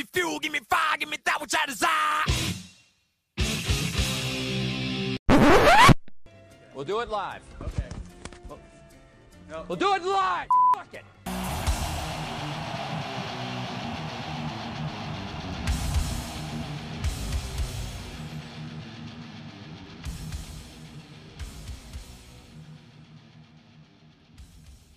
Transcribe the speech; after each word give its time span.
me 0.00 0.06
fuel, 0.12 0.38
give 0.38 0.52
me 0.52 0.60
fire, 0.68 0.96
give 0.98 1.08
me 1.10 1.18
that 1.24 1.40
which 1.40 1.54
I 1.54 1.66
desire. 1.66 2.24
We'll 6.74 6.84
do 6.84 7.00
it 7.00 7.10
live. 7.10 7.42
Okay. 7.60 7.84
We'll, 8.48 8.58
we'll 9.68 9.76
do 9.76 9.94
it 9.94 10.02
live. 10.02 10.48
Fuck 10.74 10.94
it. 10.94 11.04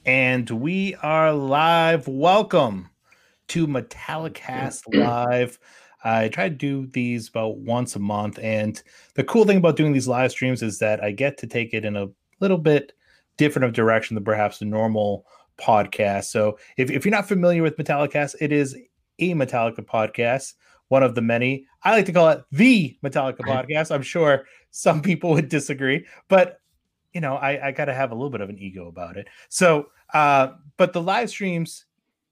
And 0.06 0.50
we 0.50 0.96
are 0.96 1.34
live. 1.34 2.08
Welcome 2.08 2.93
to 3.54 3.68
Metallicast 3.68 4.82
Live. 4.96 5.60
I 6.04 6.28
try 6.30 6.50
to 6.50 6.56
do 6.56 6.88
these 6.88 7.30
about 7.30 7.60
once 7.60 7.96
a 7.96 8.00
month. 8.00 8.40
And 8.42 8.82
the 9.14 9.24
cool 9.24 9.46
thing 9.46 9.58
about 9.58 9.76
doing 9.76 9.94
these 9.94 10.08
live 10.08 10.32
streams 10.32 10.64
is 10.64 10.80
that 10.80 11.04
I 11.04 11.12
get 11.12 11.38
to 11.38 11.46
take 11.46 11.72
it 11.72 11.86
in 11.86 11.96
a 11.96 12.08
little 12.40 12.58
bit 12.58 12.94
different 13.38 13.66
of 13.66 13.74
direction 13.74 14.16
than 14.16 14.24
perhaps 14.24 14.60
a 14.62 14.66
normal 14.66 15.28
podcast. 15.60 16.32
So 16.32 16.58
if, 16.78 16.90
if 16.90 17.06
you're 17.06 17.12
not 17.12 17.28
familiar 17.28 17.62
with 17.62 17.78
Metallicast, 17.78 18.38
it 18.42 18.52
is 18.52 18.76
a 19.20 19.36
Metallica 19.36 19.86
podcast, 19.86 20.54
one 20.88 21.04
of 21.04 21.14
the 21.14 21.22
many. 21.22 21.68
I 21.84 21.92
like 21.92 22.08
to 22.08 22.12
call 22.12 22.30
it 22.30 22.44
the 22.52 22.98
Metallica 23.06 23.42
podcast. 23.42 23.94
I'm 23.94 24.02
sure 24.02 24.46
some 24.72 25.00
people 25.00 25.30
would 25.30 25.50
disagree, 25.50 26.08
but 26.28 26.58
you 27.14 27.22
know, 27.22 27.36
I, 27.36 27.68
I 27.68 27.72
got 27.72 27.86
to 27.86 27.94
have 27.94 28.10
a 28.10 28.16
little 28.16 28.32
bit 28.32 28.42
of 28.42 28.50
an 28.50 28.58
ego 28.58 28.88
about 28.88 29.16
it. 29.16 29.28
So, 29.50 29.90
uh, 30.12 30.54
but 30.78 30.92
the 30.92 31.04
live 31.04 31.30
streams, 31.30 31.86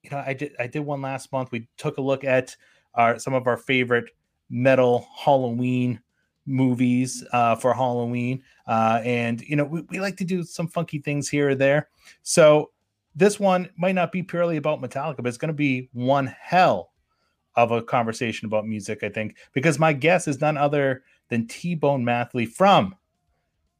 you 0.04 0.10
know, 0.10 0.23
I 0.26 0.34
did 0.34 0.54
I 0.60 0.68
did 0.68 0.80
one 0.80 1.02
last 1.02 1.32
month. 1.32 1.52
We 1.52 1.68
took 1.78 1.98
a 1.98 2.02
look 2.02 2.23
at 2.23 2.55
our 2.96 3.20
some 3.20 3.34
of 3.34 3.48
our 3.48 3.58
favorite 3.58 4.12
metal 4.50 5.08
Halloween 5.16 6.02
movies 6.45 7.23
uh, 7.31 7.56
for 7.56 7.73
Halloween, 7.73 8.44
uh, 8.67 9.02
and 9.03 9.42
you 9.42 9.56
know, 9.56 9.66
we, 9.66 9.81
we 9.90 10.00
like 10.00 10.17
to 10.17 10.25
do 10.25 10.44
some 10.44 10.67
funky 10.67 11.00
things 11.00 11.30
here 11.30 11.50
or 11.50 11.56
there. 11.56 11.90
So 12.23 12.72
this 13.16 13.40
one 13.40 13.70
might 13.78 13.95
not 13.95 14.12
be 14.12 14.23
purely 14.23 14.58
about 14.58 14.81
Metallica, 14.81 15.17
but 15.17 15.28
it's 15.28 15.38
going 15.38 15.50
to 15.50 15.53
be 15.53 15.90
one 15.94 16.28
hell 16.28 16.92
of 17.56 17.72
a 17.72 17.81
conversation 17.81 18.45
about 18.45 18.66
music, 18.66 19.03
I 19.03 19.09
think, 19.09 19.36
because 19.53 19.78
my 19.78 19.94
guest 19.94 20.28
is 20.28 20.40
none 20.40 20.58
other 20.58 21.03
than 21.30 21.47
T 21.47 21.75
Bone 21.75 22.03
Mathley 22.03 22.45
from 22.45 22.95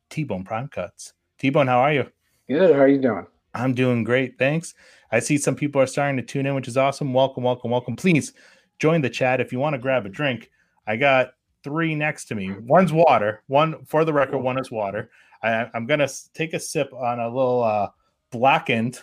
T 0.10 0.24
Bone 0.24 0.44
Prime 0.44 0.68
Cuts. 0.68 1.14
T 1.40 1.50
Bone, 1.50 1.68
how 1.68 1.80
are 1.80 1.94
you? 1.94 2.12
Good. 2.48 2.76
How 2.76 2.82
are 2.82 2.88
you 2.88 3.00
doing? 3.00 3.26
I'm 3.54 3.74
doing 3.74 4.04
great. 4.04 4.38
Thanks. 4.38 4.74
I 5.12 5.20
see 5.20 5.38
some 5.38 5.56
people 5.56 5.82
are 5.82 5.88
starting 5.88 6.18
to 6.18 6.24
tune 6.24 6.46
in, 6.46 6.56
which 6.56 6.68
is 6.68 6.78
awesome. 6.78 7.14
Welcome, 7.14 7.44
welcome, 7.44 7.72
welcome. 7.72 7.96
Please 7.96 8.34
join 8.80 9.02
the 9.02 9.10
chat 9.10 9.42
if 9.42 9.52
you 9.52 9.60
want 9.60 9.74
to 9.74 9.80
grab 9.80 10.06
a 10.06 10.10
drink. 10.10 10.50
I 10.88 10.96
got 10.96 11.32
three 11.64 11.96
next 11.96 12.26
to 12.26 12.36
me. 12.36 12.52
One's 12.62 12.94
water. 12.94 13.44
One, 13.48 13.84
for 13.86 14.06
the 14.06 14.14
record, 14.14 14.40
one 14.40 14.58
is 14.58 14.72
water. 14.72 15.12
I, 15.44 15.70
am 15.74 15.86
going 15.86 16.00
to 16.00 16.10
take 16.34 16.54
a 16.54 16.60
sip 16.60 16.94
on 16.94 17.20
a 17.20 17.28
little 17.28 17.64
uh, 17.64 17.90
blackened 18.32 19.00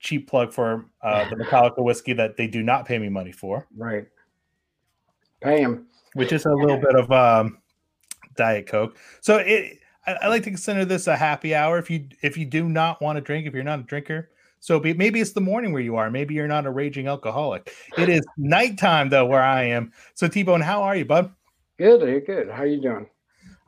cheap 0.00 0.28
plug 0.28 0.52
for 0.52 0.86
uh, 1.02 1.28
the 1.28 1.36
Metallica 1.44 1.82
whiskey 1.82 2.12
that 2.14 2.36
they 2.36 2.46
do 2.46 2.62
not 2.62 2.86
pay 2.86 2.98
me 2.98 3.08
money 3.08 3.32
for. 3.32 3.66
Right. 3.76 4.06
Pay 5.40 5.60
him. 5.60 5.86
Which 6.14 6.32
is 6.32 6.46
a 6.46 6.52
little 6.52 6.78
bit 6.78 6.96
of 6.96 7.10
um, 7.12 7.58
Diet 8.36 8.66
Coke. 8.66 8.96
So 9.20 9.36
it, 9.38 9.78
I, 10.06 10.14
I, 10.22 10.28
like 10.28 10.42
to 10.44 10.50
consider 10.50 10.84
this 10.84 11.08
a 11.08 11.16
happy 11.16 11.54
hour. 11.54 11.78
If 11.78 11.90
you 11.90 12.08
if 12.22 12.38
you 12.38 12.46
do 12.46 12.68
not 12.68 13.02
want 13.02 13.16
to 13.16 13.20
drink, 13.20 13.46
if 13.46 13.52
you're 13.52 13.62
not 13.62 13.80
a 13.80 13.82
drinker, 13.82 14.30
so 14.66 14.80
be, 14.80 14.94
maybe 14.94 15.20
it's 15.20 15.30
the 15.30 15.40
morning 15.40 15.72
where 15.72 15.80
you 15.80 15.94
are. 15.94 16.10
Maybe 16.10 16.34
you're 16.34 16.48
not 16.48 16.66
a 16.66 16.72
raging 16.72 17.06
alcoholic. 17.06 17.72
It 17.96 18.08
is 18.08 18.26
nighttime 18.36 19.10
though 19.10 19.24
where 19.24 19.40
I 19.40 19.62
am. 19.62 19.92
So 20.14 20.26
T 20.26 20.42
Bone, 20.42 20.60
how 20.60 20.82
are 20.82 20.96
you, 20.96 21.04
bud? 21.04 21.32
Good. 21.78 22.00
You're 22.00 22.20
good. 22.20 22.50
How 22.50 22.64
are 22.64 22.66
you 22.66 22.80
doing? 22.80 23.06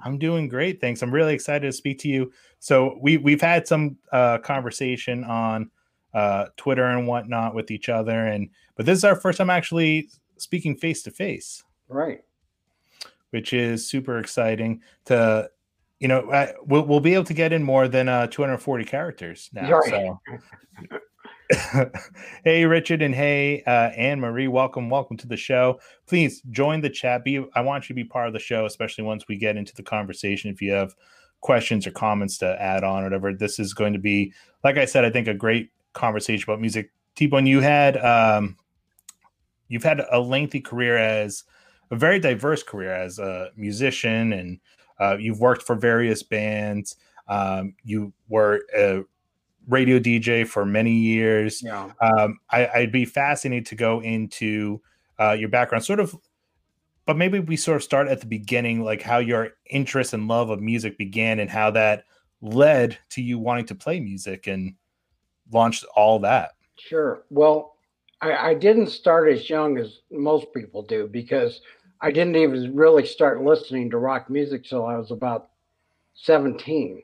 I'm 0.04 0.18
doing 0.18 0.48
great. 0.48 0.80
Thanks. 0.80 1.00
I'm 1.00 1.14
really 1.14 1.34
excited 1.34 1.68
to 1.68 1.72
speak 1.72 2.00
to 2.00 2.08
you. 2.08 2.32
So 2.58 2.98
we 3.00 3.16
we've 3.16 3.40
had 3.40 3.68
some 3.68 3.96
uh, 4.10 4.38
conversation 4.38 5.22
on 5.22 5.70
uh, 6.14 6.46
Twitter 6.56 6.86
and 6.86 7.06
whatnot 7.06 7.54
with 7.54 7.70
each 7.70 7.88
other, 7.88 8.26
and 8.26 8.50
but 8.74 8.84
this 8.84 8.98
is 8.98 9.04
our 9.04 9.14
first 9.14 9.38
time 9.38 9.50
actually 9.50 10.08
speaking 10.36 10.76
face 10.76 11.04
to 11.04 11.12
face. 11.12 11.62
Right 11.86 12.22
which 13.30 13.52
is 13.52 13.86
super 13.86 14.18
exciting 14.18 14.80
to 15.04 15.50
you 16.00 16.08
know 16.08 16.30
I, 16.32 16.54
we'll, 16.64 16.84
we'll 16.84 17.00
be 17.00 17.14
able 17.14 17.24
to 17.24 17.34
get 17.34 17.52
in 17.52 17.62
more 17.62 17.88
than 17.88 18.08
uh, 18.08 18.26
240 18.28 18.84
characters 18.84 19.50
now 19.52 19.70
right. 19.70 19.90
so. 19.90 20.20
Hey 22.44 22.66
richard 22.66 23.00
and 23.02 23.14
hey 23.14 23.62
uh, 23.66 23.90
anne 23.96 24.20
marie 24.20 24.48
welcome 24.48 24.90
welcome 24.90 25.16
to 25.18 25.26
the 25.26 25.36
show. 25.36 25.80
Please 26.06 26.42
join 26.50 26.80
the 26.80 26.90
chat. 26.90 27.24
Be 27.24 27.44
i 27.54 27.60
want 27.60 27.84
you 27.84 27.88
to 27.88 27.94
be 27.94 28.04
part 28.04 28.26
of 28.26 28.32
the 28.32 28.38
show 28.38 28.66
especially 28.66 29.04
once 29.04 29.26
we 29.28 29.36
get 29.36 29.56
into 29.56 29.74
the 29.74 29.82
conversation. 29.82 30.50
If 30.50 30.60
you 30.60 30.72
have 30.72 30.94
questions 31.40 31.86
or 31.86 31.90
comments 31.92 32.36
to 32.38 32.60
add 32.60 32.84
on 32.84 33.02
or 33.02 33.04
whatever 33.04 33.32
this 33.32 33.60
is 33.60 33.72
going 33.72 33.92
to 33.92 33.98
be 34.00 34.32
like 34.64 34.76
i 34.76 34.84
said 34.84 35.04
i 35.04 35.10
think 35.10 35.28
a 35.28 35.34
great 35.34 35.70
conversation 35.92 36.44
about 36.48 36.60
music. 36.60 36.90
T-bone 37.14 37.46
you 37.46 37.60
had 37.60 37.96
um 37.96 38.56
you've 39.68 39.84
had 39.84 40.02
a 40.10 40.20
lengthy 40.20 40.60
career 40.60 40.96
as 40.96 41.44
a 41.90 41.96
very 41.96 42.18
diverse 42.18 42.62
career 42.62 42.92
as 42.92 43.18
a 43.18 43.50
musician, 43.56 44.32
and 44.32 44.60
uh, 45.00 45.16
you've 45.18 45.40
worked 45.40 45.62
for 45.62 45.74
various 45.74 46.22
bands. 46.22 46.96
Um, 47.28 47.74
you 47.84 48.12
were 48.28 48.62
a 48.76 49.02
radio 49.68 49.98
DJ 49.98 50.46
for 50.46 50.64
many 50.64 50.92
years. 50.92 51.62
Yeah. 51.62 51.90
Um, 52.00 52.38
I, 52.50 52.70
would 52.76 52.92
be 52.92 53.04
fascinated 53.04 53.66
to 53.66 53.74
go 53.74 54.00
into 54.00 54.80
uh, 55.20 55.32
your 55.32 55.48
background, 55.48 55.84
sort 55.84 56.00
of, 56.00 56.16
but 57.06 57.16
maybe 57.16 57.38
we 57.38 57.56
sort 57.56 57.76
of 57.76 57.82
start 57.82 58.08
at 58.08 58.20
the 58.20 58.26
beginning, 58.26 58.82
like 58.82 59.02
how 59.02 59.18
your 59.18 59.50
interest 59.70 60.12
and 60.12 60.28
love 60.28 60.50
of 60.50 60.60
music 60.60 60.98
began, 60.98 61.40
and 61.40 61.50
how 61.50 61.70
that 61.72 62.04
led 62.40 62.98
to 63.10 63.22
you 63.22 63.38
wanting 63.38 63.66
to 63.66 63.74
play 63.74 64.00
music 64.00 64.46
and 64.46 64.74
launched 65.52 65.84
all 65.96 66.18
that. 66.20 66.52
Sure. 66.76 67.24
Well, 67.30 67.76
I, 68.20 68.50
I 68.50 68.54
didn't 68.54 68.88
start 68.88 69.28
as 69.30 69.48
young 69.48 69.78
as 69.78 70.00
most 70.10 70.52
people 70.54 70.82
do 70.82 71.08
because 71.08 71.60
I 72.00 72.10
didn't 72.10 72.36
even 72.36 72.74
really 72.76 73.06
start 73.06 73.42
listening 73.42 73.90
to 73.90 73.98
rock 73.98 74.30
music 74.30 74.64
till 74.64 74.86
I 74.86 74.96
was 74.96 75.10
about 75.10 75.50
17. 76.14 77.02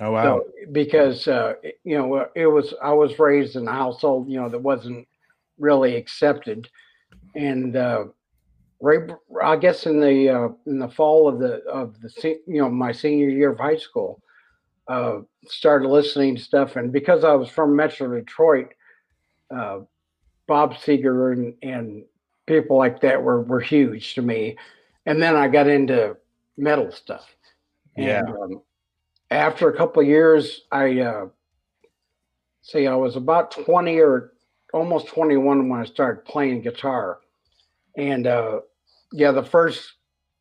Oh 0.00 0.10
wow! 0.10 0.22
So, 0.22 0.44
because 0.72 1.28
uh, 1.28 1.54
you 1.84 1.96
know 1.96 2.26
it 2.34 2.46
was 2.46 2.74
I 2.82 2.92
was 2.92 3.18
raised 3.18 3.54
in 3.54 3.68
a 3.68 3.72
household 3.72 4.28
you 4.28 4.40
know 4.40 4.48
that 4.48 4.58
wasn't 4.58 5.06
really 5.56 5.94
accepted, 5.94 6.68
and 7.36 7.76
uh, 7.76 8.06
right 8.80 9.08
I 9.40 9.56
guess 9.56 9.86
in 9.86 10.00
the 10.00 10.28
uh, 10.28 10.48
in 10.66 10.80
the 10.80 10.88
fall 10.88 11.28
of 11.28 11.38
the 11.38 11.62
of 11.66 12.00
the 12.00 12.10
you 12.46 12.60
know 12.60 12.68
my 12.68 12.90
senior 12.90 13.28
year 13.28 13.52
of 13.52 13.58
high 13.58 13.76
school, 13.76 14.20
uh, 14.88 15.20
started 15.46 15.88
listening 15.88 16.34
to 16.34 16.42
stuff, 16.42 16.74
and 16.74 16.92
because 16.92 17.22
I 17.22 17.34
was 17.34 17.48
from 17.48 17.76
Metro 17.76 18.18
Detroit, 18.18 18.74
uh, 19.54 19.80
Bob 20.48 20.74
Seger 20.74 21.32
and 21.32 21.54
and 21.62 22.04
people 22.46 22.76
like 22.76 23.00
that 23.00 23.22
were 23.22 23.42
were 23.42 23.60
huge 23.60 24.14
to 24.14 24.22
me. 24.22 24.56
And 25.06 25.22
then 25.22 25.36
I 25.36 25.48
got 25.48 25.68
into 25.68 26.16
metal 26.56 26.90
stuff. 26.90 27.34
Yeah. 27.96 28.20
And, 28.20 28.28
um, 28.28 28.62
after 29.30 29.68
a 29.68 29.76
couple 29.76 30.02
years, 30.02 30.62
I 30.70 31.00
uh, 31.00 31.26
see 32.62 32.86
I 32.86 32.94
was 32.94 33.16
about 33.16 33.50
twenty 33.50 33.98
or 33.98 34.32
almost 34.72 35.08
twenty 35.08 35.36
one 35.36 35.68
when 35.68 35.80
I 35.80 35.84
started 35.84 36.24
playing 36.24 36.62
guitar, 36.62 37.18
and 37.96 38.26
uh, 38.26 38.60
yeah, 39.12 39.32
the 39.32 39.42
first 39.42 39.94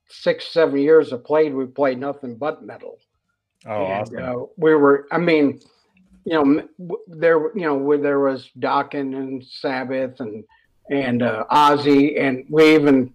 six 0.09 0.47
seven 0.49 0.79
years 0.79 1.11
I 1.11 1.17
played, 1.17 1.53
we 1.53 1.65
played 1.65 1.99
nothing 1.99 2.35
but 2.35 2.63
metal. 2.63 2.99
Oh, 3.65 3.85
and, 3.85 4.01
awesome. 4.01 4.17
uh, 4.17 4.45
we 4.57 4.75
were. 4.75 5.07
I 5.11 5.17
mean, 5.17 5.59
you 6.25 6.33
know, 6.33 6.97
there 7.07 7.55
you 7.55 7.65
know 7.65 7.75
where 7.75 7.97
there 7.97 8.19
was 8.19 8.51
Dokken 8.59 9.15
and 9.15 9.43
Sabbath 9.43 10.19
and 10.19 10.43
and 10.89 11.23
uh, 11.23 11.45
Ozzy, 11.51 12.19
and 12.19 12.45
we 12.49 12.75
even, 12.75 13.13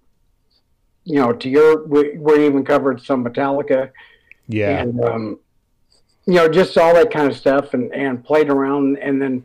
you 1.04 1.16
know, 1.16 1.32
to 1.32 1.48
your 1.48 1.86
we, 1.86 2.16
we 2.18 2.46
even 2.46 2.64
covered 2.64 3.02
some 3.02 3.24
Metallica, 3.24 3.90
yeah, 4.48 4.80
and 4.80 5.02
um, 5.04 5.38
you 6.26 6.34
know, 6.34 6.48
just 6.48 6.76
all 6.78 6.94
that 6.94 7.10
kind 7.10 7.30
of 7.30 7.36
stuff, 7.36 7.74
and 7.74 7.92
and 7.94 8.24
played 8.24 8.50
around, 8.50 8.98
and 8.98 9.20
then, 9.20 9.44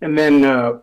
and 0.00 0.18
then, 0.18 0.44
uh, 0.44 0.78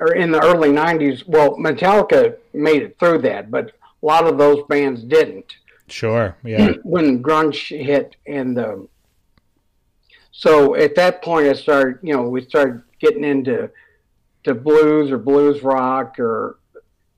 or 0.00 0.14
in 0.14 0.30
the 0.30 0.42
early 0.42 0.70
'90s, 0.70 1.26
well, 1.26 1.56
Metallica 1.56 2.36
made 2.52 2.82
it 2.82 2.98
through 2.98 3.18
that, 3.22 3.50
but 3.50 3.72
a 4.02 4.06
lot 4.06 4.26
of 4.26 4.38
those 4.38 4.62
bands 4.68 5.02
didn't. 5.02 5.56
Sure, 5.88 6.36
yeah. 6.44 6.72
when 6.82 7.22
grunge 7.22 7.68
hit, 7.68 8.16
and 8.26 8.58
um, 8.58 8.88
so 10.32 10.74
at 10.74 10.94
that 10.96 11.22
point, 11.22 11.46
I 11.46 11.52
started, 11.52 11.98
you 12.02 12.14
know, 12.14 12.22
we 12.22 12.42
started 12.44 12.82
getting 12.98 13.22
into 13.22 13.70
to 14.44 14.54
blues 14.54 15.10
or 15.10 15.18
blues 15.18 15.62
rock 15.62 16.18
or 16.18 16.58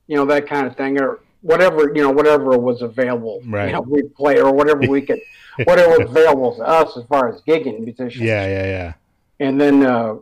you 0.06 0.16
know 0.16 0.24
that 0.24 0.46
kind 0.46 0.66
of 0.66 0.76
thing 0.76 1.00
or 1.00 1.20
whatever 1.42 1.92
you 1.94 2.02
know 2.02 2.10
whatever 2.10 2.56
was 2.58 2.82
available 2.82 3.40
right 3.46 3.66
you 3.66 3.72
know, 3.72 3.80
we 3.80 4.02
play 4.02 4.40
or 4.40 4.52
whatever 4.52 4.80
we 4.88 5.00
could 5.00 5.20
whatever 5.64 5.98
was 5.98 6.10
available 6.10 6.54
to 6.54 6.62
us 6.62 6.96
as 6.96 7.04
far 7.04 7.28
as 7.28 7.40
gigging 7.42 7.80
musicians 7.80 8.24
yeah 8.24 8.46
yeah 8.46 8.64
yeah 8.64 8.92
and 9.40 9.60
then 9.60 9.84
uh, 9.84 10.16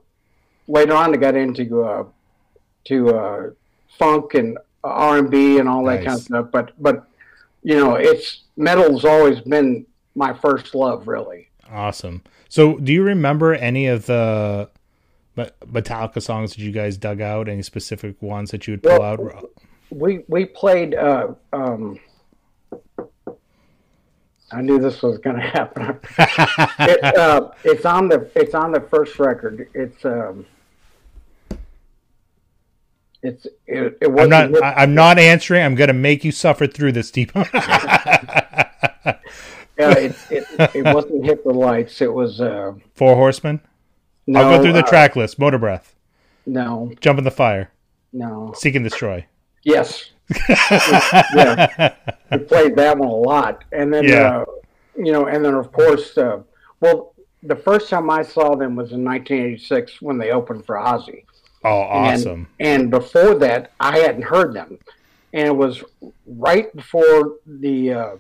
later 0.68 0.94
on 0.94 1.14
I 1.14 1.16
got 1.16 1.36
into 1.36 1.82
uh, 1.82 2.04
to 2.84 3.08
uh, 3.10 3.50
funk 3.98 4.34
and 4.34 4.58
R 4.82 5.18
and 5.18 5.30
B 5.30 5.58
and 5.58 5.68
all 5.68 5.84
that 5.84 6.04
kind 6.04 6.18
of 6.18 6.24
stuff. 6.24 6.48
But 6.50 6.72
but 6.80 7.06
you 7.62 7.76
know, 7.76 7.94
it's 7.94 8.42
metal's 8.56 9.04
always 9.04 9.40
been 9.40 9.86
my 10.14 10.32
first 10.34 10.74
love, 10.74 11.06
really. 11.06 11.48
Awesome. 11.70 12.22
So, 12.48 12.78
do 12.78 12.92
you 12.92 13.02
remember 13.02 13.54
any 13.54 13.86
of 13.86 14.06
the 14.06 14.68
Me- 15.36 15.48
Metallica 15.66 16.20
songs 16.22 16.50
that 16.50 16.58
you 16.60 16.72
guys 16.72 16.96
dug 16.96 17.20
out? 17.20 17.48
Any 17.48 17.62
specific 17.62 18.20
ones 18.20 18.50
that 18.50 18.66
you 18.66 18.74
would 18.74 18.82
pull 18.82 18.98
Well, 18.98 19.02
out? 19.02 19.50
We 19.90 20.24
we 20.28 20.44
played. 20.46 20.94
Uh, 20.94 21.34
um, 21.52 21.98
I 24.50 24.60
knew 24.60 24.78
this 24.78 25.02
was 25.02 25.18
going 25.18 25.36
to 25.40 25.42
happen. 25.42 25.98
it, 26.18 27.04
uh, 27.16 27.50
it's 27.64 27.84
on 27.86 28.08
the 28.08 28.30
it's 28.34 28.54
on 28.54 28.72
the 28.72 28.80
first 28.80 29.18
record. 29.18 29.68
It's 29.74 30.04
um, 30.04 30.44
it's 33.22 33.46
it, 33.66 33.98
it 34.00 34.06
I'm 34.08 34.12
wasn't. 34.14 34.52
not. 34.52 34.62
I, 34.62 34.72
I'm 34.82 34.94
not 34.94 35.18
answering. 35.18 35.62
I'm 35.62 35.74
going 35.74 35.88
to 35.88 35.94
make 35.94 36.24
you 36.24 36.32
suffer 36.32 36.66
through 36.66 36.92
this, 36.92 37.10
Deep. 37.10 37.32
Yeah, 39.78 39.92
it, 39.98 40.14
it, 40.30 40.46
it 40.76 40.94
wasn't 40.94 41.24
hit 41.24 41.42
the 41.44 41.50
lights. 41.50 42.02
It 42.02 42.12
was 42.12 42.40
uh, 42.42 42.74
Four 42.94 43.16
Horsemen. 43.16 43.60
No. 44.26 44.40
I'll 44.40 44.56
go 44.58 44.62
through 44.62 44.72
the 44.74 44.84
uh, 44.84 44.88
track 44.88 45.16
list. 45.16 45.38
Motor 45.38 45.58
Breath. 45.58 45.94
No, 46.46 46.92
Jump 47.00 47.18
in 47.18 47.24
the 47.24 47.30
Fire. 47.30 47.70
no. 48.12 48.52
Seek 48.56 48.74
and 48.74 48.84
Destroy. 48.84 49.26
Yes. 49.64 50.10
yeah, 50.48 51.94
we 52.30 52.38
played 52.38 52.76
that 52.76 52.96
one 52.98 53.08
a 53.08 53.12
lot, 53.14 53.64
and 53.72 53.92
then 53.92 54.04
Yeah. 54.04 54.38
uh, 54.38 54.44
you 54.96 55.12
know, 55.12 55.26
and 55.26 55.44
then 55.44 55.54
of 55.54 55.72
course, 55.72 56.16
uh, 56.18 56.40
well, 56.80 57.14
the 57.42 57.56
first 57.56 57.88
time 57.90 58.08
I 58.10 58.22
saw 58.22 58.54
them 58.54 58.76
was 58.76 58.92
in 58.92 59.04
1986 59.04 60.00
when 60.02 60.18
they 60.18 60.30
opened 60.30 60.64
for 60.64 60.76
Ozzy. 60.76 61.24
Oh, 61.64 61.82
And- 61.82 62.14
awesome. 62.20 62.48
And, 62.60 62.90
before 62.90 63.34
that, 63.36 63.72
I 63.80 63.98
hadn't 63.98 64.22
heard 64.22 64.52
them, 64.54 64.78
and 65.32 65.46
it 65.48 65.56
was 65.56 65.82
right 66.26 66.74
before 66.74 67.36
the 67.46 67.92
uh, 67.92 68.10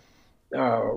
uh, 0.56 0.90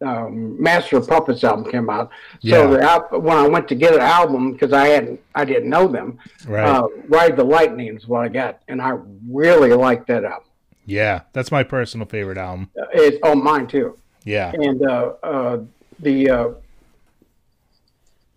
um, 0.00 0.60
Master 0.62 0.96
of 0.96 1.06
Puppets 1.08 1.44
album 1.44 1.70
came 1.70 1.90
out. 1.90 2.10
So 2.40 2.72
Yeah. 2.72 2.98
the 3.10 3.18
when 3.18 3.36
I 3.36 3.46
went 3.46 3.68
to 3.68 3.74
get 3.74 3.94
an 3.94 4.00
album 4.00 4.52
because 4.52 4.72
I 4.72 4.88
hadn't, 4.88 5.20
I 5.34 5.44
didn't 5.44 5.68
know 5.68 5.86
them. 5.88 6.18
Right. 6.46 6.64
Uh, 6.66 6.88
Ride 7.08 7.36
the 7.36 7.44
Lightning 7.44 7.94
is 7.96 8.06
what 8.08 8.22
I 8.24 8.28
got, 8.28 8.60
and 8.68 8.80
I 8.80 8.96
really 9.28 9.72
liked 9.74 10.06
that 10.08 10.24
album. 10.24 10.44
yeah, 10.86 11.22
that's 11.34 11.50
my 11.52 11.62
personal 11.62 12.06
favorite 12.06 12.38
album. 12.38 12.70
Uh, 12.80 12.86
It's 12.94 13.18
oh 13.22 13.34
mine 13.34 13.66
too, 13.66 13.98
Yeah. 14.24 14.52
and 14.52 14.82
uh, 14.82 15.12
uh, 15.22 15.58
the 16.00 16.30
uh, 16.30 16.48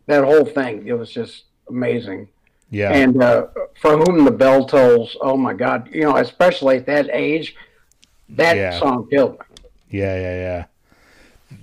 that 0.07 0.24
whole 0.24 0.45
thing 0.45 0.88
it 0.88 0.94
was 0.94 1.12
just 1.12 1.45
amazing. 1.69 2.28
Yeah. 2.69 2.92
And 2.94 3.22
uh, 3.22 3.48
for 3.81 3.98
whom 3.98 4.24
the 4.25 4.31
bell 4.31 4.66
tolls, 4.66 5.18
oh 5.22 5.36
my 5.38 5.54
God, 5.54 5.89
you 5.94 6.01
know, 6.04 6.16
especially 6.18 6.78
at 6.78 6.86
that 6.86 7.10
age, 7.12 7.56
that 8.30 8.56
Yeah. 8.56 8.80
song 8.80 9.07
killed 9.10 9.33
me. 9.33 9.45
Yeah, 9.89 10.16
yeah, 10.16 10.36
yeah. 10.36 10.66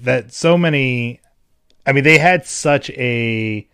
That 0.02 0.32
so 0.32 0.58
many. 0.58 1.20
I 1.87 1.93
mean, 1.93 2.05
they 2.05 2.19
had 2.19 2.46
such 2.46 2.90
a. 2.90 3.67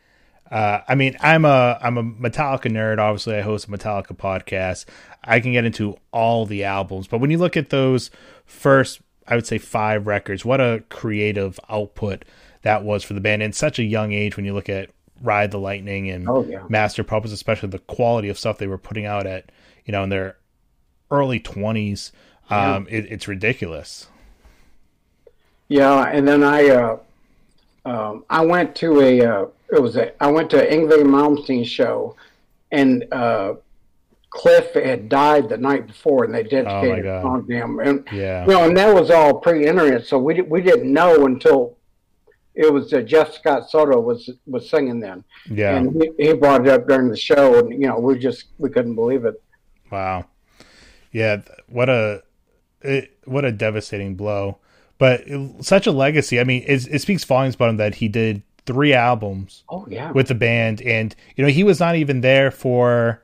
Uh, 0.51 0.81
I 0.87 0.95
mean, 0.95 1.17
I'm 1.21 1.45
a 1.45 1.79
I'm 1.83 1.99
a 1.99 2.03
Metallica 2.05 2.71
nerd. 2.71 2.99
Obviously, 2.99 3.37
I 3.37 3.41
host 3.41 3.67
a 3.67 3.71
Metallica 3.71 4.17
podcast. 4.17 4.85
I 5.25 5.41
can 5.41 5.53
get 5.53 5.65
into 5.65 5.97
all 6.13 6.47
the 6.47 6.65
albums, 6.65 7.07
but 7.09 7.19
when 7.19 7.31
you 7.31 7.39
look 7.39 7.57
at 7.57 7.71
those 7.71 8.11
first, 8.45 9.01
I 9.27 9.35
would 9.35 9.47
say 9.47 9.59
five 9.59 10.07
records, 10.07 10.45
what 10.45 10.61
a 10.61 10.85
creative 10.91 11.59
output 11.71 12.25
that 12.63 12.85
was 12.85 13.03
for 13.03 13.15
the 13.15 13.21
band 13.21 13.43
in 13.43 13.53
such 13.53 13.79
a 13.79 13.85
young 13.85 14.13
age. 14.13 14.37
When 14.37 14.45
you 14.45 14.53
look 14.53 14.69
at 14.69 14.91
Ride 15.23 15.51
the 15.51 15.59
Lightning 15.59 16.11
and 16.11 16.29
Oh, 16.29 16.45
yeah. 16.45 16.63
Master 16.69 17.03
Puppets, 17.03 17.33
especially 17.33 17.71
the 17.71 17.79
quality 17.79 18.29
of 18.29 18.39
stuff 18.39 18.59
they 18.59 18.67
were 18.67 18.79
putting 18.79 19.07
out 19.07 19.27
at 19.27 19.51
you 19.87 19.93
know 19.93 20.05
in 20.05 20.11
their 20.11 20.37
early 21.11 21.41
twenties, 21.41 22.13
um, 22.51 22.87
it, 22.91 23.07
it's 23.11 23.27
ridiculous. 23.27 24.09
Yeah, 25.69 26.05
and 26.05 26.27
then 26.27 26.43
I 26.43 26.69
uh, 26.69 26.99
um, 27.85 28.25
I 28.31 28.45
went 28.45 28.75
to 28.77 29.01
a 29.01 29.21
uh, 29.25 29.47
it 29.73 29.81
was 29.81 29.97
a 29.97 30.23
I 30.23 30.31
went 30.31 30.51
to 30.51 30.57
Yngwie 30.69 31.03
Malmsteen 31.05 31.65
show, 31.67 32.17
and 32.71 33.07
uh, 33.13 33.55
Cliff 34.31 34.75
had 34.75 35.09
died 35.09 35.49
the 35.49 35.57
night 35.57 35.87
before, 35.87 36.25
and 36.25 36.35
they 36.35 36.43
dedicated 36.43 37.05
God. 37.05 37.19
a 37.19 37.23
song 37.23 37.47
to 37.47 37.55
him. 37.55 37.79
And 37.79 38.07
Yeah. 38.13 38.45
you 38.45 38.53
know, 38.53 38.65
and 38.65 38.77
that 38.77 38.93
was 38.95 39.11
all 39.11 39.35
pre-internet, 39.41 40.07
so 40.07 40.19
we 40.19 40.41
we 40.43 40.61
didn't 40.61 40.93
know 40.93 41.25
until 41.27 41.77
it 42.55 42.73
was 42.73 42.93
uh, 42.93 43.01
Jeff 43.01 43.33
Scott 43.33 43.71
Soto 43.71 43.99
was 44.01 44.31
was 44.47 44.69
singing 44.69 45.01
then, 45.01 45.25
Yeah. 45.51 45.77
and 45.77 46.01
he, 46.19 46.27
he 46.27 46.33
brought 46.35 46.67
it 46.67 46.69
up 46.69 46.87
during 46.87 47.09
the 47.09 47.17
show, 47.17 47.59
and 47.59 47.71
you 47.73 47.89
know, 47.89 47.99
we 47.99 48.19
just 48.19 48.47
we 48.59 48.69
couldn't 48.71 48.95
believe 48.97 49.25
it. 49.25 49.41
Wow. 49.91 50.27
Yeah. 51.11 51.43
What 51.69 51.89
a 51.89 52.23
it, 52.83 53.17
what 53.25 53.45
a 53.45 53.53
devastating 53.53 54.15
blow. 54.15 54.59
But 55.05 55.21
it- 55.27 55.65
such 55.65 55.87
a 55.87 55.93
legacy. 55.93 56.41
I 56.41 56.45
mean, 56.45 56.65
it, 56.67 56.87
it 56.91 57.03
speaks 57.03 57.25
volumes 57.25 57.57
about 57.57 57.69
him 57.69 57.77
that 57.77 57.97
he 57.97 58.09
did 58.09 58.43
three 58.65 58.95
albums 58.95 59.63
Oh 59.69 59.87
yeah, 59.87 60.11
with 60.13 60.29
the 60.29 60.35
band, 60.35 60.81
and 60.81 61.15
you 61.37 61.45
know 61.45 61.51
he 61.51 61.63
was 61.63 61.79
not 61.79 61.97
even 61.97 62.23
there 62.23 62.51
for 62.51 63.23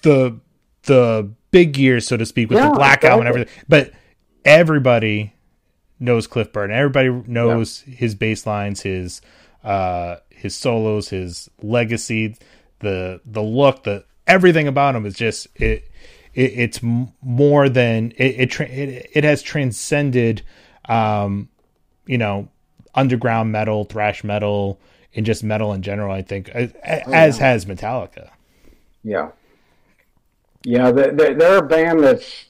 the 0.00 0.40
the 0.84 1.30
big 1.50 1.76
years, 1.76 2.06
so 2.06 2.16
to 2.16 2.24
speak, 2.24 2.48
with 2.48 2.56
Yeah, 2.56 2.70
the 2.70 2.74
Black 2.76 3.04
Album 3.04 3.26
and 3.26 3.28
everything. 3.28 3.64
But 3.68 3.92
everybody 4.42 5.34
knows 6.00 6.26
Cliff 6.26 6.50
Burton. 6.50 6.74
Everybody 6.74 7.10
knows 7.30 7.80
his 7.80 8.14
bass 8.14 8.46
lines, 8.46 8.80
his 8.80 9.20
uh, 9.62 10.16
his 10.30 10.56
solos, 10.56 11.10
his 11.10 11.50
legacy, 11.60 12.36
the 12.78 13.20
the 13.26 13.42
look, 13.42 13.82
the 13.82 14.06
everything 14.26 14.66
about 14.66 14.94
him 14.96 15.04
is 15.04 15.12
just 15.14 15.46
it. 15.56 15.84
It 16.38 16.52
it's 16.56 16.80
more 17.22 17.68
than 17.68 18.12
it. 18.16 18.40
It, 18.40 18.46
tra- 18.50 18.66
it 18.68 19.10
it 19.14 19.24
has 19.24 19.42
transcended, 19.42 20.42
um, 20.88 21.48
you 22.06 22.18
know, 22.18 22.48
underground 22.94 23.52
metal, 23.52 23.84
thrash 23.84 24.22
metal, 24.24 24.78
and 25.14 25.26
just 25.26 25.42
metal 25.42 25.72
in 25.72 25.82
general. 25.82 26.12
I 26.12 26.22
think, 26.22 26.48
as, 26.50 26.72
as 26.84 27.38
has 27.38 27.64
Metallica. 27.66 28.30
Yeah. 29.02 29.30
Yeah, 30.64 30.90
they- 30.90 31.10
they- 31.10 31.34
they're 31.34 31.58
a 31.58 31.62
band 31.66 32.00
that's 32.00 32.46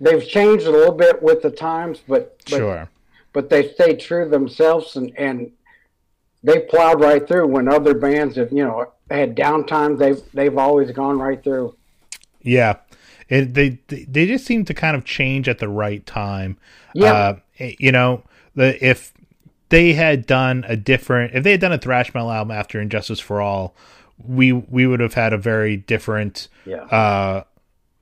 they've 0.00 0.26
changed 0.26 0.66
a 0.66 0.70
little 0.70 0.94
bit 0.94 1.22
with 1.22 1.42
the 1.42 1.50
times, 1.50 2.00
but 2.08 2.38
but, 2.50 2.56
Sure. 2.58 2.88
but 3.32 3.48
they 3.50 3.68
stay 3.72 3.94
true 3.96 4.28
themselves 4.28 4.96
and 4.96 5.12
and 5.16 5.50
they 6.42 6.60
plowed 6.60 7.00
right 7.00 7.26
through 7.26 7.46
when 7.46 7.68
other 7.68 7.94
bands 7.94 8.36
have 8.36 8.52
you 8.52 8.64
know 8.64 8.92
had 9.10 9.36
downtime. 9.36 9.96
They've 9.98 10.20
they've 10.32 10.58
always 10.58 10.90
gone 10.90 11.18
right 11.18 11.42
through. 11.42 11.74
Yeah, 12.44 12.76
it, 13.28 13.54
they 13.54 13.78
they 13.88 14.26
just 14.26 14.44
seem 14.46 14.64
to 14.66 14.74
kind 14.74 14.94
of 14.96 15.04
change 15.04 15.48
at 15.48 15.58
the 15.58 15.68
right 15.68 16.04
time. 16.06 16.56
Yeah. 16.94 17.12
uh, 17.12 17.36
you 17.58 17.90
know, 17.90 18.22
the 18.54 18.78
if 18.86 19.12
they 19.70 19.94
had 19.94 20.26
done 20.26 20.64
a 20.68 20.76
different, 20.76 21.34
if 21.34 21.42
they 21.42 21.50
had 21.52 21.60
done 21.60 21.72
a 21.72 21.78
thrash 21.78 22.14
metal 22.14 22.30
album 22.30 22.52
after 22.52 22.78
And 22.78 22.90
Justice 22.90 23.18
for 23.18 23.40
All, 23.40 23.74
we 24.24 24.52
we 24.52 24.86
would 24.86 25.00
have 25.00 25.14
had 25.14 25.32
a 25.32 25.38
very 25.38 25.76
different, 25.76 26.48
Yeah. 26.64 26.82
uh, 26.84 27.44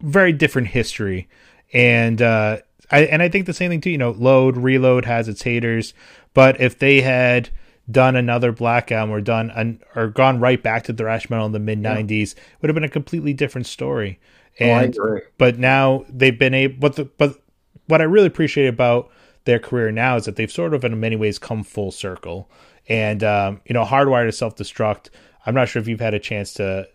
very 0.02 0.32
different 0.32 0.68
history. 0.68 1.28
And 1.72 2.20
uh, 2.20 2.58
I 2.90 3.04
and 3.04 3.22
I 3.22 3.28
think 3.30 3.46
the 3.46 3.54
same 3.54 3.70
thing 3.70 3.80
too. 3.80 3.90
You 3.90 3.98
know, 3.98 4.10
Load 4.10 4.56
Reload 4.58 5.04
has 5.06 5.28
its 5.28 5.42
haters, 5.42 5.94
but 6.34 6.60
if 6.60 6.78
they 6.78 7.00
had 7.00 7.48
done 7.90 8.16
another 8.16 8.52
Black 8.52 8.90
Album 8.92 9.14
or 9.14 9.20
done 9.20 9.50
an, 9.50 9.80
or 9.94 10.08
gone 10.08 10.40
right 10.40 10.62
back 10.62 10.84
to 10.84 10.92
thrash 10.92 11.28
metal 11.30 11.46
in 11.46 11.52
the 11.52 11.58
mid 11.58 11.78
'90s, 11.78 12.34
would 12.60 12.68
have 12.68 12.74
been 12.74 12.84
a 12.84 12.88
completely 12.88 13.32
different 13.32 13.66
story. 13.66 14.18
Oh, 14.60 14.70
I 14.70 14.84
And 14.84 14.94
agree. 14.94 15.22
but 15.38 15.58
now 15.58 16.04
they've 16.08 16.38
been 16.38 16.54
able. 16.54 16.76
But 16.78 16.96
the, 16.96 17.04
but 17.04 17.42
what 17.86 18.00
I 18.00 18.04
really 18.04 18.26
appreciate 18.26 18.66
about 18.68 19.10
their 19.44 19.58
career 19.58 19.90
now 19.90 20.16
is 20.16 20.24
that 20.26 20.36
they've 20.36 20.52
sort 20.52 20.74
of 20.74 20.84
in 20.84 20.98
many 21.00 21.16
ways 21.16 21.38
come 21.38 21.64
full 21.64 21.90
circle. 21.90 22.48
And 22.88 23.24
um, 23.24 23.60
you 23.66 23.74
know, 23.74 23.84
Hardwired 23.84 24.26
to 24.28 24.32
Self 24.32 24.56
Destruct. 24.56 25.08
I'm 25.46 25.54
not 25.54 25.68
sure 25.68 25.80
if 25.82 25.88
you've 25.88 26.00
had 26.00 26.14
a 26.14 26.20
chance 26.20 26.52
to 26.54 26.88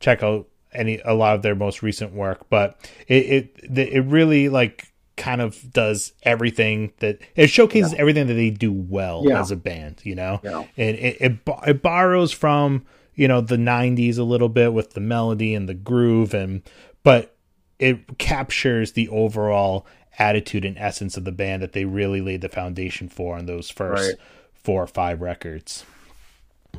check 0.00 0.22
out 0.22 0.48
any 0.72 0.98
a 1.04 1.14
lot 1.14 1.36
of 1.36 1.42
their 1.42 1.54
most 1.54 1.82
recent 1.82 2.12
work, 2.12 2.48
but 2.50 2.76
it 3.06 3.54
it 3.68 3.78
it 3.94 4.04
really 4.06 4.48
like 4.48 4.92
kind 5.16 5.40
of 5.40 5.72
does 5.72 6.12
everything 6.24 6.92
that 6.98 7.18
it 7.36 7.48
showcases 7.48 7.94
everything 7.94 8.26
that 8.26 8.34
they 8.34 8.50
do 8.50 8.72
well 8.72 9.22
Yeah. 9.26 9.40
as 9.40 9.50
a 9.50 9.56
band, 9.56 10.00
you 10.04 10.14
know, 10.14 10.40
Yeah. 10.42 10.64
and 10.76 10.96
it, 10.96 11.16
it 11.20 11.32
it 11.66 11.82
borrows 11.82 12.32
from 12.32 12.84
you 13.14 13.28
know 13.28 13.40
the 13.40 13.56
'90s 13.56 14.18
a 14.18 14.24
little 14.24 14.48
bit 14.48 14.72
with 14.72 14.94
the 14.94 15.00
melody 15.00 15.54
and 15.54 15.68
the 15.68 15.74
groove, 15.74 16.34
and 16.34 16.62
but 17.04 17.36
it 17.78 18.18
captures 18.18 18.92
the 18.92 19.08
overall 19.08 19.86
attitude 20.18 20.64
and 20.64 20.78
essence 20.78 21.16
of 21.16 21.24
the 21.24 21.32
band 21.32 21.62
that 21.62 21.72
they 21.72 21.84
really 21.84 22.20
laid 22.20 22.40
the 22.40 22.48
foundation 22.48 23.08
for 23.08 23.36
on 23.36 23.46
those 23.46 23.68
first 23.70 24.10
Right. 24.10 24.18
four 24.52 24.82
or 24.82 24.86
five 24.86 25.20
records. 25.20 25.84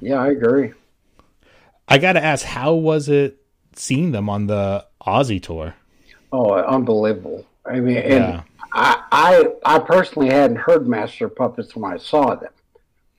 Yeah, 0.01 0.15
I 0.22 0.30
agree. 0.30 0.72
I 1.88 1.98
got 2.00 2.13
to 2.13 2.24
ask, 2.24 2.46
how 2.46 2.74
was 2.74 3.08
it 3.10 3.38
seeing 3.75 4.12
them 4.12 4.30
on 4.30 4.48
the 4.48 4.86
Ozzy 5.06 5.42
tour? 5.42 5.75
Oh, 6.32 6.54
unbelievable. 6.54 7.46
I 7.69 7.79
mean, 7.79 7.98
and 7.98 8.24
Yeah. 8.24 8.41
I, 8.74 9.01
I 9.12 9.75
I 9.75 9.79
personally 9.79 10.29
hadn't 10.29 10.57
heard 10.57 10.88
Master 10.88 11.29
Puppets 11.29 11.75
when 11.75 11.91
I 11.91 11.98
saw 11.98 12.36
them. 12.36 12.51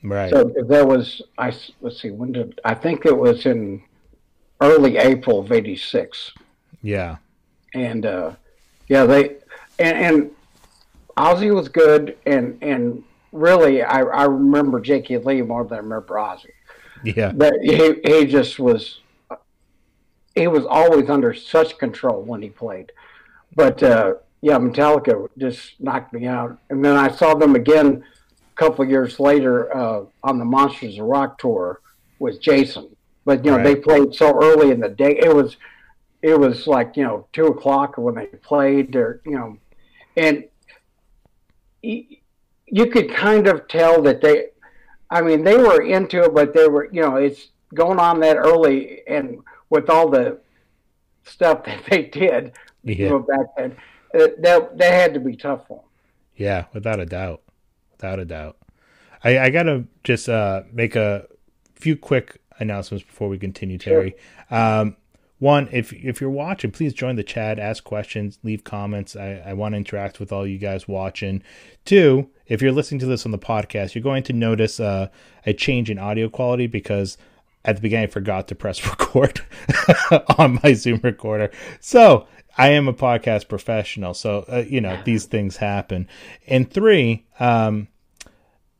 Right. 0.02 0.30
So 0.30 0.52
there 0.68 0.86
was 0.86 1.22
I 1.38 1.52
let's 1.80 2.00
see 2.00 2.10
when 2.10 2.32
did 2.32 2.60
I 2.64 2.74
think 2.74 3.06
it 3.06 3.16
was 3.16 3.46
in 3.46 3.82
early 4.60 4.96
April 4.98 5.40
of 5.40 5.50
'86. 5.50 6.32
Yeah. 6.82 7.16
And 7.74 8.06
uh, 8.06 8.32
yeah, 8.88 9.04
they 9.04 9.36
and, 9.78 9.98
and 9.98 10.30
Ozzy 11.16 11.54
was 11.54 11.68
good, 11.68 12.16
and 12.26 12.58
and 12.62 13.02
really, 13.32 13.82
I, 13.82 14.00
I 14.00 14.24
remember 14.24 14.80
Jakey 14.80 15.16
Lee 15.18 15.42
more 15.42 15.64
than 15.64 15.74
I 15.74 15.80
remember 15.80 16.14
Ozzy. 16.14 16.50
Yeah. 17.04 17.32
But 17.32 17.54
he 17.62 17.96
he 18.04 18.26
just 18.26 18.58
was 18.58 19.00
he 20.34 20.46
was 20.46 20.66
always 20.66 21.08
under 21.10 21.34
such 21.34 21.78
control 21.78 22.22
when 22.22 22.42
he 22.42 22.50
played. 22.50 22.92
But 23.54 23.82
uh, 23.82 24.14
yeah, 24.46 24.58
Metallica 24.58 25.28
just 25.36 25.72
knocked 25.80 26.12
me 26.12 26.24
out. 26.28 26.56
And 26.70 26.84
then 26.84 26.96
I 26.96 27.10
saw 27.10 27.34
them 27.34 27.56
again 27.56 28.04
a 28.04 28.54
couple 28.60 28.84
years 28.88 29.18
later 29.18 29.76
uh, 29.76 30.04
on 30.22 30.38
the 30.38 30.44
Monsters 30.44 30.98
of 31.00 31.06
Rock 31.06 31.36
tour 31.38 31.80
with 32.20 32.40
Jason. 32.40 32.94
But 33.24 33.44
you 33.44 33.50
know, 33.50 33.56
Right. 33.56 33.64
they 33.64 33.74
played 33.74 34.14
so 34.14 34.40
early 34.40 34.70
in 34.70 34.78
the 34.78 34.88
day. 34.88 35.18
It 35.18 35.34
was 35.34 35.56
it 36.22 36.38
was 36.38 36.68
like 36.68 36.96
you 36.96 37.02
know 37.02 37.26
two 37.32 37.46
o'clock 37.46 37.98
when 37.98 38.14
they 38.14 38.26
played. 38.26 38.94
Or 38.94 39.20
you 39.26 39.32
know, 39.32 39.58
and 40.16 40.44
you 41.82 42.86
could 42.86 43.10
kind 43.10 43.48
of 43.48 43.66
tell 43.66 44.00
that 44.02 44.20
they. 44.20 44.50
I 45.10 45.22
mean, 45.22 45.42
they 45.42 45.56
were 45.56 45.82
into 45.82 46.22
it, 46.22 46.34
but 46.34 46.54
they 46.54 46.68
were 46.68 46.88
you 46.92 47.02
know 47.02 47.16
it's 47.16 47.48
going 47.74 47.98
on 47.98 48.20
that 48.20 48.36
early 48.36 49.00
and 49.08 49.38
with 49.70 49.90
all 49.90 50.08
the 50.08 50.38
stuff 51.24 51.64
that 51.66 51.82
they 51.90 52.04
did 52.04 52.52
Yeah. 52.84 53.18
back 53.18 53.46
then, 53.56 53.76
that 54.18 54.78
that 54.78 54.92
had 54.92 55.14
to 55.14 55.20
be 55.20 55.36
tough 55.36 55.66
for 55.66 55.78
them. 55.78 55.86
Yeah, 56.36 56.64
without 56.72 57.00
a 57.00 57.06
doubt. 57.06 57.42
Without 57.92 58.18
a 58.18 58.24
doubt. 58.24 58.56
I, 59.24 59.38
I 59.38 59.50
gotta 59.50 59.84
just 60.04 60.28
uh, 60.28 60.62
make 60.72 60.96
a 60.96 61.26
few 61.74 61.96
quick 61.96 62.40
announcements 62.58 63.04
before 63.04 63.28
we 63.28 63.38
continue, 63.38 63.78
Terry. 63.78 64.14
Um, 64.50 64.96
one, 65.38 65.68
if 65.70 65.92
if 65.92 66.20
you're 66.20 66.30
watching, 66.30 66.70
please 66.70 66.94
join 66.94 67.16
the 67.16 67.22
chat, 67.22 67.58
ask 67.58 67.84
questions, 67.84 68.38
leave 68.42 68.64
comments. 68.64 69.14
I, 69.16 69.42
I 69.44 69.52
want 69.52 69.74
to 69.74 69.76
interact 69.76 70.18
with 70.18 70.32
all 70.32 70.46
you 70.46 70.58
guys 70.58 70.88
watching. 70.88 71.42
Two, 71.84 72.30
if 72.46 72.62
you're 72.62 72.72
listening 72.72 73.00
to 73.00 73.06
this 73.06 73.26
on 73.26 73.32
the 73.32 73.38
podcast, 73.38 73.94
you're 73.94 74.02
going 74.02 74.22
to 74.24 74.32
notice 74.32 74.80
uh, 74.80 75.08
a 75.44 75.52
change 75.52 75.90
in 75.90 75.98
audio 75.98 76.30
quality 76.30 76.66
because 76.66 77.18
at 77.66 77.76
the 77.76 77.82
beginning 77.82 78.04
I 78.04 78.10
forgot 78.10 78.48
to 78.48 78.54
press 78.54 78.86
record 78.88 79.42
on 80.38 80.58
my 80.62 80.72
Zoom 80.72 81.00
recorder. 81.02 81.50
So 81.80 82.26
I 82.56 82.68
am 82.68 82.88
a 82.88 82.94
podcast 82.94 83.48
professional, 83.48 84.14
so 84.14 84.46
uh, 84.50 84.64
you 84.66 84.80
know 84.80 84.98
these 85.04 85.26
things 85.26 85.58
happen. 85.58 86.08
And 86.46 86.70
three, 86.70 87.26
um, 87.38 87.88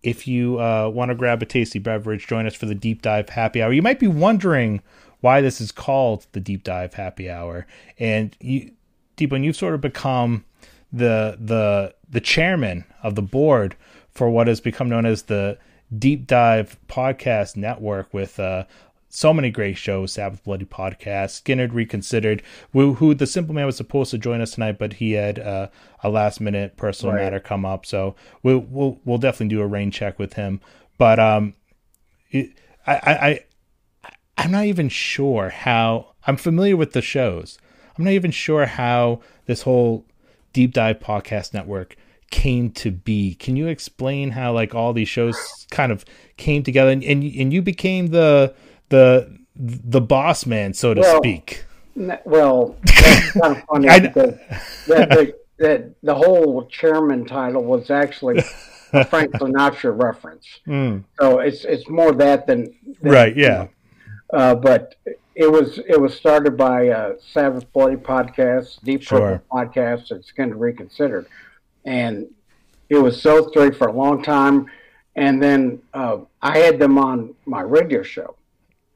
if 0.02 0.26
you 0.26 0.58
uh, 0.58 0.88
want 0.88 1.10
to 1.10 1.14
grab 1.14 1.42
a 1.42 1.46
tasty 1.46 1.78
beverage, 1.78 2.26
join 2.26 2.46
us 2.46 2.54
for 2.54 2.66
the 2.66 2.74
deep 2.74 3.02
dive 3.02 3.28
happy 3.28 3.62
hour. 3.62 3.72
You 3.72 3.82
might 3.82 4.00
be 4.00 4.06
wondering 4.06 4.80
why 5.20 5.40
this 5.40 5.60
is 5.60 5.72
called 5.72 6.26
the 6.32 6.40
deep 6.40 6.62
dive 6.64 6.94
happy 6.94 7.28
hour, 7.28 7.66
and 7.98 8.34
you, 8.40 8.70
Deepon, 9.16 9.44
you've 9.44 9.56
sort 9.56 9.74
of 9.74 9.80
become 9.80 10.44
the 10.92 11.36
the 11.38 11.94
the 12.08 12.20
chairman 12.20 12.84
of 13.02 13.14
the 13.14 13.22
board 13.22 13.76
for 14.10 14.30
what 14.30 14.46
has 14.46 14.60
become 14.60 14.88
known 14.88 15.04
as 15.04 15.24
the 15.24 15.58
Deep 15.96 16.26
Dive 16.26 16.76
Podcast 16.88 17.56
Network 17.56 18.12
with 18.12 18.40
uh, 18.40 18.64
so 19.08 19.32
many 19.32 19.50
great 19.50 19.78
shows, 19.78 20.12
Sabbath 20.12 20.42
Bloody 20.44 20.64
Podcast, 20.64 21.40
Skynyrd 21.42 21.72
Reconsidered, 21.72 22.42
who, 22.72 22.94
who 22.94 23.14
the 23.14 23.26
Simple 23.26 23.54
Man 23.54 23.66
was 23.66 23.76
supposed 23.76 24.10
to 24.10 24.18
join 24.18 24.40
us 24.40 24.50
tonight, 24.52 24.78
but 24.78 24.94
he 24.94 25.12
had 25.12 25.38
uh, 25.38 25.68
a 26.02 26.08
last 26.08 26.40
minute 26.40 26.76
personal 26.76 27.14
Right. 27.14 27.22
matter 27.22 27.40
come 27.40 27.64
up, 27.64 27.86
so 27.86 28.14
we'll 28.42 28.58
we'll 28.68 28.98
we'll 29.04 29.18
definitely 29.18 29.54
do 29.54 29.62
a 29.62 29.66
rain 29.66 29.90
check 29.90 30.18
with 30.18 30.34
him. 30.34 30.60
But 30.98 31.18
um, 31.20 31.54
it, 32.30 32.50
I, 32.86 32.94
I 32.94 33.10
I 34.04 34.10
I'm 34.38 34.50
not 34.50 34.64
even 34.66 34.88
sure 34.88 35.48
how 35.50 36.14
I'm 36.26 36.36
familiar 36.36 36.76
with 36.76 36.92
the 36.92 37.00
shows. 37.02 37.58
I'm 37.96 38.04
not 38.04 38.10
even 38.12 38.30
sure 38.32 38.66
how 38.66 39.20
this 39.46 39.62
whole 39.62 40.04
deep 40.52 40.72
dive 40.74 40.98
podcast 41.00 41.54
network 41.54 41.96
came 42.30 42.70
to 42.72 42.90
be. 42.90 43.34
Can 43.34 43.56
you 43.56 43.66
explain 43.68 44.30
how 44.30 44.52
like 44.52 44.74
all 44.74 44.92
these 44.92 45.08
shows 45.08 45.66
kind 45.70 45.92
of 45.92 46.04
came 46.36 46.62
together 46.62 46.90
and 46.90 47.02
and, 47.04 47.22
and 47.22 47.52
you 47.52 47.62
became 47.62 48.08
the 48.08 48.54
the 48.88 49.38
the 49.56 50.00
boss 50.00 50.46
man, 50.46 50.74
so 50.74 50.94
to 50.94 51.00
Well, 51.00 51.16
speak? 51.18 51.64
N- 51.96 52.18
Well, 52.24 52.76
that's 52.84 53.32
kind 53.32 53.56
of 53.56 53.62
funny 53.70 53.88
I- 53.88 53.98
because 54.00 54.34
that, 54.88 55.08
the, 55.10 55.34
that 55.58 55.90
the 56.02 56.14
whole 56.14 56.66
chairman 56.66 57.24
title 57.24 57.64
was 57.64 57.90
actually 57.90 58.42
a 58.92 59.04
Frank 59.06 59.32
Sinatra 59.32 59.96
reference. 60.00 60.46
Mm, 60.66 61.04
So 61.18 61.38
it's 61.40 61.64
it's 61.64 61.88
more 61.88 62.12
that 62.12 62.46
than, 62.46 62.74
than 63.02 63.12
right, 63.12 63.36
yeah. 63.36 63.68
Uh, 64.32 64.54
but 64.56 64.94
it 65.34 65.50
was 65.50 65.78
it 65.88 66.00
was 66.00 66.14
started 66.14 66.56
by 66.56 66.88
uh, 66.88 67.14
Sabbath 67.32 67.70
Bloody 67.72 67.96
Podcast, 67.96 68.82
Deep 68.82 69.02
Sure. 69.02 69.20
Purple 69.38 69.46
Podcast, 69.58 70.10
and 70.10 70.24
Skin 70.24 70.58
Reconsidered, 70.58 71.26
and 71.86 72.26
it 72.90 72.96
was 72.96 73.20
so 73.20 73.48
three 73.50 73.70
for 73.70 73.86
a 73.86 73.92
long 73.92 74.22
time. 74.22 74.66
And 75.14 75.42
then 75.42 75.80
uh, 75.94 76.18
I 76.42 76.58
had 76.58 76.78
them 76.78 76.98
on 76.98 77.34
my 77.46 77.62
radio 77.62 78.02
show, 78.02 78.36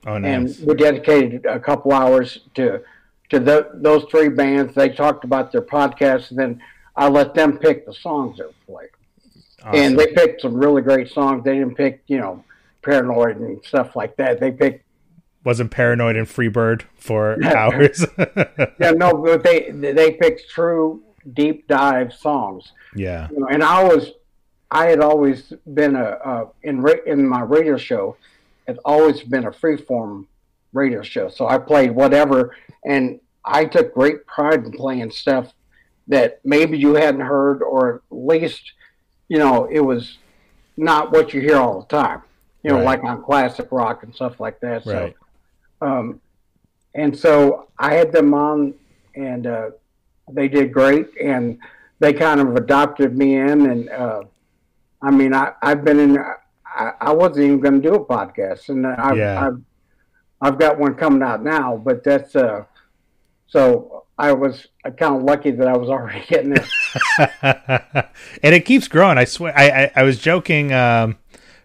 Oh 0.06 0.16
and 0.16 0.54
we 0.66 0.74
dedicated 0.74 1.46
a 1.46 1.58
couple 1.58 1.92
hours 1.92 2.40
to 2.54 2.82
to 3.30 3.38
the, 3.38 3.70
those 3.74 4.04
three 4.10 4.28
bands. 4.28 4.74
They 4.74 4.90
talked 4.90 5.24
about 5.24 5.50
their 5.50 5.62
podcasts, 5.62 6.30
and 6.30 6.38
then 6.38 6.62
I 6.94 7.08
let 7.08 7.34
them 7.34 7.56
pick 7.56 7.86
the 7.86 7.94
songs 7.94 8.36
that 8.36 8.48
were 8.48 8.74
played. 8.74 8.90
Awesome. 9.62 9.80
And 9.80 9.98
they 9.98 10.08
picked 10.08 10.42
some 10.42 10.54
really 10.54 10.82
great 10.82 11.10
songs. 11.10 11.44
They 11.44 11.54
didn't 11.54 11.76
pick, 11.76 12.02
you 12.06 12.18
know, 12.18 12.44
Paranoid 12.82 13.36
and 13.36 13.64
stuff 13.64 13.94
like 13.94 14.16
that. 14.16 14.40
They 14.40 14.50
picked 14.50 14.84
Wasn't 15.44 15.70
paranoid 15.70 16.16
and 16.16 16.26
Freebird 16.26 16.82
for 16.96 17.42
hours. 17.44 18.04
yeah, 18.18 18.90
no, 18.90 19.14
but 19.14 19.42
they 19.42 19.70
they 19.70 20.12
picked 20.12 20.50
true 20.50 21.02
deep 21.34 21.66
dive 21.68 22.12
songs. 22.12 22.72
yeah. 22.94 23.28
You 23.30 23.40
know, 23.40 23.46
and 23.48 23.62
I 23.62 23.82
was, 23.84 24.12
I 24.70 24.86
had 24.86 25.00
always 25.00 25.52
been 25.74 25.96
a, 25.96 26.18
a 26.24 26.46
in 26.62 26.80
ra- 26.80 27.04
in 27.06 27.26
my 27.28 27.42
radio 27.42 27.76
show, 27.76 28.16
had 28.66 28.78
always 28.84 29.22
been 29.22 29.44
a 29.46 29.50
freeform 29.50 30.26
radio 30.72 31.02
show. 31.02 31.28
So 31.28 31.48
I 31.48 31.58
played 31.58 31.90
whatever, 31.92 32.54
and 32.84 33.20
I 33.44 33.64
took 33.64 33.92
great 33.94 34.26
pride 34.26 34.64
in 34.64 34.72
playing 34.72 35.10
stuff 35.10 35.52
that 36.08 36.40
maybe 36.44 36.78
you 36.78 36.94
hadn't 36.94 37.20
heard, 37.22 37.62
or 37.62 37.96
at 37.96 38.02
least, 38.10 38.72
you 39.28 39.38
know, 39.38 39.64
it 39.66 39.80
was 39.80 40.18
not 40.76 41.12
what 41.12 41.32
you 41.34 41.40
hear 41.40 41.56
all 41.56 41.80
the 41.80 41.86
time. 41.86 42.22
You 42.62 42.70
know, 42.70 42.76
Right. 42.76 42.84
like 43.00 43.04
on 43.04 43.22
classic 43.22 43.68
rock 43.72 44.02
and 44.02 44.14
stuff 44.14 44.38
like 44.38 44.60
that. 44.60 44.84
So 44.84 44.92
Right. 44.92 45.16
um, 45.80 46.20
and 46.94 47.16
so 47.16 47.68
I 47.78 47.94
had 47.94 48.12
them 48.12 48.34
on, 48.34 48.74
and 49.14 49.46
uh, 49.46 49.70
they 50.32 50.48
did 50.48 50.72
great, 50.72 51.06
and 51.22 51.58
they 51.98 52.12
kind 52.12 52.40
of 52.40 52.56
adopted 52.56 53.16
me 53.16 53.36
in, 53.36 53.70
and 53.70 53.90
uh, 53.90 54.22
I 55.02 55.10
mean, 55.10 55.34
I, 55.34 55.52
I've 55.62 55.84
been 55.84 55.98
in. 55.98 56.18
I, 56.18 56.92
I 57.00 57.12
wasn't 57.12 57.46
even 57.46 57.60
going 57.60 57.82
to 57.82 57.88
do 57.88 57.94
a 57.96 58.04
podcast, 58.04 58.68
and 58.68 58.86
I've, 58.86 59.16
Yeah. 59.16 59.46
I've 59.46 59.60
I've 60.42 60.58
got 60.58 60.78
one 60.78 60.94
coming 60.94 61.22
out 61.22 61.42
now, 61.42 61.76
but 61.76 62.02
that's 62.02 62.34
uh, 62.34 62.64
so 63.46 64.04
I 64.18 64.32
was 64.32 64.66
kind 64.84 65.16
of 65.16 65.22
lucky 65.22 65.50
that 65.50 65.66
I 65.66 65.76
was 65.76 65.88
already 65.94 66.24
getting 66.26 66.54
there. 66.54 66.66
and 68.42 68.54
it 68.54 68.64
keeps 68.64 68.88
growing. 68.88 69.18
I 69.18 69.24
swear. 69.24 69.52
I 69.56 69.68
I, 69.84 69.92
I 69.96 70.02
was 70.02 70.18
joking 70.18 70.72
um, 70.72 71.18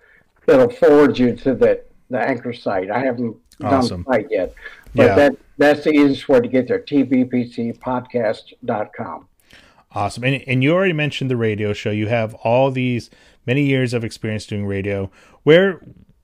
it'll 0.47 0.71
forward 0.71 1.19
you 1.19 1.35
to 1.37 1.55
the, 1.55 1.83
the 2.09 2.21
anchor 2.21 2.53
site. 2.53 2.89
I 2.89 3.01
haven't 3.01 3.37
Awesome. 3.61 4.05
done 4.05 4.07
the 4.07 4.13
site 4.23 4.29
yet. 4.31 4.55
But 4.95 5.07
Yeah. 5.07 5.15
that 5.17 5.33
that's 5.59 5.83
the 5.85 5.91
easiest 5.91 6.29
way 6.29 6.39
to 6.41 6.47
get 6.47 6.69
there. 6.69 6.79
tbpcpodcast.com. 6.79 9.27
Awesome. 9.93 10.23
And, 10.25 10.45
and 10.47 10.63
you 10.63 10.73
already 10.73 10.93
mentioned 10.93 11.33
the 11.33 11.37
radio 11.37 11.73
show. 11.73 11.91
You 11.91 12.07
have 12.07 12.35
all 12.35 12.71
these 12.71 13.11
many 13.45 13.65
years 13.65 13.93
of 13.93 14.05
experience 14.05 14.47
doing 14.47 14.67
radio. 14.67 15.11
Where 15.43 15.81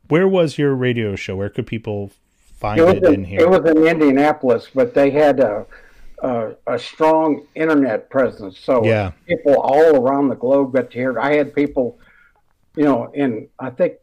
where 0.08 0.28
was 0.28 0.56
your 0.56 0.72
radio 0.76 1.16
show? 1.16 1.34
Where 1.34 1.50
could 1.50 1.66
people 1.66 2.12
find 2.60 2.78
It 2.80 2.98
it, 2.98 3.02
in, 3.04 3.14
in 3.14 3.24
here? 3.24 3.40
it 3.40 3.50
was 3.50 3.68
in 3.68 3.84
Indianapolis, 3.88 4.68
but 4.72 4.94
they 4.94 5.10
had 5.10 5.40
a, 5.40 5.66
a 6.22 6.54
a 6.66 6.78
strong 6.78 7.46
internet 7.54 8.10
presence. 8.10 8.58
So 8.58 8.84
Yeah. 8.84 9.12
people 9.26 9.60
all 9.60 9.96
around 9.96 10.28
the 10.28 10.36
globe 10.36 10.72
got 10.74 10.90
to 10.90 10.98
hear 10.98 11.10
it. 11.12 11.18
I 11.18 11.34
had 11.34 11.54
people, 11.54 11.98
you 12.76 12.84
know, 12.84 13.10
in 13.14 13.48
I 13.58 13.70
think 13.70 13.94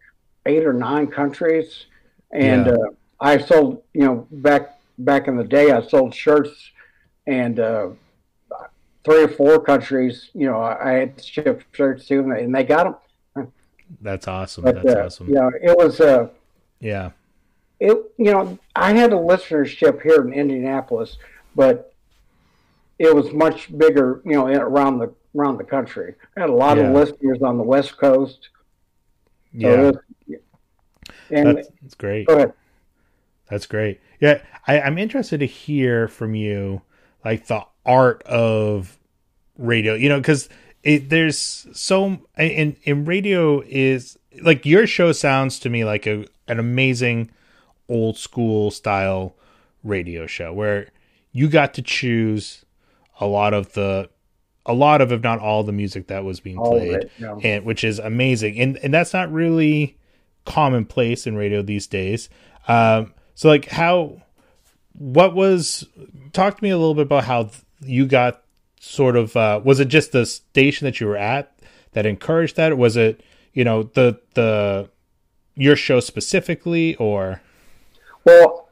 eight 0.46 0.66
or 0.66 0.74
nine 0.74 1.08
countries, 1.08 1.86
and 2.32 2.68
Yeah. 2.68 2.74
uh, 2.74 2.90
I 3.20 3.38
sold, 3.38 3.84
you 3.94 4.06
know, 4.06 4.28
back 4.32 4.78
back 4.98 5.28
in 5.28 5.38
the 5.38 5.44
day, 5.44 5.72
I 5.72 5.82
sold 5.82 6.14
shirts, 6.14 6.72
and 7.26 7.60
uh, 7.60 7.90
three 9.04 9.24
or 9.24 9.28
four 9.30 9.60
countries, 9.62 10.30
you 10.34 10.46
know, 10.46 10.62
I, 10.62 10.90
I 10.90 10.94
had 11.00 11.24
shipped 11.24 11.66
shirts 11.76 12.08
to 12.08 12.18
them, 12.22 12.32
and 12.32 12.54
they 12.54 12.64
got 12.64 12.84
them. 13.36 13.52
That's 14.02 14.28
awesome. 14.28 14.64
But 14.64 14.76
That's 14.76 14.96
uh, 14.96 15.06
awesome. 15.06 15.30
Yeah, 15.34 15.50
it 15.62 15.78
was. 15.78 16.00
Uh, 16.00 16.30
Yeah. 16.80 17.12
it 17.80 17.98
you 18.18 18.32
know 18.32 18.58
i 18.76 18.94
had 18.94 19.12
a 19.14 19.16
listenership 19.16 20.02
here 20.02 20.22
in 20.28 20.32
indianapolis 20.34 21.18
but 21.56 21.93
it 23.00 23.14
was 23.16 23.32
much 23.34 23.76
bigger 23.78 24.22
you 24.26 24.34
know 24.34 24.46
around 24.48 25.00
the 25.00 25.14
around 25.36 25.58
the 25.58 25.64
country 25.64 26.14
i 26.38 26.42
had 26.42 26.50
a 26.50 26.54
lot 26.54 26.78
Yeah. 26.78 26.84
of 26.88 26.94
listeners 26.94 27.42
on 27.42 27.58
the 27.58 27.64
west 27.64 27.98
coast 27.98 28.50
Yeah. 29.54 29.82
was- 29.82 29.98
and 31.30 31.58
That's, 31.58 31.68
that's 31.82 31.96
great. 31.96 32.28
go 32.28 32.36
ahead 32.36 32.54
That's 33.50 33.66
great. 33.66 34.00
Yeah, 34.20 34.42
I, 34.68 34.80
I'm 34.82 34.98
interested 34.98 35.40
to 35.40 35.46
hear 35.46 36.08
from 36.08 36.34
you, 36.36 36.82
like 37.26 37.48
the 37.48 37.66
art 37.86 38.24
of 38.24 38.98
radio. 39.58 39.96
You 39.96 40.10
know, 40.10 40.20
because 40.20 40.48
there's 40.84 41.68
so 41.74 42.20
in 42.38 42.78
in 42.84 43.06
radio 43.06 43.62
is 43.68 44.18
like 44.42 44.66
your 44.66 44.86
show 44.88 45.12
sounds 45.12 45.60
to 45.60 45.70
me 45.70 45.84
like 45.86 46.06
a 46.08 46.26
an 46.48 46.60
amazing 46.60 47.32
old 47.90 48.18
school 48.18 48.72
style 48.72 49.36
radio 49.84 50.26
show 50.26 50.54
where 50.54 50.90
you 51.32 51.48
got 51.50 51.74
to 51.76 51.82
choose 51.82 52.64
a 53.24 53.26
lot 53.26 53.54
of 53.54 53.74
the 53.74 54.10
a 54.66 54.74
lot 54.74 55.02
of 55.02 55.12
if 55.12 55.22
not 55.22 55.40
all 55.40 55.64
the 55.64 55.72
music 55.72 56.08
that 56.08 56.24
was 56.24 56.40
being 56.40 56.58
all 56.58 56.72
played 56.72 56.92
it 56.92 57.12
know. 57.20 57.40
and 57.42 57.66
which 57.66 57.84
is 57.84 58.00
amazing. 58.00 58.60
And 58.60 58.78
and 58.78 58.94
that's 58.94 59.14
not 59.14 59.32
really 59.32 59.98
commonplace 60.46 61.26
in 61.26 61.36
radio 61.36 61.62
these 61.62 61.88
days. 61.88 62.30
Um 62.68 63.14
so 63.34 63.48
like 63.48 63.70
how 63.70 64.22
what 64.94 65.34
was 65.34 65.88
talk 66.34 66.58
to 66.58 66.64
me 66.64 66.70
a 66.70 66.78
little 66.78 66.96
bit 66.96 67.04
about 67.04 67.24
how 67.24 67.50
you 67.82 68.06
got 68.06 68.44
sort 68.80 69.16
of 69.16 69.36
uh 69.38 69.62
was 69.64 69.80
it 69.80 69.88
just 69.88 70.12
the 70.12 70.26
station 70.26 70.86
that 70.86 71.00
you 71.00 71.08
were 71.08 71.18
at 71.18 71.58
that 71.94 72.06
encouraged 72.06 72.58
that? 72.58 72.78
Was 72.78 72.98
it 72.98 73.22
you 73.54 73.64
know 73.64 73.84
the 73.84 74.20
the 74.34 74.90
your 75.56 75.76
show 75.78 76.00
specifically 76.00 76.96
or? 76.96 77.42
Well 78.26 78.70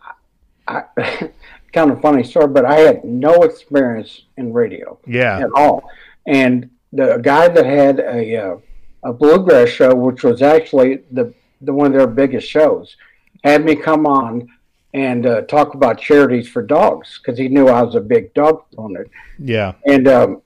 I, 0.67 0.83
kind 1.73 1.91
of 1.91 2.01
funny 2.01 2.23
story 2.23 2.47
but 2.47 2.65
i 2.65 2.79
had 2.79 3.03
no 3.03 3.33
experience 3.43 4.23
in 4.37 4.51
radio 4.51 4.97
yeah 5.07 5.39
at 5.39 5.49
all. 5.55 5.89
And 6.27 6.69
the 6.93 7.17
guy 7.17 7.47
that 7.47 7.65
had 7.65 7.99
a 7.99 8.35
uh, 8.37 8.57
a 9.03 9.13
bluegrass 9.13 9.69
show, 9.69 9.95
which 9.95 10.23
was 10.23 10.41
actually 10.41 11.03
the 11.11 11.33
the 11.61 11.73
one 11.73 11.87
of 11.87 11.93
their 11.93 12.07
biggest 12.07 12.47
shows, 12.47 12.95
had 13.43 13.65
me 13.65 13.75
come 13.75 14.05
on 14.05 14.49
and 14.93 15.25
uh, 15.25 15.41
talk 15.43 15.73
about 15.73 15.99
charities 15.99 16.49
for 16.49 16.61
dogs 16.61 17.19
because 17.19 17.39
he 17.39 17.47
knew 17.47 17.67
I 17.67 17.81
was 17.81 17.95
a 17.95 18.01
big 18.01 18.33
dog 18.33 18.63
owner. 18.77 19.05
yeah 19.39 19.73
And 19.85 20.07
um, 20.07 20.41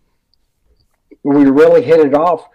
we 1.23 1.45
really 1.45 1.81
hit 1.81 1.99
it 1.99 2.13
off. 2.13 2.47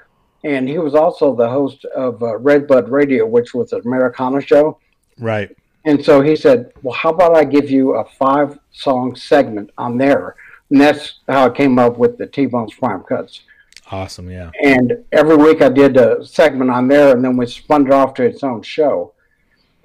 And 0.45 0.69
he 0.69 0.79
was 0.79 0.95
also 0.95 1.35
the 1.35 1.49
host 1.49 1.85
of 1.87 2.23
uh, 2.23 2.37
Red 2.39 2.67
Bud 2.67 2.89
Radio, 2.89 3.27
which 3.27 3.53
was 3.53 3.73
an 3.73 3.83
Americana 3.85 4.41
show. 4.41 4.79
right 5.19 5.55
And 5.85 6.05
so 6.05 6.21
he 6.21 6.37
said, 6.37 6.73
Well, 6.83 6.95
how 6.95 7.11
about 7.11 7.37
I 7.37 7.45
give 7.45 7.71
you 7.71 7.95
a 7.95 8.05
five 8.05 8.59
song 8.73 9.15
segment 9.17 9.71
on 9.79 9.97
there? 9.99 10.37
And 10.71 10.81
that's 10.81 11.21
how 11.29 11.47
I 11.47 11.51
came 11.51 11.79
up 11.79 11.99
with 11.99 12.19
the 12.19 12.27
T 12.27 12.47
Bones 12.47 12.75
Prime 12.75 13.03
Cuts. 13.03 13.43
awesome 13.91 14.31
yeah 14.31 14.51
And 14.63 15.05
every 15.13 15.37
week 15.37 15.63
I 15.63 15.69
did 15.69 15.97
a 15.97 16.25
segment 16.25 16.71
on 16.71 16.87
there, 16.89 17.13
and 17.15 17.25
then 17.25 17.37
we 17.37 17.47
spun 17.47 17.87
it 17.87 17.93
off 17.93 18.15
to 18.15 18.23
its 18.25 18.43
own 18.45 18.63
show. 18.63 19.15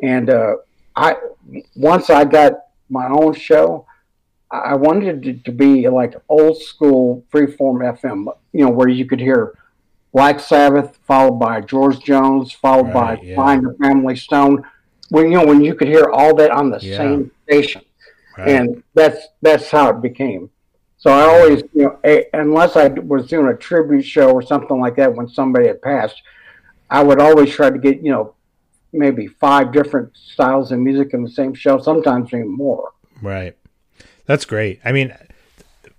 And 0.04 0.30
uh, 0.30 0.58
I, 0.96 1.16
once 1.76 2.10
I 2.10 2.26
got 2.26 2.54
my 2.90 3.08
own 3.08 3.34
show, 3.34 3.86
I 4.52 4.58
I 4.58 4.76
wanted 4.76 5.26
it 5.26 5.44
to 5.46 5.52
be 5.52 5.90
like 5.90 6.14
old 6.30 6.62
school 6.62 7.24
freeform 7.34 7.78
FM, 8.00 8.26
you 8.54 8.64
know, 8.66 8.70
where 8.72 8.90
you 8.90 9.06
could 9.06 9.20
hear 9.20 9.58
Black 10.14 10.40
Sabbath 10.40 11.00
followed 11.08 11.40
by 11.40 11.62
George 11.62 12.00
Jones, 12.02 12.52
followed 12.52 12.94
Right, 12.94 13.20
by 13.20 13.26
yeah. 13.26 13.36
Sly 13.36 13.54
and 13.56 13.66
the 13.68 13.74
Family 13.84 14.16
Stone. 14.16 14.64
When 15.10 15.32
you 15.32 15.38
know 15.38 15.46
when 15.46 15.62
you 15.64 15.76
could 15.76 15.88
hear 15.88 16.10
all 16.10 16.36
that 16.36 16.52
on 16.52 16.70
the 16.70 16.80
Yeah. 16.82 16.98
same 16.98 17.32
station 17.44 17.82
right. 18.38 18.48
and 18.50 18.84
that's 18.94 19.28
that's 19.42 19.70
how 19.70 19.90
it 19.92 20.02
became. 20.02 20.50
So 20.98 21.12
I 21.12 21.22
always, 21.26 21.62
you 21.74 21.84
know, 21.84 22.00
a, 22.04 22.26
unless 22.34 22.76
I 22.76 22.88
was 22.88 23.28
doing 23.28 23.48
a 23.48 23.56
tribute 23.56 24.04
show 24.04 24.32
or 24.32 24.42
something 24.42 24.80
like 24.80 24.96
that 24.96 25.14
when 25.14 25.28
somebody 25.28 25.68
had 25.68 25.82
passed, 25.82 26.22
I 26.90 27.04
would 27.04 27.20
always 27.20 27.52
try 27.54 27.70
to 27.70 27.78
get, 27.78 28.02
you 28.02 28.12
know, 28.12 28.34
maybe 28.92 29.28
five 29.28 29.72
different 29.72 30.16
styles 30.16 30.72
of 30.72 30.80
music 30.80 31.14
in 31.14 31.22
the 31.22 31.30
same 31.30 31.54
show, 31.54 31.78
sometimes 31.80 32.30
even 32.30 32.50
more. 32.50 32.94
Right. 33.22 33.56
That's 34.26 34.46
great. 34.46 34.80
I 34.84 34.92
mean, 34.94 35.14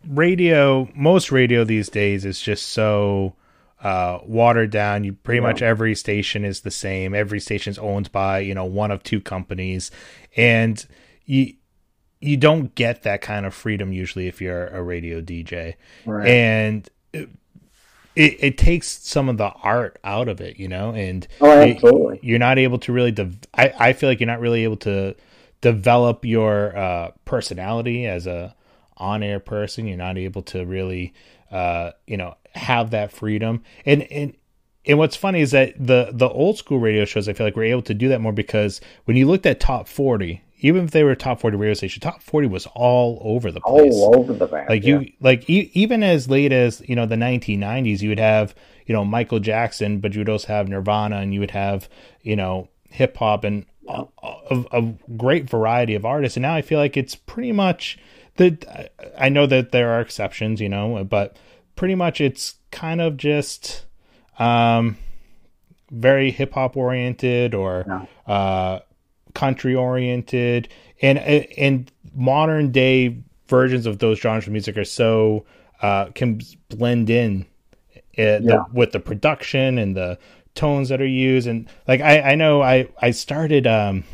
radio, 0.08 0.88
most 0.94 1.30
radio 1.30 1.62
these 1.62 1.88
days 1.88 2.24
is 2.24 2.40
just 2.40 2.66
so 2.66 3.34
uh, 3.82 4.18
watered 4.24 4.70
down. 4.70 5.04
You 5.04 5.12
pretty 5.12 5.40
much 5.40 5.62
every 5.62 5.94
station 5.94 6.44
is 6.44 6.60
the 6.60 6.70
same. 6.70 7.14
Every 7.14 7.40
station 7.40 7.70
is 7.70 7.78
owned 7.78 8.10
by, 8.12 8.40
you 8.40 8.54
know, 8.54 8.64
one 8.64 8.90
of 8.90 9.02
two 9.02 9.20
companies. 9.20 9.90
And 10.36 10.84
you, 11.24 11.54
you 12.20 12.36
don't 12.36 12.74
get 12.74 13.02
that 13.02 13.20
kind 13.20 13.44
of 13.46 13.54
freedom 13.54 13.92
usually 13.92 14.26
if 14.28 14.40
you're 14.40 14.68
a 14.68 14.82
radio 14.82 15.20
DJ. 15.20 15.74
Right. 16.06 16.26
And 16.26 16.88
it, 17.12 17.28
it, 18.14 18.36
it 18.40 18.58
takes 18.58 18.88
some 18.88 19.28
of 19.28 19.36
the 19.36 19.50
art 19.62 19.98
out 20.02 20.28
of 20.28 20.40
it, 20.40 20.58
you 20.58 20.68
know, 20.68 20.92
and 20.92 21.26
Oh, 21.40 21.60
it- 21.60 21.76
absolutely. 21.76 22.20
you're 22.22 22.38
not 22.38 22.58
able 22.58 22.78
to 22.78 22.92
really 22.92 23.12
dev- 23.12 23.38
I, 23.54 23.72
I 23.78 23.92
feel 23.92 24.08
like 24.08 24.20
you're 24.20 24.26
not 24.26 24.40
really 24.40 24.64
able 24.64 24.78
to 24.78 25.14
develop 25.60 26.24
your 26.24 26.76
uh, 26.76 27.10
personality 27.24 28.06
as 28.06 28.26
a 28.26 28.54
on-air 28.98 29.40
person 29.40 29.86
you're 29.86 29.96
not 29.98 30.16
able 30.16 30.40
to 30.42 30.64
really 30.64 31.12
uh, 31.50 31.90
you 32.06 32.16
know 32.16 32.34
have 32.56 32.90
that 32.90 33.12
freedom 33.12 33.62
and 33.84 34.02
and 34.04 34.34
and 34.86 34.98
what's 34.98 35.16
funny 35.16 35.40
is 35.40 35.50
that 35.50 35.74
the 35.78 36.10
the 36.12 36.28
old 36.28 36.56
school 36.58 36.78
radio 36.78 37.04
shows 37.04 37.28
i 37.28 37.32
feel 37.32 37.46
like 37.46 37.56
we're 37.56 37.64
able 37.64 37.82
to 37.82 37.94
do 37.94 38.08
that 38.08 38.20
more 38.20 38.32
because 38.32 38.80
when 39.04 39.16
you 39.16 39.26
looked 39.26 39.46
at 39.46 39.60
top 39.60 39.88
40 39.88 40.42
even 40.60 40.84
if 40.84 40.90
they 40.90 41.04
were 41.04 41.14
top 41.14 41.40
40 41.40 41.56
radio 41.56 41.74
station 41.74 42.00
top 42.00 42.22
40 42.22 42.48
was 42.48 42.66
all 42.74 43.18
over 43.22 43.50
the 43.52 43.60
place 43.60 43.92
All 43.94 44.16
over 44.18 44.32
the 44.32 44.48
map. 44.48 44.68
like 44.68 44.84
yeah. 44.84 45.00
you 45.00 45.12
like 45.20 45.48
e- 45.50 45.70
even 45.74 46.02
as 46.02 46.28
late 46.30 46.52
as 46.52 46.82
you 46.88 46.96
know 46.96 47.06
the 47.06 47.16
1990s 47.16 48.00
you 48.00 48.08
would 48.08 48.18
have 48.18 48.54
you 48.86 48.94
know 48.94 49.04
michael 49.04 49.38
jackson 49.40 50.00
but 50.00 50.14
you 50.14 50.20
would 50.20 50.28
also 50.28 50.48
have 50.48 50.68
nirvana 50.68 51.16
and 51.16 51.34
you 51.34 51.40
would 51.40 51.50
have 51.50 51.88
you 52.22 52.36
know 52.36 52.68
hip 52.88 53.16
hop 53.18 53.44
and 53.44 53.66
a, 53.88 54.04
a, 54.22 54.64
a 54.72 54.82
great 55.16 55.48
variety 55.48 55.94
of 55.94 56.04
artists 56.04 56.36
and 56.36 56.42
now 56.42 56.54
i 56.54 56.62
feel 56.62 56.78
like 56.78 56.96
it's 56.96 57.14
pretty 57.14 57.52
much 57.52 57.98
the 58.36 58.88
i 59.18 59.28
know 59.28 59.46
that 59.46 59.72
there 59.72 59.90
are 59.90 60.00
exceptions 60.00 60.60
you 60.60 60.68
know 60.68 61.04
but 61.04 61.36
pretty 61.76 61.94
much 61.94 62.20
it's 62.20 62.54
kind 62.70 63.00
of 63.00 63.16
just 63.16 63.84
um 64.38 64.98
very 65.90 66.30
hip 66.30 66.54
hop 66.54 66.76
oriented 66.76 67.54
or 67.54 68.08
uh 68.26 68.80
country 69.34 69.74
oriented. 69.74 70.68
And 71.00 71.18
and 71.18 71.92
modern 72.14 72.72
day 72.72 73.18
versions 73.46 73.86
of 73.86 73.98
those 73.98 74.18
genres 74.18 74.46
of 74.46 74.52
music 74.52 74.76
are 74.76 74.84
so 74.84 75.44
uh 75.82 76.06
can 76.06 76.40
blend 76.68 77.10
in 77.10 77.46
uh, 78.18 78.40
the, 78.40 78.64
with 78.72 78.92
the 78.92 79.00
production 79.00 79.78
and 79.78 79.94
the 79.96 80.18
tones 80.54 80.88
that 80.88 81.00
are 81.00 81.06
used. 81.06 81.46
And 81.46 81.68
like 81.86 82.00
I 82.00 82.32
I 82.32 82.34
know 82.34 82.62
I 82.62 82.88
I 83.00 83.10
started 83.12 83.66
um 83.66 84.04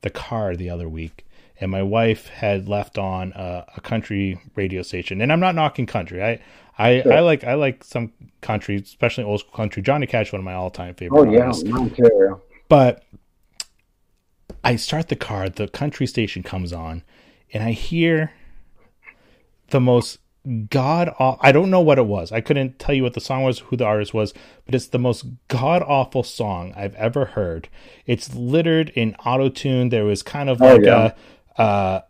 the 0.00 0.10
car 0.10 0.56
the 0.56 0.70
other 0.70 0.88
week 0.88 1.26
and 1.60 1.70
my 1.70 1.82
wife 1.82 2.28
had 2.28 2.68
left 2.68 2.98
on 2.98 3.32
a, 3.34 3.64
a 3.76 3.80
country 3.80 4.38
radio 4.54 4.82
station. 4.82 5.20
And 5.20 5.32
I'm 5.32 5.40
not 5.40 5.54
knocking 5.54 5.86
country. 5.86 6.22
I 6.22 6.40
I, 6.78 7.00
I 7.02 7.20
like 7.20 7.42
I 7.44 7.54
like 7.54 7.82
some 7.84 8.12
country 8.42 8.76
especially 8.76 9.24
old 9.24 9.40
school 9.40 9.52
country 9.52 9.82
Johnny 9.82 10.06
Cash 10.06 10.32
one 10.32 10.40
of 10.40 10.44
my 10.44 10.54
all 10.54 10.70
time 10.70 10.94
favorite 10.94 11.18
Oh, 11.18 11.30
yeah, 11.30 11.40
artists 11.40 11.64
mine 11.64 11.90
too. 11.90 12.40
but 12.68 13.02
I 14.62 14.76
start 14.76 15.08
the 15.08 15.16
car, 15.16 15.48
the 15.48 15.68
country 15.68 16.06
station 16.06 16.42
comes 16.42 16.72
on, 16.72 17.02
and 17.52 17.62
I 17.62 17.72
hear 17.72 18.32
the 19.70 19.80
most 19.80 20.18
god 20.70 21.12
I 21.18 21.50
don't 21.50 21.70
know 21.70 21.80
what 21.80 21.98
it 21.98 22.06
was. 22.06 22.30
I 22.30 22.40
couldn't 22.40 22.78
tell 22.78 22.94
you 22.94 23.02
what 23.02 23.14
the 23.14 23.20
song 23.20 23.42
was, 23.42 23.58
who 23.60 23.76
the 23.76 23.84
artist 23.84 24.12
was, 24.14 24.32
but 24.64 24.74
it's 24.74 24.86
the 24.88 24.98
most 24.98 25.24
god 25.48 25.82
awful 25.82 26.22
song 26.22 26.72
I've 26.76 26.94
ever 26.96 27.24
heard. 27.26 27.68
It's 28.06 28.34
littered 28.34 28.90
in 28.90 29.14
auto 29.24 29.48
tune. 29.48 29.88
There 29.88 30.04
was 30.04 30.22
kind 30.22 30.48
of 30.50 30.60
Oh, 30.62 30.74
like 30.76 30.84
yeah. 30.84 31.12
a 31.56 31.60
uh 31.62 32.00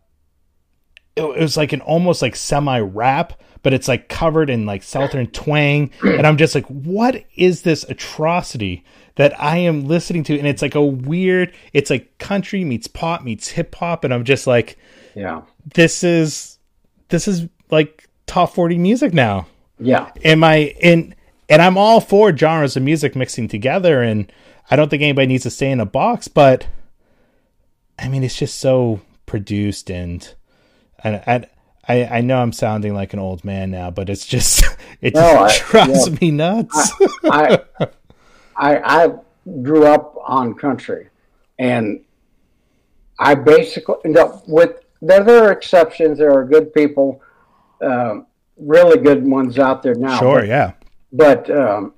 it, 1.14 1.22
it 1.22 1.40
was 1.40 1.57
like 1.57 1.72
an 1.72 1.81
almost 1.81 2.20
like 2.20 2.37
semi 2.37 2.79
rap, 2.81 3.40
but 3.62 3.73
it's 3.75 3.88
like 3.88 4.09
covered 4.09 4.51
in 4.51 4.66
like 4.66 4.83
southern 4.83 5.27
twang, 5.29 5.90
and 6.03 6.27
I'm 6.27 6.37
just 6.37 6.55
like, 6.55 6.66
what 6.66 7.25
is 7.35 7.62
this 7.62 7.85
atrocity 7.85 8.85
that 9.16 9.40
I 9.40 9.59
am 9.59 9.87
listening 9.87 10.25
to? 10.25 10.38
And 10.38 10.47
it's 10.47 10.62
like 10.62 10.75
a 10.75 10.85
weird, 10.85 11.55
it's 11.73 11.90
like 11.90 12.19
country 12.19 12.64
meets 12.64 12.87
pop 12.87 13.23
meets 13.23 13.49
hip 13.49 13.75
hop, 13.75 14.05
and 14.05 14.12
I'm 14.14 14.25
just 14.25 14.47
like, 14.47 14.77
Yeah. 15.14 15.42
this 15.75 16.05
is 16.05 16.59
this 17.09 17.27
is 17.29 17.47
like 17.71 18.09
top 18.27 18.53
40 18.55 18.79
music 18.79 19.14
now 19.14 19.47
Yeah. 19.79 20.11
am 20.25 20.42
I 20.45 20.75
in 20.81 21.14
and 21.49 21.62
I'm 21.62 21.79
all 21.79 22.01
for 22.01 22.37
genres 22.37 22.77
of 22.77 22.83
music 22.83 23.14
mixing 23.14 23.47
together 23.49 24.03
and 24.03 24.31
I 24.71 24.75
don't 24.77 24.88
think 24.88 25.03
anybody 25.03 25.29
needs 25.29 25.45
to 25.45 25.51
stay 25.51 25.71
in 25.71 25.79
a 25.81 25.87
box, 25.87 26.27
but 26.29 26.66
I 27.99 28.09
mean 28.09 28.23
it's 28.25 28.37
just 28.37 28.59
so 28.59 29.01
produced 29.27 29.90
and 29.90 30.35
and 31.05 31.23
I 31.27 31.47
I, 31.88 32.05
I 32.05 32.20
know 32.20 32.38
I'm 32.38 32.53
sounding 32.53 32.94
like 32.94 33.12
an 33.12 33.18
old 33.20 33.44
man 33.44 33.70
now, 33.70 33.90
but 33.90 34.09
it's 34.11 34.27
just 34.27 34.64
it 35.01 35.14
just 35.14 35.35
No, 35.35 35.42
I- 35.44 35.59
drives 35.70 36.09
yeah. 36.09 36.16
me 36.20 36.31
nuts. 36.31 36.92
I, 37.25 37.61
I 38.57 38.77
I 39.07 39.12
grew 39.62 39.87
up 39.87 40.16
on 40.27 40.55
country, 40.55 41.09
and 41.59 42.01
I 43.18 43.35
basically 43.35 43.96
no, 44.05 44.42
with 44.46 44.81
there 45.03 45.29
are 45.44 45.53
exceptions. 45.53 46.18
There 46.18 46.33
are 46.33 46.44
good 46.44 46.72
people, 46.75 47.20
um, 47.81 48.27
really 48.57 48.99
good 48.99 49.25
ones 49.27 49.59
out 49.59 49.83
there 49.83 49.94
now. 49.94 50.18
sure, 50.18 50.40
but, 50.40 50.49
yeah. 50.49 50.72
but 51.12 51.51
um, 51.51 51.92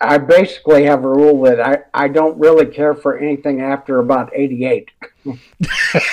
I 0.00 0.18
basically 0.18 0.84
have 0.84 1.04
a 1.04 1.08
rule 1.08 1.42
that 1.42 1.60
I, 1.60 1.78
I 1.92 2.08
don't 2.08 2.38
really 2.38 2.66
care 2.66 2.94
for 2.94 3.18
anything 3.18 3.60
after 3.60 3.98
about 3.98 4.30
eighty 4.34 4.64
eight, 4.64 4.90
and, 5.24 5.38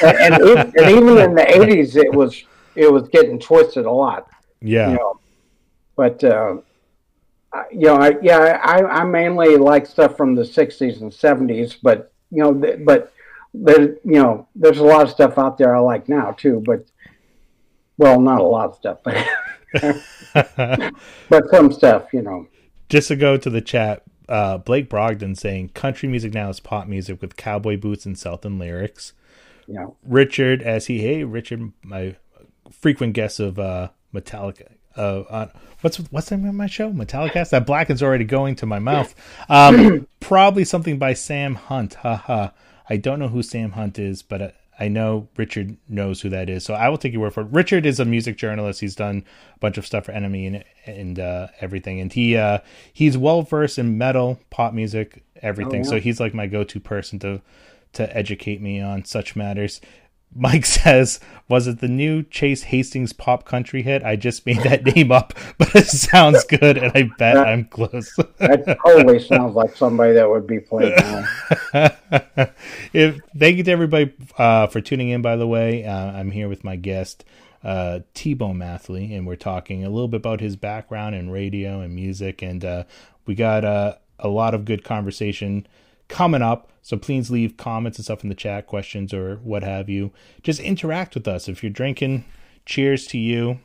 and, 0.03 0.43
even, 0.43 0.73
and 0.77 0.89
even 0.89 1.17
in 1.19 1.35
the 1.35 1.45
eighties, 1.61 1.95
it 1.95 2.11
was 2.13 2.43
it 2.75 2.91
was 2.91 3.07
getting 3.09 3.39
twisted 3.39 3.85
a 3.85 3.91
lot 3.91 4.27
Yeah. 4.61 4.89
you 4.91 4.95
know. 4.97 5.19
But 5.95 6.23
uh, 6.23 6.57
I- 7.53 7.65
you 7.71 7.85
know, 7.87 7.95
I, 7.95 8.15
yeah, 8.21 8.59
I, 8.63 8.83
I 8.83 9.03
mainly 9.05 9.55
like 9.55 9.85
stuff 9.85 10.17
from 10.17 10.35
the 10.35 10.41
'60s 10.43 11.01
and 11.01 11.11
'70s. 11.11 11.77
But 11.81 12.11
you 12.31 12.41
know, 12.43 12.53
th- 12.53 12.79
but 12.83 13.13
there, 13.53 13.81
you 14.03 14.19
know, 14.21 14.47
there's 14.55 14.79
a 14.79 14.83
lot 14.83 15.03
of 15.03 15.09
stuff 15.11 15.37
out 15.37 15.57
there 15.57 15.75
I 15.75 15.79
like 15.79 16.09
now 16.09 16.31
too. 16.31 16.61
But 16.65 16.85
well, 17.97 18.19
not 18.19 18.41
a 18.41 18.43
lot 18.43 18.69
of 18.71 18.75
stuff, 18.75 18.97
but 19.03 19.25
but 21.29 21.49
some 21.51 21.71
stuff, 21.71 22.11
you 22.13 22.21
know. 22.23 22.47
Just 22.89 23.07
to 23.09 23.15
go 23.15 23.37
to 23.37 23.49
the 23.49 23.61
chat, 23.61 24.03
uh, 24.29 24.57
Blake 24.57 24.89
Brogdon 24.89 25.37
saying 25.37 25.69
country 25.69 26.09
music 26.09 26.33
now 26.33 26.49
is 26.49 26.59
pop 26.59 26.87
music 26.87 27.21
with 27.21 27.35
cowboy 27.35 27.77
boots 27.77 28.05
and 28.05 28.17
Southern 28.17 28.59
lyrics. 28.59 29.13
Know, 29.67 29.95
Richard, 30.03 30.61
as 30.61 30.87
he 30.87 30.99
hey 30.99 31.23
Richard, 31.23 31.71
my 31.83 32.15
frequent 32.71 33.13
guest 33.13 33.39
of 33.39 33.57
uh, 33.57 33.89
Metallica. 34.13 34.73
Uh, 34.95 35.23
on 35.29 35.51
what's 35.81 35.97
what's 35.97 36.29
the 36.29 36.37
name 36.37 36.47
of 36.47 36.55
my 36.55 36.67
show? 36.67 36.91
Metallica. 36.91 37.49
That 37.49 37.65
black 37.65 37.89
is 37.89 38.01
already 38.01 38.25
going 38.25 38.55
to 38.57 38.65
my 38.65 38.79
mouth. 38.79 39.13
Um, 39.49 40.07
probably 40.19 40.63
something 40.65 40.97
by 40.97 41.13
Sam 41.13 41.55
Hunt. 41.55 41.95
Ha 41.95 42.15
ha. 42.15 42.53
I 42.89 42.97
don't 42.97 43.19
know 43.19 43.27
who 43.27 43.41
Sam 43.41 43.71
Hunt 43.71 43.97
is, 43.97 44.21
but 44.21 44.41
uh, 44.41 44.51
I 44.79 44.87
know 44.87 45.27
Richard 45.37 45.77
knows 45.87 46.21
who 46.21 46.29
that 46.29 46.49
is. 46.49 46.65
So 46.65 46.73
I 46.73 46.89
will 46.89 46.97
take 46.97 47.13
your 47.13 47.21
word 47.21 47.33
for 47.33 47.41
it. 47.41 47.47
Richard 47.51 47.85
is 47.85 47.99
a 47.99 48.05
music 48.05 48.37
journalist. 48.37 48.81
He's 48.81 48.95
done 48.95 49.23
a 49.55 49.59
bunch 49.59 49.77
of 49.77 49.85
stuff 49.85 50.05
for 50.05 50.11
NME 50.13 50.47
and 50.47 50.63
and 50.85 51.19
uh, 51.19 51.47
everything, 51.61 51.99
and 51.99 52.11
he 52.11 52.35
uh, 52.35 52.59
he's 52.91 53.17
well 53.17 53.41
versed 53.41 53.79
in 53.79 53.97
metal, 53.97 54.39
pop 54.49 54.73
music, 54.73 55.23
everything. 55.41 55.81
Oh, 55.81 55.85
yeah. 55.85 55.89
So 55.89 55.99
he's 55.99 56.19
like 56.19 56.33
my 56.33 56.47
go 56.47 56.63
to 56.63 56.79
person 56.79 57.19
to 57.19 57.41
to 57.93 58.15
educate 58.15 58.61
me 58.61 58.81
on 58.81 59.05
such 59.05 59.35
matters. 59.35 59.81
Mike 60.35 60.65
says, 60.65 61.19
"Was 61.47 61.67
it 61.67 61.79
the 61.79 61.87
new 61.87 62.21
Chase 62.23 62.63
Hastings 62.63 63.13
pop 63.13 63.45
country 63.45 63.81
hit? 63.81 64.03
I 64.03 64.15
just 64.15 64.45
made 64.45 64.57
that 64.59 64.83
name 64.95 65.11
up, 65.11 65.33
but 65.57 65.73
it 65.75 65.87
sounds 65.87 66.43
good, 66.43 66.77
and 66.77 66.91
I 66.93 67.09
bet 67.17 67.37
I'm 67.37 67.65
close." 67.65 68.13
that 68.37 68.77
totally 68.85 69.19
sounds 69.19 69.55
like 69.55 69.75
somebody 69.75 70.13
that 70.13 70.29
would 70.29 70.45
be 70.45 70.59
played 70.59 70.93
now. 70.97 71.25
if 72.93 73.19
thank 73.37 73.57
you 73.57 73.63
to 73.63 73.71
everybody 73.71 74.13
uh, 74.37 74.67
for 74.67 74.81
tuning 74.81 75.09
in. 75.09 75.21
By 75.21 75.37
the 75.37 75.47
way, 75.47 75.85
uh, 75.85 76.11
I'm 76.11 76.31
here 76.31 76.49
with 76.49 76.63
my 76.63 76.75
guest 76.75 77.23
uh, 77.63 78.01
T-Bone 78.13 78.57
Mathley, 78.57 79.13
and 79.15 79.25
we're 79.25 79.35
talking 79.35 79.83
a 79.83 79.89
little 79.89 80.07
bit 80.07 80.17
about 80.17 80.39
his 80.39 80.55
background 80.55 81.15
in 81.15 81.31
radio 81.31 81.79
and 81.79 81.95
music, 81.95 82.41
and 82.43 82.63
uh, 82.63 82.83
we 83.25 83.33
got 83.33 83.65
uh, 83.65 83.95
a 84.19 84.27
lot 84.27 84.53
of 84.53 84.65
good 84.65 84.83
conversation 84.83 85.65
coming 86.07 86.41
up. 86.41 86.71
So 86.81 86.97
please 86.97 87.31
leave 87.31 87.57
comments 87.57 87.97
and 87.97 88.05
stuff 88.05 88.23
in 88.23 88.29
the 88.29 88.35
chat, 88.35 88.67
questions 88.67 89.13
or 89.13 89.37
what 89.37 89.63
have 89.63 89.89
you. 89.89 90.11
Just 90.43 90.59
interact 90.59 91.15
with 91.15 91.27
us. 91.27 91.47
If 91.47 91.63
you're 91.63 91.71
drinking, 91.71 92.25
cheers 92.65 93.07
to 93.07 93.17
you. 93.17 93.59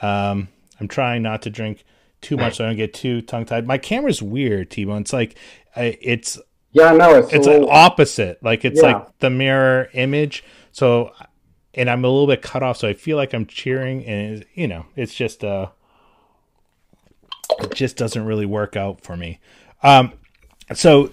Um, 0.00 0.48
I'm 0.80 0.88
trying 0.88 1.22
not 1.22 1.42
to 1.42 1.50
drink 1.50 1.84
too 2.22 2.36
much 2.36 2.56
so 2.56 2.64
I 2.64 2.68
don't 2.68 2.76
get 2.76 2.94
too 2.94 3.20
tongue 3.20 3.44
tied. 3.44 3.66
My 3.66 3.78
camera's 3.78 4.22
weird, 4.22 4.70
T-Bone. 4.70 5.02
It's 5.02 5.12
like 5.12 5.36
it's 5.76 6.38
Yeah, 6.70 6.92
I 6.92 6.96
know 6.96 7.16
it's, 7.16 7.32
it's 7.32 7.46
little, 7.46 7.68
opposite 7.70 8.42
like 8.42 8.64
it's 8.64 8.80
Yeah. 8.80 8.92
like 8.92 9.18
the 9.18 9.30
mirror 9.30 9.88
image 9.94 10.44
so 10.70 11.12
and 11.74 11.88
i'm 11.90 12.04
a 12.04 12.08
little 12.08 12.26
bit 12.26 12.42
cut 12.42 12.62
off 12.62 12.76
so 12.76 12.88
i 12.88 12.92
feel 12.94 13.16
like 13.16 13.32
i'm 13.32 13.46
cheering 13.46 14.04
and 14.04 14.44
you 14.54 14.68
know 14.68 14.84
it's 14.96 15.14
just 15.14 15.42
uh 15.44 15.68
it 17.60 17.74
just 17.74 17.96
doesn't 17.96 18.24
really 18.24 18.46
work 18.46 18.76
out 18.76 19.02
for 19.02 19.16
me 19.16 19.38
um 19.82 20.12
so 20.74 21.10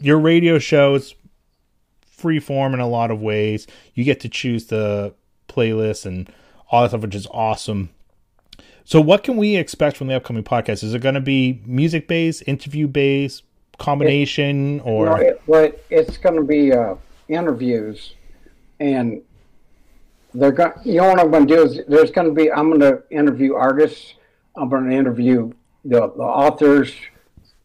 your 0.00 0.18
radio 0.18 0.58
show 0.58 0.94
is 0.94 1.14
free 2.06 2.40
form 2.40 2.74
in 2.74 2.80
a 2.80 2.88
lot 2.88 3.10
of 3.10 3.20
ways 3.20 3.66
you 3.94 4.04
get 4.04 4.20
to 4.20 4.28
choose 4.28 4.66
the 4.66 5.14
playlist 5.48 6.04
and 6.04 6.30
all 6.70 6.82
that 6.82 6.90
stuff 6.90 7.02
which 7.02 7.14
is 7.14 7.26
awesome 7.30 7.90
so 8.84 9.00
what 9.00 9.24
can 9.24 9.36
we 9.36 9.56
expect 9.56 9.96
from 9.96 10.08
the 10.08 10.14
upcoming 10.14 10.44
podcast 10.44 10.82
is 10.82 10.94
it 10.94 11.00
going 11.00 11.14
to 11.14 11.20
be 11.20 11.62
music 11.64 12.08
based 12.08 12.42
interview 12.46 12.86
based 12.86 13.42
combination 13.78 14.74
you 14.74 14.80
or 14.82 15.06
know, 15.06 15.16
it, 15.16 15.42
but 15.48 15.84
it's 15.90 16.16
going 16.18 16.36
to 16.36 16.42
be 16.42 16.72
uh, 16.72 16.94
interviews, 17.28 18.14
and 18.78 19.22
they're 20.34 20.52
going. 20.52 20.72
You 20.84 20.98
know 20.98 21.08
what 21.08 21.18
I'm 21.18 21.30
going 21.30 21.46
to 21.46 21.56
do 21.56 21.62
is 21.62 21.80
there's 21.88 22.10
going 22.10 22.28
to 22.28 22.34
be. 22.34 22.52
I'm 22.52 22.68
going 22.68 22.80
to 22.80 23.02
interview 23.10 23.54
artists. 23.54 24.14
I'm 24.56 24.68
going 24.68 24.88
to 24.88 24.96
interview 24.96 25.52
the, 25.84 26.00
the 26.00 26.22
authors 26.22 26.94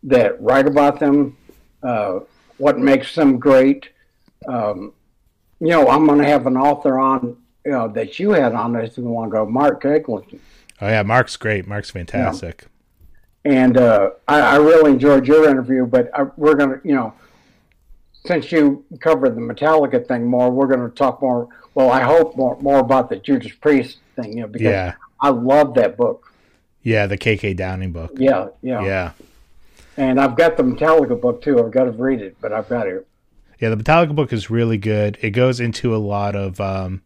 that 0.04 0.42
write 0.42 0.68
about 0.68 1.00
them. 1.00 1.38
Uh, 1.84 2.20
what 2.58 2.80
makes 2.80 3.14
them 3.16 3.38
great. 3.38 3.90
Um, 4.48 4.94
you 5.60 5.70
know, 5.70 5.88
I'm 5.88 6.06
going 6.08 6.20
to 6.20 6.26
have 6.28 6.48
an 6.48 6.58
author 6.58 7.00
on. 7.00 7.38
You 7.66 7.72
know 7.72 7.88
that 7.88 8.20
you 8.20 8.30
had 8.32 8.54
on 8.54 8.74
this 8.74 8.96
a 9.00 9.02
while 9.02 9.28
ago, 9.28 9.44
Mark 9.46 9.84
Eglinton. 9.86 10.40
Oh 10.82 10.88
yeah, 10.88 11.02
Mark's 11.02 11.36
great. 11.36 11.66
Mark's 11.66 11.90
fantastic. 11.90 12.66
and 13.44 13.76
uh, 13.78 14.12
I, 14.28 14.40
I 14.40 14.56
really 14.58 14.92
enjoyed 14.92 15.26
your 15.28 15.50
interview. 15.50 15.88
But 15.88 16.12
I, 16.14 16.24
we're 16.38 16.54
gonna, 16.54 16.80
you 16.84 16.94
know, 16.94 17.14
since 18.26 18.52
you 18.52 18.86
covered 19.00 19.36
the 19.36 19.42
Metallica 19.42 20.06
thing 20.08 20.26
more, 20.28 20.52
we're 20.52 20.68
gonna 20.68 20.90
talk 20.90 21.24
more. 21.24 21.48
Well, 21.74 21.90
I 21.90 22.02
hope 22.02 22.36
more 22.38 22.56
more 22.62 22.80
about 22.80 23.10
the 23.10 23.16
Judas 23.18 23.52
Priest 23.54 23.98
thing, 24.16 24.34
you 24.38 24.42
know, 24.42 24.48
because 24.48 24.68
Yeah. 24.68 24.94
I 25.22 25.30
love 25.30 25.74
that 25.76 25.98
book. 25.98 26.32
Yeah, 26.84 27.08
the 27.08 27.18
KK 27.18 27.56
Downing 27.58 27.92
book. 27.94 28.12
Yeah, 28.16 28.50
yeah, 28.62 28.84
Yeah. 28.84 29.12
And 29.98 30.20
I've 30.20 30.36
got 30.36 30.58
the 30.58 30.64
Metallica 30.64 31.20
book 31.20 31.42
too. 31.42 31.60
I've 31.64 31.72
got 31.72 31.86
to 31.86 31.92
read 31.92 32.22
it, 32.22 32.36
but 32.42 32.52
I've 32.52 32.68
got 32.70 32.88
it. 32.88 33.08
Yeah, 33.60 33.70
the 33.70 33.78
Metallica 33.78 34.14
book 34.16 34.34
is 34.34 34.50
really 34.50 34.78
good. 34.78 35.18
It 35.22 35.32
goes 35.32 35.60
into 35.60 35.96
a 35.96 35.98
lot 35.98 36.36
of 36.36 36.60
um 36.60 37.02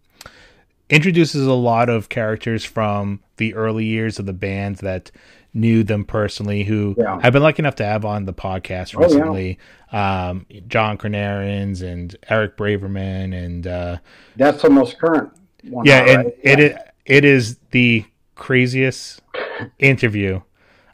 introduces 0.89 1.45
a 1.45 1.53
lot 1.53 1.87
of 1.89 2.09
characters 2.09 2.65
from 2.65 3.21
the 3.37 3.53
early 3.53 3.85
years 3.85 4.17
of 4.17 4.25
the 4.25 4.33
band 4.33 4.77
that 4.77 5.11
knew 5.53 5.83
them 5.83 6.03
personally 6.03 6.63
who 6.63 6.95
Yeah. 6.97 7.19
I've 7.21 7.33
been 7.33 7.43
lucky 7.43 7.61
enough 7.61 7.75
to 7.75 7.85
have 7.85 8.05
on 8.05 8.25
the 8.25 8.33
podcast 8.33 8.95
Oh, 8.95 9.01
yeah. 9.01 9.05
recently. 9.05 9.59
Um 9.91 10.45
John 10.67 10.97
Kornarens 10.97 11.81
and 11.83 12.15
Eric 12.29 12.57
Braverman 12.57 13.33
and 13.35 13.67
uh 13.67 13.97
That's 14.35 14.61
the 14.63 14.69
most 14.71 14.97
current 14.99 15.31
one. 15.63 15.85
yeah, 15.85 15.99
and 16.05 16.17
right? 16.25 16.35
it 16.43 16.71
Yeah. 16.71 16.81
it 17.05 17.25
is 17.25 17.57
the 17.71 18.05
craziest 18.35 19.21
interview 19.79 20.41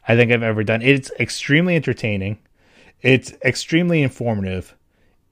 I 0.06 0.16
think 0.16 0.30
I've 0.30 0.42
ever 0.42 0.64
done. 0.64 0.82
It's 0.82 1.10
extremely 1.18 1.76
entertaining. 1.76 2.38
It's 3.02 3.32
extremely 3.44 4.02
informative. 4.02 4.74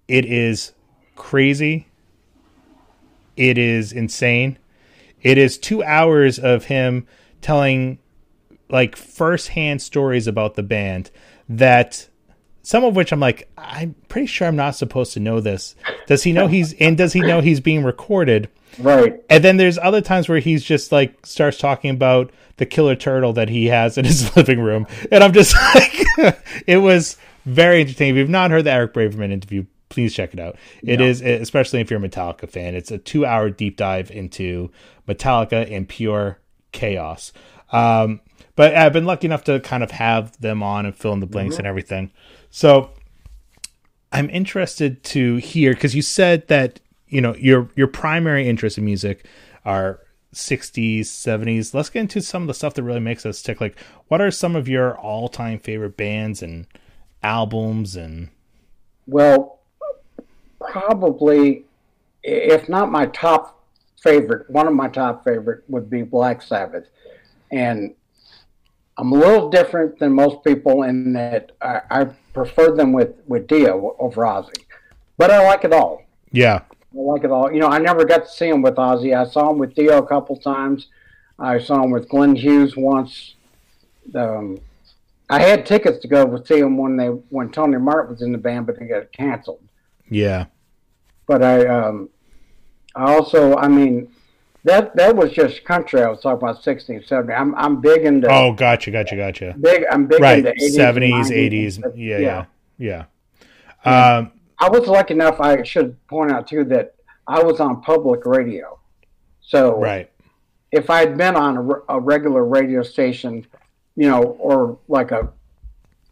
It 0.09 0.25
is 0.25 0.73
crazy. 1.17 1.89
It 3.37 3.59
is 3.59 3.93
insane. 3.93 4.59
It 5.23 5.39
is 5.39 5.59
two 5.59 5.83
hours 5.83 6.39
of 6.39 6.65
him 6.65 7.07
telling 7.41 7.99
like 8.69 8.97
firsthand 8.97 9.81
stories 9.83 10.27
about 10.27 10.55
the 10.55 10.63
band 10.63 11.11
that 11.49 12.09
some 12.63 12.83
of 12.85 12.97
which 12.97 13.13
I'm 13.13 13.21
like, 13.21 13.49
I'm 13.59 13.95
pretty 14.09 14.27
sure 14.27 14.49
I'm 14.49 14.57
not 14.57 14.75
supposed 14.75 15.13
to 15.15 15.21
know 15.21 15.41
this. 15.41 15.77
Does 16.07 16.23
he 16.23 16.33
know 16.33 16.47
he's 16.47 16.73
and 16.75 16.97
does 16.97 17.13
he 17.13 17.21
know 17.21 17.41
he's 17.41 17.61
being 17.61 17.85
recorded? 17.85 18.49
Right. 18.79 19.21
And 19.31 19.43
then 19.45 19.57
there's 19.57 19.79
other 19.79 20.01
times 20.01 20.29
where 20.29 20.39
he's 20.39 20.65
just 20.65 20.93
like 20.93 21.27
starts 21.27 21.59
talking 21.59 21.91
about 21.91 22.31
the 22.57 22.67
killer 22.67 22.95
turtle 22.97 23.33
that 23.35 23.49
he 23.49 23.67
has 23.67 23.99
in 23.99 24.05
his 24.05 24.35
living 24.37 24.61
room. 24.61 24.87
And 25.11 25.23
I'm 25.25 25.33
just 25.33 25.55
like 25.75 26.39
it 26.67 26.79
was 26.79 27.17
very 27.45 27.81
entertaining. 27.81 28.15
If 28.15 28.19
you've 28.19 28.29
not 28.31 28.51
heard 28.51 28.65
the 28.65 28.71
Eric 28.73 28.95
Braverman 28.95 29.31
interview, 29.33 29.65
please 29.89 30.15
check 30.15 30.33
it 30.35 30.41
out. 30.41 30.57
It 30.83 31.01
Yeah. 31.01 31.07
is, 31.07 31.21
especially 31.21 31.81
if 31.81 31.91
you're 31.91 32.03
a 32.05 32.09
Metallica 32.09 32.49
fan, 32.49 32.75
it's 32.75 32.91
a 32.91 32.99
two 32.99 33.27
hour 33.27 33.51
deep 33.51 33.77
dive 33.77 34.11
into 34.11 34.71
Metallica 35.09 35.71
and 35.71 35.89
pure 35.89 36.39
chaos. 36.73 37.33
Um, 37.73 38.21
but 38.57 38.75
I've 38.77 38.93
been 38.93 39.05
lucky 39.05 39.27
enough 39.27 39.45
to 39.45 39.59
kind 39.61 39.83
of 39.83 39.91
have 39.91 40.41
them 40.41 40.63
on 40.63 40.87
and 40.87 40.95
fill 40.97 41.13
in 41.13 41.21
the 41.21 41.27
blanks 41.27 41.59
and 41.59 41.67
everything. 41.67 42.13
So 42.51 42.91
I'm 44.13 44.31
interested 44.31 45.03
to 45.05 45.37
hear 45.37 45.73
because 45.75 45.95
you 45.97 46.03
said 46.03 46.47
that 46.49 46.79
you 47.15 47.21
know 47.21 47.35
your 47.37 47.71
your 47.77 47.87
primary 47.87 48.49
interest 48.49 48.77
in 48.77 48.85
music 48.85 49.25
are 49.65 50.01
60s 50.35 51.03
70s 51.03 51.73
let's 51.73 51.89
get 51.89 52.01
into 52.01 52.21
some 52.21 52.43
of 52.43 52.49
the 52.49 52.55
stuff 52.55 52.75
that 52.75 52.83
really 52.83 52.99
makes 52.99 53.25
us 53.25 53.41
tick. 53.41 53.61
Like 53.61 53.79
what 54.09 54.21
are 54.21 54.33
some 54.33 54.57
of 54.57 54.67
your 54.67 54.99
all-time 54.99 55.61
favorite 55.61 55.97
bands 55.97 56.43
and 56.43 56.67
albums 57.23 57.95
and 57.95 58.31
Well, 59.07 59.61
probably, 60.61 61.67
if 62.25 62.69
not 62.69 62.91
my 62.91 63.07
top 63.07 63.65
favorite, 64.03 64.51
one 64.51 64.67
of 64.67 64.75
my 64.75 64.89
top 64.89 65.23
favorite 65.23 65.63
would 65.69 65.89
be 65.89 66.03
Black 66.03 66.43
Sabbath, 66.43 66.89
and 67.53 67.95
I'm 68.99 69.13
a 69.13 69.17
little 69.17 69.51
different 69.51 70.01
than 70.01 70.13
most 70.13 70.43
people 70.45 70.83
in 70.83 71.13
that 71.13 71.53
I, 71.63 71.81
I 71.91 72.05
prefer 72.33 72.75
them 72.75 72.93
with 72.93 73.15
with 73.29 73.47
Dio 73.47 73.95
over 74.01 74.23
Ozzy, 74.23 74.65
but 75.17 75.31
I 75.31 75.47
like 75.47 75.65
it 75.65 75.73
all. 75.73 76.03
yeah 76.33 76.63
I 76.97 77.01
like 77.01 77.25
it 77.25 77.31
all. 77.31 77.53
You 77.53 77.61
know, 77.61 77.69
I 77.69 77.79
never 77.79 78.05
got 78.05 78.25
to 78.25 78.31
see 78.31 78.49
him 78.49 78.63
with 78.63 78.77
Ozzy. 78.77 79.17
I 79.17 79.29
saw 79.29 79.51
him 79.51 79.59
with 79.59 79.75
Dio 79.75 79.99
a 79.99 80.07
couple 80.07 80.37
times. 80.37 80.87
I 81.39 81.59
saw 81.59 81.83
him 81.83 81.91
with 81.91 82.09
Glenn 82.09 82.37
Hughes 82.37 82.77
once. 82.77 83.35
Um, 84.15 84.61
I 85.29 85.41
had 85.41 85.67
tickets 85.67 85.99
to 86.01 86.09
go 86.09 86.43
see 86.45 86.59
him 86.59 86.77
when 86.77 86.97
they 86.97 87.07
when 87.07 87.51
Tony 87.51 87.79
Martin 87.79 88.13
was 88.13 88.23
in 88.23 88.33
the 88.33 88.39
band, 88.39 88.67
but 88.67 88.79
they 88.79 88.87
got 88.87 89.11
canceled. 89.13 89.63
yeah 90.09 90.47
But 91.27 91.43
I, 91.43 91.67
um, 91.67 92.11
I 92.95 93.13
also, 93.13 93.57
I 93.57 93.67
mean, 93.67 94.09
that 94.65 94.95
that 94.97 95.17
was 95.17 95.33
just 95.33 95.65
country. 95.65 96.03
I 96.03 96.09
was 96.09 96.21
talking 96.21 96.39
about 96.39 96.63
60s, 96.63 97.09
70s. 97.09 97.39
I'm 97.39 97.55
I'm 97.55 97.81
big 97.81 98.05
into 98.05 98.29
oh 98.31 98.53
gotcha 98.53 98.91
gotcha 98.91 99.17
gotcha 99.17 99.55
big. 99.61 99.85
I'm 99.91 100.07
big 100.07 100.21
right 100.21 100.39
into 100.39 100.53
80s, 100.53 100.77
70s 100.77 101.11
90s. 101.11 101.53
80s 101.53 101.83
But, 101.83 101.99
yeah 101.99 102.45
yeah 102.79 103.05
yeah 103.85 104.19
um 104.19 104.33
I 104.59 104.69
was 104.69 104.87
lucky 104.87 105.15
enough. 105.15 105.41
I 105.41 105.63
should 105.63 105.97
point 106.07 106.31
out 106.31 106.47
too 106.47 106.65
that 106.65 106.95
I 107.27 107.43
was 107.43 107.61
on 107.61 107.83
public 107.83 108.25
radio, 108.27 108.79
so 109.41 109.79
right 109.81 110.11
if 110.75 110.91
I'd 110.91 111.17
been 111.17 111.37
on 111.37 111.57
a, 111.57 111.95
a 111.95 112.01
regular 112.01 112.45
radio 112.45 112.83
station, 112.83 113.47
you 113.95 114.09
know, 114.09 114.23
or 114.23 114.77
like 114.89 115.13
a 115.13 115.29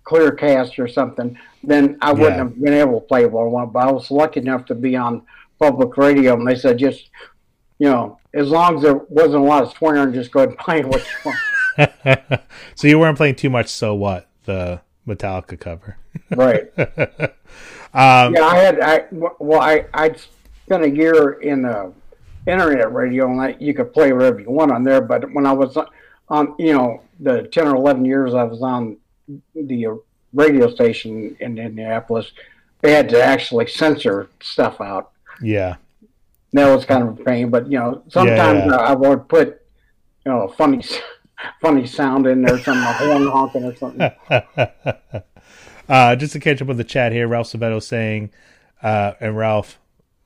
clear 0.04 0.30
cast 0.30 0.78
or 0.78 0.86
something, 0.86 1.36
then 1.64 1.98
I 2.00 2.12
wouldn't 2.12 2.30
Yeah. 2.36 2.44
have 2.44 2.62
been 2.62 2.72
able 2.74 3.00
to 3.00 3.06
play 3.06 3.24
I 3.24 3.26
want. 3.26 3.72
But 3.72 3.88
I 3.88 3.90
was 3.90 4.08
lucky 4.10 4.38
enough 4.38 4.64
to 4.66 4.76
be 4.76 4.94
on 4.94 5.22
public 5.58 5.96
radio, 5.96 6.34
and 6.34 6.46
they 6.46 6.54
said 6.54 6.78
just, 6.78 7.10
you 7.80 7.88
know, 7.88 8.18
as 8.34 8.50
long 8.50 8.76
as 8.76 8.82
there 8.82 8.94
wasn't 9.08 9.42
a 9.42 9.46
lot 9.46 9.64
of 9.64 9.72
swearing, 9.72 10.12
just 10.14 10.30
go 10.30 10.40
ahead 10.40 10.50
and 10.50 10.58
play 10.58 10.84
what 10.84 11.04
you 11.04 11.32
want. 11.78 12.40
so 12.76 12.86
you 12.86 13.00
weren't 13.00 13.16
playing 13.16 13.34
too 13.34 13.50
much 13.50 13.68
so 13.68 13.94
what 13.96 14.28
the 14.44 14.80
metallica 15.06 15.58
cover 15.58 15.96
right. 16.36 16.70
um 17.94 18.34
Yeah, 18.34 18.44
I 18.44 18.56
had. 18.56 18.80
I 18.80 19.04
well, 19.10 19.60
I 19.60 19.86
I'd 19.94 20.20
spent 20.64 20.84
a 20.84 20.90
year 20.90 21.32
in 21.32 21.64
uh, 21.64 21.90
internet 22.46 22.92
radio, 22.92 23.30
and 23.30 23.40
I, 23.40 23.56
you 23.58 23.74
could 23.74 23.92
play 23.92 24.12
whatever 24.12 24.40
you 24.40 24.50
want 24.50 24.72
on 24.72 24.84
there. 24.84 25.00
But 25.00 25.32
when 25.32 25.46
I 25.46 25.52
was 25.52 25.76
on, 26.28 26.54
you 26.58 26.72
know, 26.72 27.02
the 27.20 27.44
ten 27.44 27.66
or 27.66 27.76
eleven 27.76 28.04
years 28.04 28.34
I 28.34 28.44
was 28.44 28.62
on 28.62 28.96
the 29.54 29.86
uh, 29.86 29.94
radio 30.32 30.72
station 30.72 31.36
in 31.40 31.58
Indianapolis, 31.58 32.32
they 32.80 32.92
had 32.92 33.08
to 33.10 33.22
actually 33.22 33.66
censor 33.66 34.28
stuff 34.40 34.80
out. 34.80 35.10
yeah 35.40 35.76
That 36.52 36.74
was 36.74 36.84
kind 36.84 37.02
of 37.02 37.20
a 37.20 37.24
pain, 37.24 37.50
but 37.50 37.70
you 37.70 37.78
know, 37.78 38.02
sometimes 38.08 38.64
yeah. 38.66 38.76
I 38.76 38.94
would 38.94 39.28
put, 39.28 39.60
you 40.24 40.32
know, 40.32 40.48
funny, 40.48 40.82
funny 41.60 41.86
sound 41.86 42.26
in 42.26 42.42
there, 42.42 42.58
something 42.58 42.82
horn 42.82 43.26
honking 43.28 43.64
or 43.64 43.76
something. 43.76 44.10
uh, 45.88 46.16
just 46.16 46.32
to 46.32 46.40
catch 46.40 46.62
up 46.62 46.68
with 46.68 46.76
the 46.76 46.84
chat 46.84 47.12
here, 47.12 47.28
Ralph 47.28 47.48
Sabeto 47.48 47.82
saying, 47.82 48.30
uh, 48.82 49.12
and 49.20 49.36
Ralph, 49.36 49.78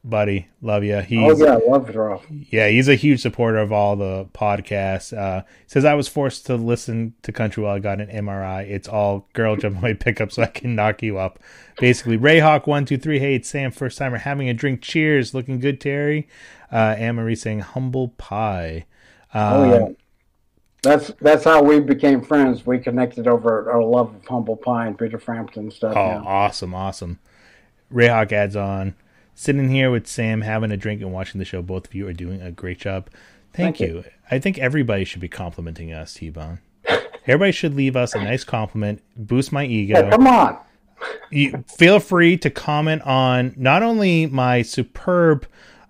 buddy, 0.03 0.49
love 0.63 0.85
you. 0.85 0.99
He's 1.01 1.41
oh 1.41 1.45
yeah, 1.45 1.55
I 1.55 1.71
love 1.71 1.95
Ralph. 1.95 2.25
yeah, 2.31 2.69
he's 2.69 2.89
a 2.89 2.95
huge 2.95 3.21
supporter 3.21 3.59
of 3.59 3.73
all 3.73 3.97
the 3.97 4.27
podcasts. 4.33 5.17
Uh, 5.17 5.43
says 5.67 5.85
I 5.85 5.95
was 5.95 6.09
forced 6.09 6.47
to 6.47 6.57
listen 6.57 7.15
to 7.23 7.33
country 7.33 7.63
while 7.63 7.75
I 7.75 7.79
got 7.81 8.01
an 8.01 8.09
MRI. 8.09 8.69
It's 8.71 8.89
all 8.89 9.29
girl 9.33 9.57
jump 9.57 9.81
my 9.83 9.93
pickup 9.95 10.33
so 10.33 10.43
I 10.43 10.47
can 10.47 10.75
knock 10.75 11.03
you 11.03 11.19
up. 11.19 11.39
Basically, 11.79 12.17
Rayhawk 12.17 12.67
one 12.67 12.85
two 12.85 12.99
three. 12.99 13.19
Hey, 13.19 13.35
it's 13.35 13.49
Sam, 13.49 13.71
first 13.71 13.99
timer 13.99 14.19
having 14.19 14.49
a 14.49 14.55
drink. 14.55 14.81
Cheers, 14.81 15.35
looking 15.35 15.59
good, 15.59 15.81
Terry. 15.81 16.29
Uh, 16.73 16.95
Anne 16.99 17.17
Marie 17.17 17.37
saying 17.37 17.61
humble 17.61 18.09
pie. 18.17 18.87
Um, 19.35 19.53
Oh 19.53 19.75
yeah. 19.75 19.89
That's 20.87 21.13
that's 21.21 21.45
how 21.45 21.63
we 21.63 21.81
became 21.81 22.23
friends. 22.23 22.65
We 22.67 22.79
connected 22.79 23.27
over 23.27 23.71
our 23.71 23.83
love 23.83 24.15
of 24.15 24.27
humble 24.27 24.57
pie 24.57 24.87
and 24.87 24.99
Peter 24.99 25.19
Frampton 25.19 25.71
stuff. 25.71 25.95
Oh, 25.97 26.07
yeah. 26.07 26.23
awesome, 26.25 26.75
awesome. 26.75 27.19
Rayhawk 27.93 28.33
adds 28.33 28.57
on. 28.57 28.95
Sitting 29.35 29.69
here 29.69 29.91
with 29.91 30.07
Sam, 30.07 30.41
having 30.41 30.71
a 30.73 30.77
drink 30.79 31.03
and 31.03 31.13
watching 31.13 31.39
the 31.39 31.45
show. 31.45 31.61
Both 31.61 31.89
of 31.89 31.95
you 31.95 32.09
are 32.09 32.13
doing 32.15 32.41
a 32.41 32.51
great 32.51 32.79
job. 32.79 33.11
Thank, 33.53 33.77
Thank 33.79 33.81
you. 33.81 34.05
I 34.31 34.39
think 34.39 34.59
everybody 34.59 35.05
should 35.05 35.21
be 35.21 35.29
complimenting 35.29 35.93
us, 35.93 36.15
T 36.15 36.31
Bone. 36.31 36.61
Everybody 37.27 37.53
should 37.53 37.75
leave 37.75 37.97
us 37.97 38.15
a 38.15 38.19
nice 38.19 38.45
compliment, 38.45 39.03
boost 39.17 39.51
my 39.53 39.65
Hey, 39.67 39.73
ego. 39.73 40.11
come 40.11 40.27
on. 40.27 40.59
You 41.31 41.65
feel 41.77 41.99
free 42.01 42.37
to 42.39 42.49
comment 42.51 43.03
on 43.03 43.53
not 43.57 43.83
only 43.83 44.27
my 44.27 44.63
superb 44.63 45.47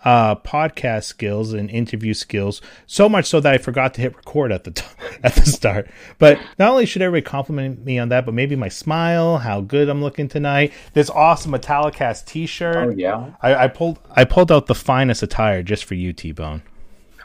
uh, 0.06 0.36
podcast 0.36 1.02
skills 1.02 1.52
and 1.52 1.68
interview 1.68 2.14
skills, 2.14 2.62
so 2.86 3.08
much 3.08 3.26
so 3.26 3.40
that 3.40 3.52
I 3.52 3.58
forgot 3.58 3.92
to 3.94 4.00
hit 4.00 4.14
record 4.14 4.52
at 4.52 4.62
the 4.62 4.70
t- 4.70 4.86
at 5.24 5.34
the 5.34 5.44
start. 5.44 5.90
But 6.20 6.38
not 6.60 6.70
only 6.70 6.86
should 6.86 7.02
everybody 7.02 7.28
compliment 7.28 7.84
me 7.84 7.98
on 7.98 8.08
that, 8.10 8.24
but 8.24 8.32
maybe 8.32 8.54
my 8.54 8.68
smile, 8.68 9.38
how 9.38 9.60
good 9.60 9.88
I'm 9.88 10.00
looking 10.00 10.28
tonight, 10.28 10.72
this 10.92 11.10
awesome 11.10 11.50
Metallicast 11.50 12.24
T-shirt. 12.24 12.76
Oh 12.76 12.90
yeah. 12.90 13.32
I, 13.42 13.64
I 13.64 13.68
pulled 13.68 13.98
I 14.14 14.24
pulled 14.24 14.52
out 14.52 14.66
the 14.66 14.76
finest 14.76 15.24
attire 15.24 15.64
just 15.64 15.84
for 15.84 15.94
you, 15.94 16.12
T 16.12 16.30
Bone. 16.30 16.62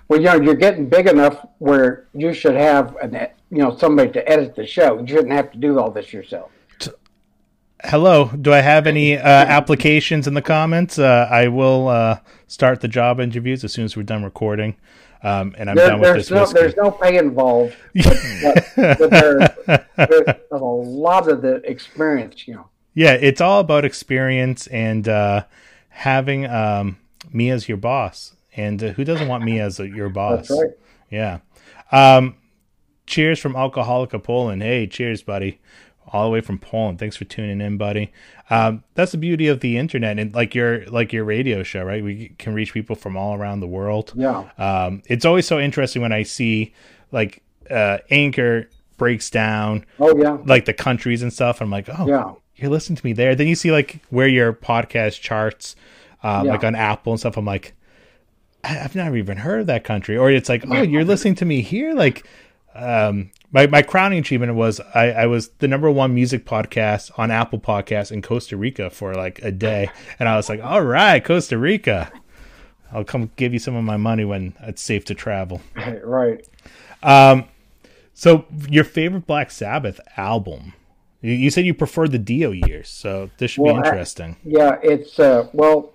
Well, 0.07 0.19
you 0.19 0.25
know, 0.25 0.41
you're 0.41 0.55
getting 0.55 0.89
big 0.89 1.07
enough 1.07 1.45
where 1.59 2.07
you 2.13 2.33
should 2.33 2.55
have 2.55 2.95
an, 2.97 3.13
you 3.51 3.59
know, 3.59 3.77
somebody 3.77 4.11
to 4.13 4.27
edit 4.27 4.55
the 4.55 4.65
show. 4.65 4.99
You 4.99 5.07
shouldn't 5.07 5.31
have 5.31 5.51
to 5.51 5.57
do 5.59 5.79
all 5.79 5.91
this 5.91 6.11
yourself. 6.11 6.49
Hello, 7.83 8.29
do 8.39 8.53
I 8.53 8.59
have 8.59 8.85
any 8.85 9.17
uh, 9.17 9.21
applications 9.27 10.27
in 10.27 10.33
the 10.33 10.41
comments? 10.41 10.99
Uh, 10.99 11.27
I 11.29 11.47
will 11.47 11.87
uh, 11.87 12.19
start 12.47 12.81
the 12.81 12.87
job 12.87 13.19
interviews 13.19 13.63
as 13.63 13.73
soon 13.73 13.85
as 13.85 13.97
we're 13.97 14.03
done 14.03 14.23
recording, 14.23 14.75
um, 15.23 15.55
and 15.57 15.69
I'm 15.69 15.75
There, 15.75 15.89
done 15.89 15.99
with 15.99 16.09
there's 16.09 16.29
this 16.29 16.31
no 16.31 16.41
whiskey. 16.41 16.59
there's 16.59 16.75
no 16.75 16.91
pay 16.91 17.17
involved, 17.17 17.75
but, 17.95 18.17
but, 18.75 18.97
but 18.99 19.09
there's, 19.09 19.49
there's 19.97 20.37
a 20.51 20.57
lot 20.57 21.27
of 21.27 21.41
the 21.41 21.55
experience. 21.69 22.47
You 22.47 22.55
know. 22.55 22.67
Yeah, 22.93 23.13
it's 23.13 23.41
all 23.41 23.59
about 23.61 23.83
experience 23.83 24.67
and 24.67 25.07
uh, 25.07 25.45
having 25.89 26.45
um, 26.45 26.97
me 27.31 27.49
as 27.49 27.67
your 27.67 27.77
boss. 27.77 28.35
And 28.55 28.83
uh, 28.83 28.87
who 28.89 29.05
doesn't 29.05 29.27
want 29.29 29.43
me 29.45 29.59
as 29.59 29.79
uh, 29.79 29.83
your 29.83 30.09
boss? 30.09 30.49
That's 30.49 30.61
right. 30.61 30.71
Yeah. 31.09 31.39
Um, 31.91 32.35
cheers 33.07 33.39
from 33.39 33.53
Alcoholica 33.53 34.21
Poland. 34.21 34.61
Hey, 34.61 34.87
cheers, 34.87 35.23
buddy. 35.23 35.59
All 36.13 36.25
the 36.25 36.29
way 36.29 36.41
from 36.41 36.59
Poland. 36.59 36.99
Thanks 36.99 37.15
for 37.15 37.23
tuning 37.25 37.61
in, 37.61 37.77
buddy. 37.77 38.11
Um, 38.49 38.83
that's 38.95 39.13
the 39.13 39.17
beauty 39.17 39.47
of 39.47 39.61
the 39.61 39.77
internet 39.77 40.19
and 40.19 40.33
like 40.35 40.53
your 40.53 40.85
like 40.87 41.13
your 41.13 41.23
radio 41.23 41.63
show, 41.63 41.83
right? 41.83 42.03
We 42.03 42.33
can 42.37 42.53
reach 42.53 42.73
people 42.73 42.95
from 42.97 43.15
all 43.15 43.33
around 43.35 43.61
the 43.61 43.67
world. 43.67 44.11
Yeah. 44.15 44.49
Um, 44.57 45.03
it's 45.07 45.23
always 45.23 45.47
so 45.47 45.57
interesting 45.59 46.01
when 46.01 46.11
I 46.11 46.23
see 46.23 46.73
like 47.13 47.41
uh, 47.69 47.99
Anchor 48.09 48.69
breaks 48.97 49.29
down 49.29 49.85
Oh 49.99 50.15
yeah. 50.21 50.37
like 50.45 50.65
the 50.65 50.73
countries 50.73 51.21
and 51.23 51.31
stuff. 51.31 51.61
I'm 51.61 51.71
like, 51.71 51.87
oh, 51.97 52.05
Yeah. 52.07 52.33
you're 52.57 52.69
listening 52.69 52.97
to 52.97 53.05
me 53.05 53.13
there. 53.13 53.33
Then 53.33 53.47
you 53.47 53.55
see 53.55 53.71
like 53.71 53.99
where 54.09 54.27
your 54.27 54.51
podcast 54.53 55.21
charts, 55.21 55.75
um, 56.23 56.45
Yeah. 56.45 56.51
like 56.51 56.63
on 56.65 56.75
Apple 56.75 57.13
and 57.13 57.19
stuff. 57.21 57.37
I'm 57.37 57.45
like, 57.45 57.73
I've 58.63 58.95
never 58.95 59.15
even 59.15 59.37
heard 59.37 59.61
of 59.61 59.67
that 59.67 59.83
country. 59.83 60.17
Or 60.17 60.29
it's 60.29 60.49
like, 60.49 60.63
oh, 60.69 60.81
you're 60.81 61.05
listening 61.05 61.35
to 61.35 61.45
me 61.45 61.61
here. 61.61 61.93
Like, 61.93 62.27
um, 62.75 63.31
my 63.51 63.67
my 63.67 63.81
crowning 63.81 64.19
achievement 64.19 64.55
was 64.55 64.79
I, 64.93 65.11
I 65.11 65.25
was 65.27 65.49
the 65.59 65.67
number 65.67 65.91
one 65.91 66.13
music 66.15 66.45
podcast 66.45 67.11
on 67.17 67.31
Apple 67.31 67.59
Podcasts 67.59 68.11
in 68.11 68.21
Costa 68.21 68.55
Rica 68.57 68.89
for 68.89 69.13
like 69.13 69.39
a 69.43 69.51
day, 69.51 69.89
and 70.19 70.29
I 70.29 70.35
was 70.37 70.49
like, 70.49 70.63
all 70.63 70.81
right, 70.81 71.23
Costa 71.23 71.57
Rica. 71.57 72.11
I'll 72.93 73.05
come 73.05 73.31
give 73.37 73.53
you 73.53 73.59
some 73.59 73.75
of 73.75 73.85
my 73.85 73.95
money 73.95 74.25
when 74.25 74.53
it's 74.63 74.81
safe 74.81 75.05
to 75.05 75.15
travel. 75.15 75.61
Right. 76.03 76.45
Um, 77.01 77.45
So, 78.13 78.43
your 78.69 78.83
favorite 78.83 79.25
Black 79.25 79.49
Sabbath 79.49 80.01
album? 80.17 80.73
You, 81.21 81.31
you 81.31 81.49
said 81.51 81.65
you 81.65 81.73
prefer 81.73 82.09
the 82.09 82.19
Dio 82.19 82.51
years, 82.51 82.89
so 82.89 83.29
this 83.37 83.51
should 83.51 83.61
Well, 83.63 83.75
be 83.75 83.81
I- 83.83 83.85
interesting. 83.87 84.35
Yeah, 84.43 84.77
it's 84.83 85.17
uh, 85.19 85.47
well, 85.53 85.93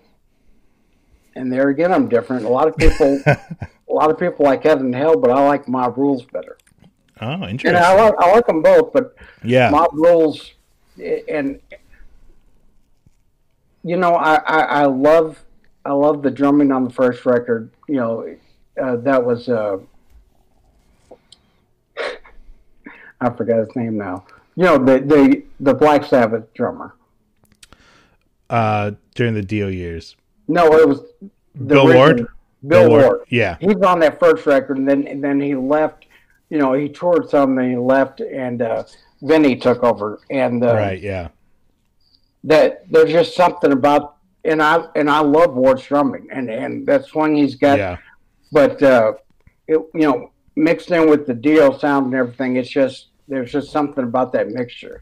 and 1.34 1.52
there 1.52 1.68
again, 1.68 1.92
I'm 1.92 2.08
different. 2.08 2.46
A 2.46 2.48
lot 2.48 2.66
of 2.66 2.76
people, 2.78 3.20
a 3.26 3.38
lot 3.92 4.10
of 4.10 4.18
people 4.18 4.46
like 4.46 4.62
Heaven 4.64 4.86
and 4.86 4.94
Hell, 4.94 5.18
but 5.18 5.30
I 5.30 5.46
like 5.46 5.68
Mob 5.68 5.98
Rules 5.98 6.24
better. 6.24 6.56
Oh, 7.20 7.30
And 7.30 7.44
interesting. 7.44 7.82
I 7.82 7.94
like 7.94 8.14
I 8.18 8.30
like 8.32 8.46
them 8.46 8.62
both, 8.62 8.92
but 8.92 9.14
yeah, 9.42 9.70
Mob 9.70 9.90
Rules, 9.92 10.52
eh, 11.00 11.20
and 11.28 11.60
you 13.82 13.96
know, 13.96 14.14
I, 14.14 14.34
I, 14.36 14.60
I 14.60 14.84
love 14.86 15.42
I 15.84 15.92
love 15.92 16.22
the 16.22 16.30
drumming 16.30 16.72
on 16.72 16.84
the 16.84 16.90
first 16.90 17.24
record. 17.24 17.70
You 17.88 17.96
know, 17.96 18.36
uh, 18.82 18.96
that 18.96 19.24
was 19.24 19.48
uh, 19.48 19.78
I 23.20 23.30
forgot 23.30 23.58
his 23.60 23.74
name 23.76 23.96
now. 23.96 24.24
You 24.56 24.64
know, 24.64 24.78
the 24.78 24.98
the 25.00 25.42
the 25.60 25.74
Black 25.74 26.04
Sabbath 26.04 26.52
drummer. 26.54 26.94
Uh, 28.48 28.92
during 29.16 29.34
the 29.34 29.42
Dio 29.42 29.66
years, 29.66 30.14
No, 30.46 30.72
it 30.78 30.86
was 30.88 31.00
the 31.56 31.64
Bill 31.74 31.92
Ward? 31.92 32.16
Bill, 32.18 32.26
Bill 32.62 32.88
Ward, 32.90 33.04
Ward. 33.04 33.20
yeah. 33.28 33.56
he 33.58 33.66
was 33.66 33.82
on 33.82 33.98
that 34.00 34.20
first 34.20 34.46
record, 34.46 34.78
and 34.78 34.88
then 34.88 35.06
and 35.08 35.22
then 35.22 35.40
he 35.40 35.54
left. 35.54 36.05
You 36.48 36.58
know, 36.58 36.74
he 36.74 36.88
toured 36.88 37.28
some, 37.28 37.58
and 37.58 37.70
he 37.70 37.76
left, 37.76 38.20
and 38.20 38.62
uh, 38.62 38.84
Vinny 39.22 39.56
took 39.56 39.82
over. 39.82 40.20
And 40.30 40.62
uh, 40.64 40.74
right, 40.74 41.00
yeah, 41.00 41.28
that 42.44 42.90
there's 42.90 43.10
just 43.10 43.34
something 43.34 43.72
about, 43.72 44.16
and 44.44 44.62
I 44.62 44.84
and 44.94 45.10
I 45.10 45.20
love 45.20 45.54
Ward's 45.54 45.84
drumming, 45.84 46.28
and 46.30 46.48
and 46.50 46.86
that 46.86 47.04
swing 47.06 47.36
he's 47.36 47.56
got. 47.56 47.78
yeah, 47.78 47.96
But 48.52 48.82
uh, 48.82 49.14
it, 49.66 49.78
you 49.94 50.02
know, 50.02 50.30
mixed 50.54 50.90
in 50.90 51.10
with 51.10 51.26
the 51.26 51.34
Dio 51.34 51.76
sound 51.76 52.06
and 52.06 52.14
everything, 52.14 52.56
it's 52.56 52.68
just 52.70 53.08
there's 53.26 53.50
just 53.50 53.72
something 53.72 54.04
about 54.04 54.32
that 54.32 54.48
mixture. 54.48 55.00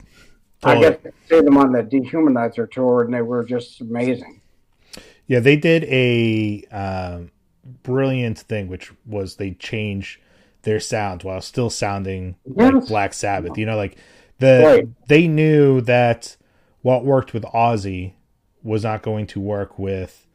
I 0.62 0.74
Totally. 0.74 0.90
got 0.92 1.02
to 1.02 1.12
see 1.28 1.40
them 1.42 1.58
on 1.58 1.72
the 1.72 1.82
Dehumanizer 1.82 2.70
tour, 2.70 3.02
and 3.02 3.12
they 3.12 3.20
were 3.20 3.44
just 3.44 3.82
amazing. 3.82 4.40
yeah. 5.26 5.40
They 5.40 5.56
did 5.56 5.84
a 5.84 6.64
um, 6.72 7.30
brilliant 7.82 8.38
thing, 8.38 8.68
which 8.68 8.90
was 9.04 9.36
they 9.36 9.50
changed 9.50 10.20
their 10.64 10.80
sound 10.80 11.22
while 11.22 11.40
still 11.40 11.70
sounding 11.70 12.36
like 12.46 12.86
Black 12.86 13.14
Sabbath. 13.14 13.56
You 13.56 13.66
know, 13.66 13.76
like 13.76 13.96
the 14.38 14.62
Right. 14.64 14.88
they 15.08 15.28
knew 15.28 15.80
that 15.82 16.36
what 16.82 17.04
worked 17.04 17.32
with 17.32 17.44
Ozzy 17.44 18.12
was 18.62 18.82
not 18.82 19.02
going 19.02 19.26
to 19.28 19.40
work 19.40 19.78
with 19.78 20.26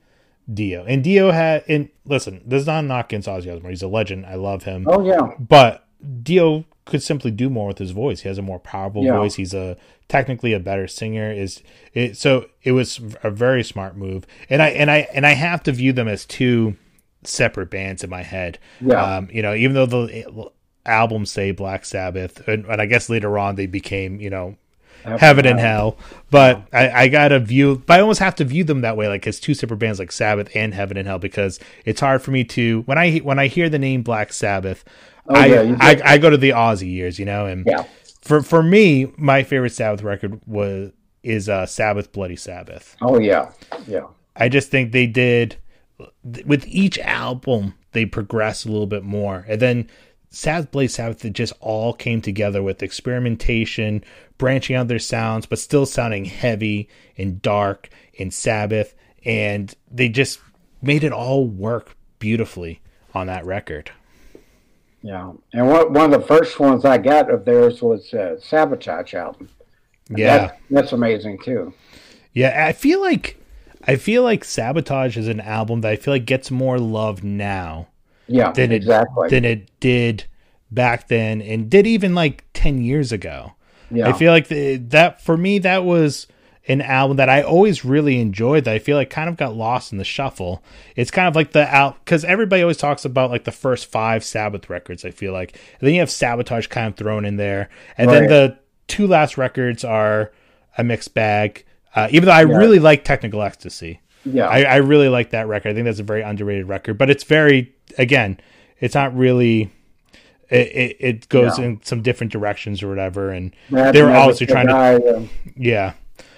Dio, 0.51 0.83
and 0.85 1.03
Dio 1.03 1.31
had. 1.31 1.63
And 1.67 1.89
listen, 2.05 2.41
this 2.45 2.61
is 2.61 2.67
not 2.67 2.83
a 2.83 2.87
knock 2.87 3.07
against 3.07 3.27
Ozzy 3.27 3.53
Osbourne. 3.53 3.69
He's 3.71 3.83
a 3.83 3.87
legend. 3.87 4.25
I 4.25 4.35
love 4.35 4.63
him. 4.63 4.85
Oh 4.89 5.03
yeah, 5.05 5.31
but 5.39 5.85
Dio 6.23 6.65
could 6.85 7.03
simply 7.03 7.29
do 7.29 7.49
more 7.51 7.67
with 7.67 7.77
his 7.77 7.91
voice. 7.91 8.21
He 8.21 8.27
has 8.29 8.39
a 8.39 8.41
more 8.41 8.57
powerful 8.59 9.03
Yeah. 9.03 9.17
voice. 9.17 9.35
He's 9.35 9.53
a 9.53 9.77
technically 10.07 10.53
a 10.53 10.59
better 10.59 10.87
singer. 10.87 11.31
Is 11.31 11.61
it? 11.93 12.17
So 12.17 12.47
it 12.63 12.71
was 12.71 12.99
a 13.23 13.29
very 13.29 13.63
smart 13.63 13.95
move, 13.95 14.25
and 14.49 14.61
I 14.61 14.69
and 14.69 14.89
I 14.89 15.07
and 15.13 15.25
I 15.27 15.33
have 15.33 15.61
to 15.63 15.71
view 15.71 15.93
them 15.93 16.07
as 16.07 16.25
two 16.25 16.75
separate 17.23 17.69
bands 17.69 18.03
in 18.03 18.09
my 18.09 18.23
head. 18.23 18.59
Yeah. 18.81 19.17
Um, 19.17 19.29
you 19.31 19.41
know, 19.41 19.53
even 19.53 19.73
though 19.73 19.85
the 19.85 20.49
albums 20.85 21.31
say 21.31 21.51
Black 21.51 21.85
Sabbath, 21.85 22.47
and, 22.47 22.65
and 22.65 22.81
I 22.81 22.85
guess 22.85 23.09
later 23.09 23.37
on 23.37 23.55
they 23.55 23.65
became 23.67 24.19
you 24.19 24.29
know 24.29 24.55
heaven 25.03 25.45
and 25.45 25.59
hell. 25.59 25.97
But 26.31 26.63
I, 26.73 26.89
I 27.03 27.07
gotta 27.07 27.39
view, 27.39 27.83
but 27.85 27.97
I 27.99 28.01
almost 28.01 28.19
have 28.19 28.35
to 28.35 28.45
view 28.45 28.63
them 28.63 28.81
that 28.81 28.97
way, 28.97 29.07
like 29.07 29.25
as 29.27 29.39
two 29.39 29.53
separate 29.53 29.77
bands, 29.77 29.99
like 29.99 30.11
Sabbath 30.11 30.49
and 30.55 30.73
Heaven 30.73 30.97
and 30.97 31.07
Hell, 31.07 31.19
because 31.19 31.59
it's 31.85 32.01
hard 32.01 32.21
for 32.21 32.31
me 32.31 32.43
to 32.45 32.81
when 32.81 32.97
I 32.97 33.17
when 33.19 33.39
I 33.39 33.47
hear 33.47 33.69
the 33.69 33.79
name 33.79 34.01
Black 34.03 34.33
Sabbath, 34.33 34.83
I, 35.29 35.51
Oh, 35.51 35.61
yeah, 35.63 35.77
I 35.79 36.01
I 36.03 36.17
go 36.17 36.29
to 36.29 36.37
the 36.37 36.51
Ozzy 36.51 36.91
years, 36.91 37.19
you 37.19 37.25
know, 37.25 37.45
and 37.45 37.65
Yeah. 37.65 37.83
for 38.21 38.41
for 38.41 38.61
me, 38.63 39.11
my 39.17 39.43
favorite 39.43 39.71
Sabbath 39.73 40.03
record 40.03 40.39
was 40.47 40.91
is 41.23 41.49
uh, 41.49 41.65
Sabbath 41.65 42.11
Bloody 42.13 42.35
Sabbath. 42.37 42.95
Oh 43.01 43.19
yeah, 43.19 43.51
yeah. 43.87 44.05
I 44.35 44.47
just 44.47 44.69
think 44.71 44.91
they 44.93 45.05
did 45.05 45.57
with 46.45 46.65
each 46.67 46.97
album 46.99 47.73
they 47.91 48.05
progressed 48.05 48.65
a 48.65 48.71
little 48.71 48.87
bit 48.87 49.03
more, 49.03 49.45
and 49.47 49.59
then 49.59 49.89
Sabbath 50.29 50.71
Bloody 50.71 50.87
Sabbath 50.87 51.25
it 51.25 51.33
just 51.33 51.53
all 51.59 51.93
came 51.93 52.21
together 52.21 52.61
with 52.61 52.83
experimentation, 52.83 54.03
branching 54.37 54.75
out 54.75 54.87
their 54.87 54.99
sounds, 54.99 55.45
but 55.45 55.59
still 55.59 55.85
sounding 55.85 56.25
heavy 56.25 56.87
and 57.17 57.41
dark 57.41 57.89
in 58.13 58.29
Sabbath, 58.31 58.93
and 59.25 59.73
they 59.89 60.07
just 60.09 60.39
made 60.81 61.03
it 61.03 61.11
all 61.11 61.45
work 61.47 61.95
beautifully 62.19 62.81
on 63.13 63.27
that 63.27 63.45
record. 63.45 63.91
Yeah, 65.01 65.31
and 65.53 65.67
one 65.67 65.93
one 65.93 66.13
of 66.13 66.21
the 66.21 66.27
first 66.27 66.59
ones 66.59 66.85
I 66.85 66.97
got 66.97 67.31
of 67.31 67.45
theirs 67.45 67.81
was 67.81 68.13
uh, 68.13 68.35
Sabotage 68.39 69.13
album. 69.13 69.49
Yeah. 70.09 70.37
That- 70.37 70.59
that's 70.69 70.91
amazing 70.91 71.39
too. 71.39 71.73
Yeah, 72.33 72.65
I 72.67 72.73
feel 72.73 73.01
like 73.01 73.38
I 73.89 73.95
feel 73.95 74.23
like 74.23 74.43
Sabotage 74.43 75.17
is 75.17 75.27
an 75.27 75.39
album 75.41 75.81
that 75.81 75.91
I 75.91 75.95
feel 75.95 76.13
like 76.13 76.25
gets 76.25 76.51
more 76.51 76.79
love 76.79 77.23
now 77.23 77.87
Yeah, 78.27 78.51
than 78.51 78.71
it 78.71 78.77
exactly. 78.77 79.29
than 79.29 79.45
it 79.45 79.69
did 79.79 80.25
back 80.71 81.07
then 81.07 81.41
and 81.41 81.69
did 81.69 81.87
even 81.87 82.13
like 82.15 82.45
10 82.53 82.81
years 82.83 83.11
ago. 83.11 83.53
yeah, 83.91 84.07
I 84.07 84.13
feel 84.13 84.31
like 84.31 84.47
the, 84.49 84.77
that 84.77 85.21
for 85.21 85.35
me 85.37 85.59
that 85.59 85.83
was 85.83 86.27
an 86.67 86.81
album 86.81 87.17
that 87.17 87.29
I 87.29 87.41
always 87.41 87.83
really 87.83 88.19
enjoyed 88.21 88.65
that 88.65 88.75
I 88.75 88.79
feel 88.79 88.95
like 88.95 89.09
kind 89.09 89.27
of 89.27 89.37
got 89.37 89.55
lost 89.55 89.91
in 89.91 89.97
the 89.97 90.03
shuffle. 90.03 90.61
It's 90.95 91.09
kind 91.09 91.27
of 91.27 91.35
like 91.35 91.51
the 91.53 91.65
out 91.75 92.05
cuz 92.05 92.23
everybody 92.23 92.61
always 92.61 92.77
talks 92.77 93.05
about 93.05 93.31
like 93.31 93.45
the 93.45 93.51
first 93.51 93.87
5 93.87 94.23
Sabbath 94.23 94.69
records 94.69 95.03
I 95.03 95.09
feel 95.11 95.33
like. 95.33 95.53
And 95.79 95.87
then 95.87 95.93
you 95.95 95.99
have 96.01 96.11
Sabotage 96.11 96.67
kind 96.67 96.87
of 96.87 96.95
thrown 96.95 97.25
in 97.25 97.37
there. 97.37 97.69
And 97.97 98.09
then 98.11 98.27
the 98.27 98.59
two 98.87 99.07
last 99.07 99.37
records 99.37 99.83
are 99.83 100.31
a 100.77 100.83
mixed 100.83 101.15
bag. 101.15 101.65
Uh, 101.95 102.07
even 102.11 102.27
though 102.27 102.33
I 102.33 102.41
really 102.41 102.79
like 102.79 103.03
Technical 103.03 103.41
Ecstasy. 103.41 103.99
yeah, 104.25 104.47
I, 104.47 104.61
I 104.63 104.75
really 104.77 105.09
like 105.09 105.31
that 105.31 105.47
record. 105.47 105.69
I 105.69 105.73
think 105.73 105.85
that's 105.85 105.99
a 105.99 106.03
very 106.03 106.21
underrated 106.21 106.67
record, 106.67 106.97
but 106.97 107.09
it's 107.09 107.23
very 107.23 107.73
again, 107.97 108.39
it's 108.79 108.95
not 108.95 109.15
really. 109.17 109.71
It, 110.51 110.67
it, 110.75 110.97
it 110.99 111.29
goes 111.29 111.59
Yeah. 111.59 111.65
in 111.65 111.81
some 111.83 112.01
different 112.01 112.33
directions 112.33 112.81
or 112.81 112.89
whatever, 112.89 113.29
and 113.29 113.53
they 113.69 114.01
were 114.01 114.09
obviously 114.11 114.47
trying 114.47 114.65
to, 114.67 115.17
um, 115.17 115.29
yeah, 115.55 115.93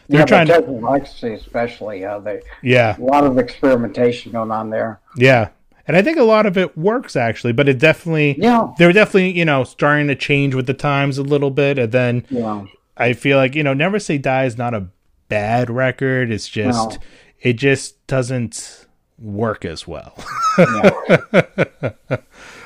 they 0.09 0.17
yeah, 0.17 0.21
were 0.21 0.27
trying 0.27 0.47
to, 0.47 0.89
Ecstasy 0.93 1.33
especially. 1.33 2.03
Uh, 2.03 2.19
they 2.19 2.41
yeah, 2.61 2.97
a 2.97 3.01
lot 3.01 3.23
of 3.23 3.37
experimentation 3.37 4.33
going 4.33 4.51
on 4.51 4.69
there. 4.69 4.99
yeah, 5.15 5.49
and 5.87 5.95
I 5.95 6.01
think 6.01 6.17
a 6.17 6.23
lot 6.23 6.45
of 6.45 6.57
it 6.57 6.77
works 6.77 7.15
actually, 7.15 7.53
but 7.53 7.69
it 7.69 7.79
definitely, 7.79 8.35
Yeah, 8.37 8.73
they 8.77 8.85
were 8.85 8.91
definitely, 8.91 9.31
you 9.31 9.45
know, 9.45 9.63
starting 9.63 10.07
to 10.07 10.15
change 10.15 10.55
with 10.55 10.67
the 10.67 10.73
times 10.73 11.17
a 11.17 11.23
little 11.23 11.49
bit, 11.51 11.79
and 11.79 11.93
then 11.93 12.25
yeah, 12.29 12.65
I 12.97 13.13
feel 13.13 13.37
like 13.37 13.55
you 13.55 13.63
know, 13.63 13.73
Never 13.73 13.97
Say 13.97 14.17
Die 14.17 14.43
is 14.45 14.57
not 14.57 14.73
a 14.73 14.87
bad 15.31 15.69
record. 15.69 16.29
It's 16.31 16.47
just, 16.47 16.91
No. 16.91 16.97
it 17.41 17.53
just 17.53 18.05
doesn't 18.07 18.85
work 19.17 19.65
as 19.65 19.87
well. 19.87 20.13
yeah. 20.57 21.91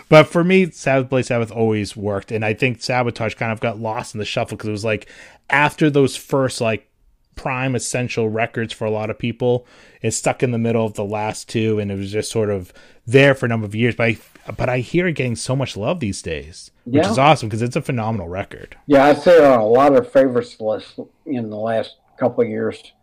But 0.07 0.25
for 0.27 0.43
me, 0.43 0.69
Sabbath 0.69 1.09
Bloody 1.09 1.23
Sabbath 1.23 1.51
always 1.51 1.97
worked, 1.97 2.31
and 2.31 2.45
I 2.45 2.53
think 2.53 2.79
Sabotage 2.81 3.33
kind 3.33 3.51
of 3.51 3.59
got 3.59 3.79
lost 3.79 4.13
in 4.13 4.19
the 4.19 4.25
shuffle 4.25 4.55
because 4.55 4.67
it 4.67 4.71
was 4.71 4.85
like 4.85 5.09
after 5.49 5.89
those 5.89 6.15
first 6.15 6.61
like 6.61 6.87
prime 7.35 7.73
essential 7.73 8.29
records 8.29 8.71
for 8.71 8.85
a 8.85 8.91
lot 8.91 9.09
of 9.09 9.17
people, 9.17 9.65
it 10.03 10.11
stuck 10.11 10.43
in 10.43 10.51
the 10.51 10.59
middle 10.59 10.85
of 10.85 10.93
the 10.93 11.03
last 11.03 11.49
two, 11.49 11.79
and 11.79 11.91
it 11.91 11.97
was 11.97 12.11
just 12.11 12.29
sort 12.31 12.51
of 12.51 12.71
there 13.07 13.33
for 13.33 13.47
a 13.47 13.49
number 13.49 13.65
of 13.65 13.73
years. 13.73 13.95
But 13.95 14.03
I, 14.09 14.17
but 14.55 14.69
I 14.69 14.77
hear 14.79 15.07
it 15.07 15.13
getting 15.13 15.35
so 15.35 15.55
much 15.55 15.75
love 15.75 15.99
these 15.99 16.21
days, 16.21 16.69
which 16.83 17.03
Yeah. 17.03 17.09
is 17.11 17.17
awesome 17.17 17.49
because 17.49 17.63
it's 17.63 17.75
a 17.75 17.81
phenomenal 17.81 18.27
record. 18.29 18.77
Yeah, 18.85 19.05
I'd 19.05 19.23
say 19.23 19.43
on 19.43 19.59
a 19.59 19.65
lot 19.65 19.95
of 19.95 20.11
favorites 20.11 20.61
lists 20.61 20.99
in 21.25 21.49
the 21.49 21.57
last 21.57 21.95
couple 22.17 22.43
of 22.43 22.49
years. 22.49 22.93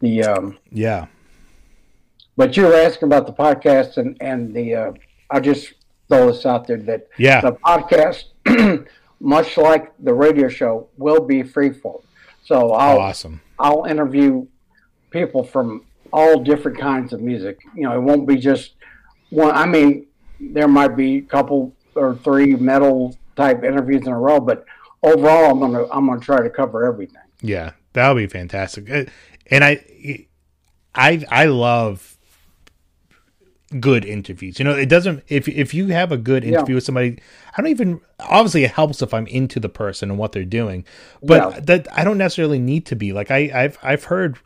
The 0.00 0.24
um, 0.24 0.58
Yeah, 0.70 1.06
but 2.36 2.56
you 2.56 2.64
were 2.64 2.74
asking 2.74 3.06
about 3.06 3.26
the 3.26 3.32
podcast 3.32 3.96
and 3.96 4.16
and 4.20 4.54
the 4.54 4.74
uh, 4.74 4.92
I 5.30 5.40
just 5.40 5.74
throw 6.08 6.30
this 6.30 6.44
out 6.44 6.66
there 6.66 6.78
that 6.78 7.08
yeah, 7.18 7.40
the 7.40 7.52
podcast, 7.52 8.24
much 9.20 9.56
like 9.56 9.92
the 9.98 10.12
radio 10.12 10.48
show, 10.48 10.88
will 10.96 11.20
be 11.20 11.42
freeform. 11.42 12.02
So 12.44 12.72
I'll 12.72 12.98
awesome. 12.98 13.40
I'll 13.58 13.84
interview 13.84 14.46
people 15.10 15.44
from 15.44 15.84
all 16.12 16.42
different 16.42 16.78
kinds 16.78 17.12
of 17.12 17.20
music. 17.20 17.60
You 17.74 17.84
know, 17.84 17.94
it 17.94 18.00
won't 18.00 18.26
be 18.26 18.36
just 18.36 18.72
one. 19.30 19.54
I 19.54 19.66
mean, 19.66 20.06
there 20.40 20.68
might 20.68 20.96
be 20.96 21.18
a 21.18 21.22
couple 21.22 21.74
or 21.94 22.16
three 22.16 22.54
metal 22.56 23.16
type 23.36 23.64
interviews 23.64 24.06
in 24.06 24.12
a 24.12 24.18
row, 24.18 24.40
but 24.40 24.64
overall, 25.02 25.50
I'm 25.50 25.60
gonna 25.60 25.86
I'm 25.90 26.06
gonna 26.06 26.20
try 26.20 26.42
to 26.42 26.50
cover 26.50 26.84
everything. 26.84 27.22
Yeah, 27.40 27.72
that 27.94 28.08
would 28.10 28.20
be 28.20 28.26
fantastic. 28.26 28.90
Uh, 28.90 29.04
And 29.50 29.64
I, 29.64 30.26
I, 30.94 31.24
I 31.30 31.44
love 31.46 32.16
good 33.80 34.04
interviews. 34.04 34.58
You 34.58 34.64
know, 34.66 34.74
it 34.74 34.88
doesn't 34.88 35.24
if 35.28 35.48
if 35.48 35.72
you 35.72 35.88
have 35.88 36.12
a 36.12 36.16
good 36.18 36.44
Yeah. 36.44 36.50
interview 36.50 36.74
with 36.74 36.84
somebody, 36.84 37.18
I 37.56 37.62
don't 37.62 37.70
even 37.70 38.00
obviously 38.20 38.64
it 38.64 38.70
helps 38.72 39.00
if 39.02 39.14
I'm 39.14 39.26
into 39.26 39.58
the 39.60 39.68
person 39.70 40.10
and 40.10 40.18
what 40.18 40.32
they're 40.32 40.44
doing, 40.44 40.84
but 41.22 41.54
Yeah. 41.54 41.60
that 41.60 41.88
I 41.98 42.04
don't 42.04 42.18
necessarily 42.18 42.58
need 42.58 42.84
to 42.86 42.96
be 42.96 43.12
like 43.12 43.30
I 43.30 43.50
I've 43.54 43.78
I've 43.82 44.04
heard 44.04 44.38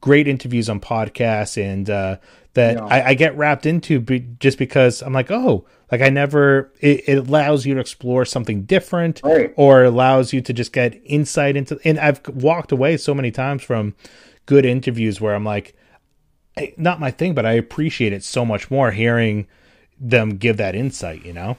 great 0.00 0.26
interviews 0.26 0.70
on 0.70 0.80
podcasts 0.80 1.62
and 1.62 1.90
uh, 1.90 2.16
that 2.54 2.76
Yeah. 2.78 2.84
I, 2.86 3.10
I 3.10 3.14
get 3.14 3.36
wrapped 3.36 3.66
into 3.66 4.00
be, 4.00 4.20
just 4.40 4.56
because 4.56 5.02
I'm 5.02 5.12
like 5.12 5.30
oh 5.30 5.66
like 5.90 6.00
I 6.00 6.08
never 6.08 6.72
it, 6.80 7.08
it 7.08 7.18
allows 7.28 7.66
you 7.66 7.74
to 7.74 7.80
explore 7.80 8.24
something 8.24 8.62
different 8.62 9.20
Right. 9.24 9.52
or 9.56 9.84
allows 9.84 10.32
you 10.32 10.40
to 10.42 10.52
just 10.52 10.72
get 10.72 11.00
insight 11.04 11.56
into 11.56 11.78
and 11.84 11.98
I've 11.98 12.20
walked 12.28 12.72
away 12.72 12.96
so 12.96 13.14
many 13.14 13.30
times 13.30 13.62
from 13.62 13.94
good 14.46 14.64
interviews 14.64 15.20
where 15.20 15.34
I'm 15.34 15.44
like 15.44 15.74
I- 16.56 16.74
not 16.76 17.00
my 17.00 17.10
thing 17.10 17.34
but 17.34 17.46
I 17.46 17.52
appreciate 17.52 18.12
it 18.12 18.22
so 18.24 18.44
much 18.44 18.70
more 18.70 18.90
hearing 18.90 19.46
them 19.98 20.36
give 20.36 20.56
that 20.58 20.74
insight 20.74 21.24
you 21.24 21.32
know 21.32 21.56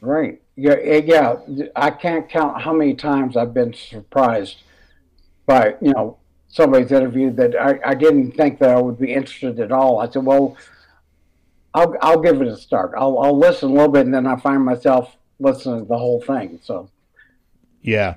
Right. 0.00 0.40
Yeah. 0.56 0.76
eh, 0.82 1.00
Yeah. 1.04 1.36
I 1.74 1.90
can't 1.90 2.28
count 2.28 2.60
how 2.60 2.72
many 2.74 2.94
times 2.94 3.36
I've 3.36 3.54
been 3.54 3.72
surprised 3.72 4.56
by 5.46 5.74
you 5.80 5.92
know 5.92 6.18
somebody's 6.48 6.92
interview 6.92 7.30
that 7.32 7.56
I, 7.60 7.80
I 7.84 7.94
didn't 7.94 8.32
think 8.32 8.58
that 8.60 8.70
I 8.70 8.80
would 8.80 8.98
be 8.98 9.12
interested 9.12 9.58
at 9.58 9.72
all. 9.72 9.98
I 9.98 10.08
said, 10.08 10.24
well, 10.24 10.56
I'll 11.74 11.94
I'll 12.00 12.20
give 12.20 12.40
it 12.40 12.48
a 12.48 12.56
start. 12.56 12.92
I'll 12.96 13.18
I'll 13.18 13.36
listen 13.36 13.70
a 13.70 13.72
little 13.72 13.90
bit, 13.90 14.06
and 14.06 14.14
then 14.14 14.26
I 14.26 14.36
find 14.36 14.64
myself 14.64 15.16
listening 15.40 15.80
to 15.80 15.84
the 15.86 15.98
whole 15.98 16.20
thing. 16.20 16.60
So 16.62 16.88
Yeah. 17.82 18.16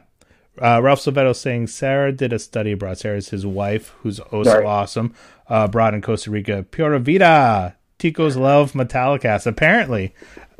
Uh, 0.60 0.82
Ralph 0.82 1.00
Silvetto 1.00 1.36
saying 1.36 1.68
Sarah 1.68 2.12
did 2.12 2.34
a 2.34 2.40
study 2.40 2.72
abroad. 2.72 2.98
Sarah's 2.98 3.30
his 3.30 3.46
wife, 3.46 3.94
who's 4.02 4.20
oh 4.32 4.44
so 4.44 4.66
awesome, 4.66 5.14
uh, 5.50 5.66
abroad 5.66 5.94
in 5.94 6.02
Costa 6.02 6.32
Rica. 6.32 6.64
Pura 6.64 7.00
Vida. 7.00 7.76
Ticos 8.00 8.36
love 8.36 8.74
Metallicast. 8.74 9.46
Apparently, 9.48 10.14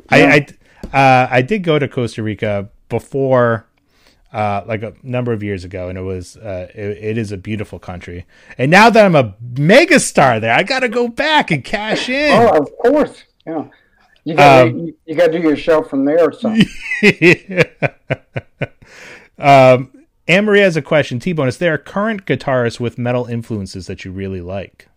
I 0.08 0.46
I, 0.92 0.96
uh, 0.96 1.28
I 1.30 1.42
did 1.42 1.62
go 1.62 1.78
to 1.78 1.88
Costa 1.88 2.22
Rica 2.22 2.68
before, 2.88 3.67
uh, 4.32 4.62
like 4.66 4.82
a 4.82 4.94
number 5.02 5.32
of 5.32 5.42
years 5.42 5.64
ago, 5.64 5.88
and 5.88 5.98
it 5.98 6.02
was 6.02 6.36
uh, 6.36 6.68
it, 6.74 6.98
it 6.98 7.18
is 7.18 7.32
a 7.32 7.36
beautiful 7.36 7.78
country. 7.78 8.26
And 8.56 8.70
now 8.70 8.90
that 8.90 9.04
I'm 9.04 9.16
a 9.16 9.34
megastar 9.54 10.40
there, 10.40 10.54
I 10.54 10.62
got 10.62 10.80
to 10.80 10.88
go 10.88 11.08
back 11.08 11.50
and 11.50 11.64
cash 11.64 12.08
in. 12.08 12.32
Oh, 12.32 12.58
of 12.58 12.70
course. 12.78 13.24
Yeah. 13.46 13.68
You 14.24 14.34
got 14.34 14.68
Um, 14.68 14.78
you, 14.78 14.96
you 15.06 15.14
got 15.14 15.28
to 15.28 15.32
do 15.32 15.40
your 15.40 15.56
show 15.56 15.82
from 15.82 16.04
there 16.04 16.28
or 16.28 16.32
something. 16.32 16.66
um, 19.38 19.92
Anne 20.26 20.44
Marie 20.44 20.60
has 20.60 20.76
a 20.76 20.82
question. 20.82 21.18
T 21.18 21.32
Bone, 21.32 21.48
is 21.48 21.56
there 21.56 21.72
a 21.74 21.78
current 21.78 22.26
guitarist 22.26 22.78
with 22.78 22.98
metal 22.98 23.24
influences 23.24 23.86
that 23.86 24.04
you 24.04 24.12
really 24.12 24.42
like? 24.42 24.88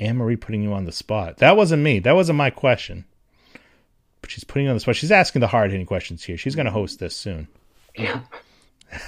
Anne 0.00 0.16
Marie 0.16 0.34
putting 0.34 0.62
you 0.62 0.72
on 0.72 0.86
the 0.86 0.92
spot. 0.92 1.36
That 1.36 1.56
wasn't 1.56 1.82
me. 1.82 2.00
That 2.00 2.16
wasn't 2.16 2.38
my 2.38 2.50
question. 2.50 3.04
But 4.20 4.30
she's 4.30 4.44
putting 4.44 4.64
you 4.64 4.70
on 4.70 4.76
the 4.76 4.80
spot. 4.80 4.96
She's 4.96 5.12
asking 5.12 5.40
the 5.40 5.46
hard 5.46 5.70
hitting 5.70 5.86
questions 5.86 6.24
here. 6.24 6.36
She's 6.36 6.56
going 6.56 6.66
to 6.66 6.72
host 6.72 6.98
this 6.98 7.14
soon. 7.14 7.46
Yeah. 7.96 8.20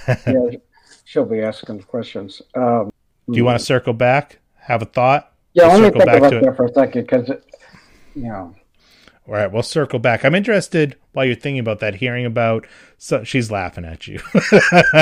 yeah. 0.27 0.51
She'll 1.05 1.25
be 1.25 1.41
asking 1.41 1.83
questions. 1.83 2.41
Um, 2.55 2.91
Do 3.31 3.37
you 3.37 3.45
want 3.45 3.59
to 3.59 3.65
circle 3.65 3.93
back? 3.93 4.39
Have 4.57 4.83
a 4.83 4.87
thought? 4.87 5.33
yeah, 5.55 5.67
We'll 5.69 5.81
let 5.81 5.95
me 5.95 6.01
circle 6.01 6.01
think 6.01 6.07
back 6.11 6.19
about 6.19 6.31
to 6.31 6.39
it. 6.39 6.45
that 6.45 6.57
for 6.57 6.65
a 6.67 6.73
second 6.73 7.03
because, 7.03 7.29
you 8.15 8.23
know, 8.29 8.55
All 9.27 9.35
right, 9.35 9.51
we'll 9.53 9.63
circle 9.63 9.99
back. 9.99 10.25
I'm 10.25 10.35
interested 10.35 10.97
while 11.13 11.25
you're 11.27 11.35
thinking 11.35 11.59
about 11.61 11.81
that, 11.81 11.97
hearing 11.97 12.25
about. 12.25 12.67
So 12.99 13.25
she's 13.25 13.51
laughing 13.51 13.85
at 13.85 14.07
you. 14.07 14.21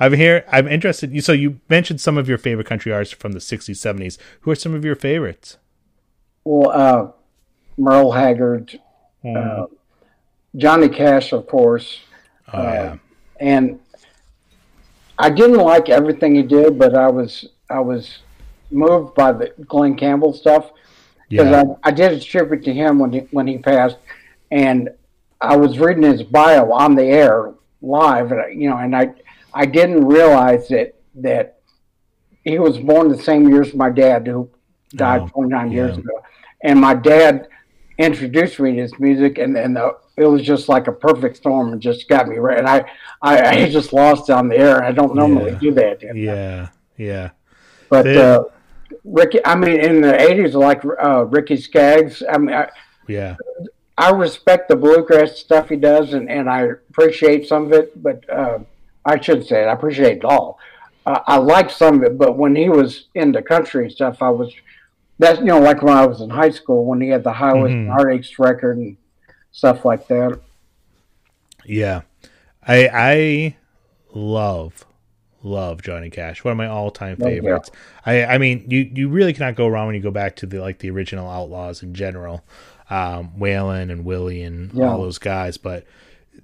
I'm 0.00 0.12
here. 0.14 0.44
I'm 0.50 0.66
interested. 0.68 1.12
You 1.12 1.20
so 1.20 1.32
you 1.32 1.60
mentioned 1.68 2.00
some 2.00 2.18
of 2.18 2.28
your 2.28 2.38
favorite 2.38 2.66
country 2.66 2.92
artists 2.92 3.14
from 3.14 3.32
the 3.32 3.38
60s, 3.38 3.70
70s. 3.76 4.18
Who 4.42 4.50
are 4.50 4.54
some 4.56 4.74
of 4.74 4.84
your 4.84 4.94
favorites? 4.96 5.56
well, 6.44 6.70
uh, 6.70 7.12
Merle 7.76 8.12
Haggard, 8.12 8.80
uh, 9.24 9.66
Johnny 10.56 10.88
Cash, 10.88 11.32
of 11.32 11.46
course, 11.46 12.00
oh 12.52 12.62
yeah, 12.62 12.96
and 13.40 13.78
I 15.18 15.30
didn't 15.30 15.58
like 15.58 15.88
everything 15.88 16.34
he 16.34 16.42
did, 16.42 16.78
but 16.78 16.94
I 16.94 17.08
was 17.08 17.48
I 17.68 17.80
was 17.80 18.18
moved 18.70 19.14
by 19.14 19.32
the 19.32 19.52
Glenn 19.66 19.96
Campbell 19.96 20.32
stuff 20.32 20.70
because 21.28 21.50
yeah, 21.50 21.62
I, 21.84 21.88
I 21.88 21.90
did 21.90 22.12
a 22.12 22.20
tribute 22.20 22.64
to 22.64 22.72
him 22.72 22.98
when 22.98 23.12
he, 23.12 23.20
when 23.30 23.46
he 23.46 23.58
passed, 23.58 23.96
and 24.50 24.90
I 25.40 25.56
was 25.56 25.78
reading 25.78 26.04
his 26.04 26.22
bio 26.22 26.72
on 26.72 26.94
the 26.94 27.04
air 27.04 27.52
live, 27.82 28.32
and 28.32 28.40
I, 28.40 28.48
you 28.48 28.70
know, 28.70 28.76
and 28.76 28.94
I 28.94 29.12
I 29.52 29.66
didn't 29.66 30.06
realize 30.06 30.68
that 30.68 30.94
that 31.16 31.60
he 32.44 32.58
was 32.58 32.78
born 32.78 33.08
the 33.08 33.22
same 33.22 33.48
year 33.48 33.62
as 33.62 33.74
my 33.74 33.90
dad, 33.90 34.26
who 34.26 34.48
died 34.94 35.22
Oh, 35.22 35.28
29 35.28 35.72
years 35.72 35.98
ago, 35.98 36.22
and 36.62 36.80
my 36.80 36.94
dad 36.94 37.48
introduced 37.98 38.58
me 38.60 38.72
to 38.76 38.82
his 38.82 38.98
music, 38.98 39.38
and 39.38 39.56
and 39.56 39.76
the, 39.76 39.96
it 40.16 40.24
was 40.26 40.42
just 40.42 40.68
like 40.68 40.86
a 40.86 40.92
perfect 40.92 41.36
storm, 41.36 41.72
and 41.72 41.80
just 41.82 42.08
got 42.08 42.28
me 42.28 42.36
right. 42.36 42.58
And 42.58 42.68
I 42.68 42.84
I, 43.22 43.42
I 43.64 43.70
just 43.70 43.92
lost 43.92 44.30
on 44.30 44.48
the 44.48 44.56
air. 44.56 44.82
I 44.82 44.92
don't 44.92 45.14
normally 45.14 45.52
Yeah. 45.52 45.58
do 45.58 45.74
that, 45.74 46.16
yeah, 46.16 46.68
yeah. 46.96 47.30
but. 47.88 48.06
Uh 48.16 48.44
Ricky, 49.04 49.38
I 49.44 49.54
mean, 49.54 49.80
in 49.80 50.00
the 50.00 50.12
'80s, 50.12 50.54
like 50.54 50.82
uh, 50.84 51.24
Ricky 51.26 51.56
Skaggs. 51.56 52.22
I 52.28 52.38
mean, 52.38 52.54
I, 52.54 52.68
Yeah, 53.06 53.36
I 53.96 54.10
respect 54.10 54.68
the 54.68 54.76
bluegrass 54.76 55.38
stuff 55.38 55.68
he 55.68 55.76
does, 55.76 56.14
and, 56.14 56.28
and 56.30 56.48
I 56.48 56.62
appreciate 56.62 57.46
some 57.46 57.66
of 57.66 57.72
it. 57.72 58.02
But 58.02 58.28
uh, 58.30 58.60
I 59.04 59.20
should 59.20 59.46
say 59.46 59.62
it, 59.62 59.66
I 59.66 59.72
appreciate 59.72 60.18
it 60.18 60.24
all. 60.24 60.58
Uh, 61.06 61.20
I 61.26 61.36
like 61.36 61.70
some 61.70 61.96
of 61.98 62.02
it, 62.02 62.18
but 62.18 62.36
when 62.36 62.54
he 62.56 62.68
was 62.68 63.06
into 63.14 63.40
country 63.42 63.84
and 63.84 63.92
stuff, 63.92 64.22
I 64.22 64.30
was 64.30 64.52
that's 65.18 65.38
you 65.40 65.46
know 65.46 65.60
like 65.60 65.82
when 65.82 65.96
I 65.96 66.06
was 66.06 66.20
in 66.20 66.30
high 66.30 66.50
school 66.50 66.84
when 66.86 67.00
he 67.00 67.08
had 67.08 67.24
the 67.24 67.32
Highways 67.32 67.72
and 67.72 67.88
Mhm. 67.88 67.92
Heartaches 67.92 68.38
record 68.38 68.78
and 68.78 68.96
stuff 69.50 69.84
like 69.84 70.06
that. 70.08 70.40
yeah. 71.64 72.02
I 72.66 72.88
I 72.92 73.56
love 74.14 74.84
love 75.42 75.82
Johnny 75.82 76.10
Cash. 76.10 76.44
One 76.44 76.52
of 76.52 76.58
my 76.58 76.66
all 76.66 76.90
time 76.90 77.16
Oh, 77.20 77.24
favorites. 77.24 77.70
I 78.04 78.24
I 78.24 78.38
mean, 78.38 78.64
you 78.68 78.90
you 78.92 79.08
really 79.08 79.32
cannot 79.32 79.54
go 79.56 79.68
wrong 79.68 79.86
when 79.86 79.94
you 79.94 80.02
go 80.02 80.10
back 80.10 80.36
to 80.36 80.46
the 80.46 80.58
like 80.60 80.78
the 80.80 80.90
original 80.90 81.28
Outlaws 81.30 81.82
in 81.82 81.94
general, 81.94 82.44
um, 82.90 83.32
Waylon 83.38 83.90
and 83.90 84.04
Willie 84.04 84.42
and 84.42 84.72
Yeah. 84.74 84.90
all 84.90 85.00
those 85.02 85.18
guys. 85.18 85.56
But 85.56 85.84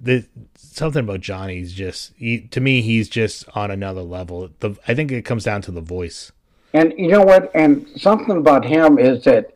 the 0.01 0.25
something 0.55 1.01
about 1.01 1.21
Johnny's 1.21 1.73
just 1.73 2.13
he, 2.17 2.41
to 2.47 2.59
me 2.59 2.81
he's 2.81 3.07
just 3.09 3.45
on 3.55 3.69
another 3.71 4.01
level. 4.01 4.49
The 4.59 4.75
I 4.87 4.93
think 4.95 5.11
it 5.11 5.23
comes 5.25 5.43
down 5.43 5.61
to 5.63 5.71
the 5.71 5.81
voice. 5.81 6.31
And 6.75 6.93
you 6.97 7.07
know 7.07 7.21
what? 7.21 7.51
And 7.55 7.87
something 7.95 8.35
about 8.37 8.65
him 8.65 8.99
is 8.99 9.23
that 9.23 9.53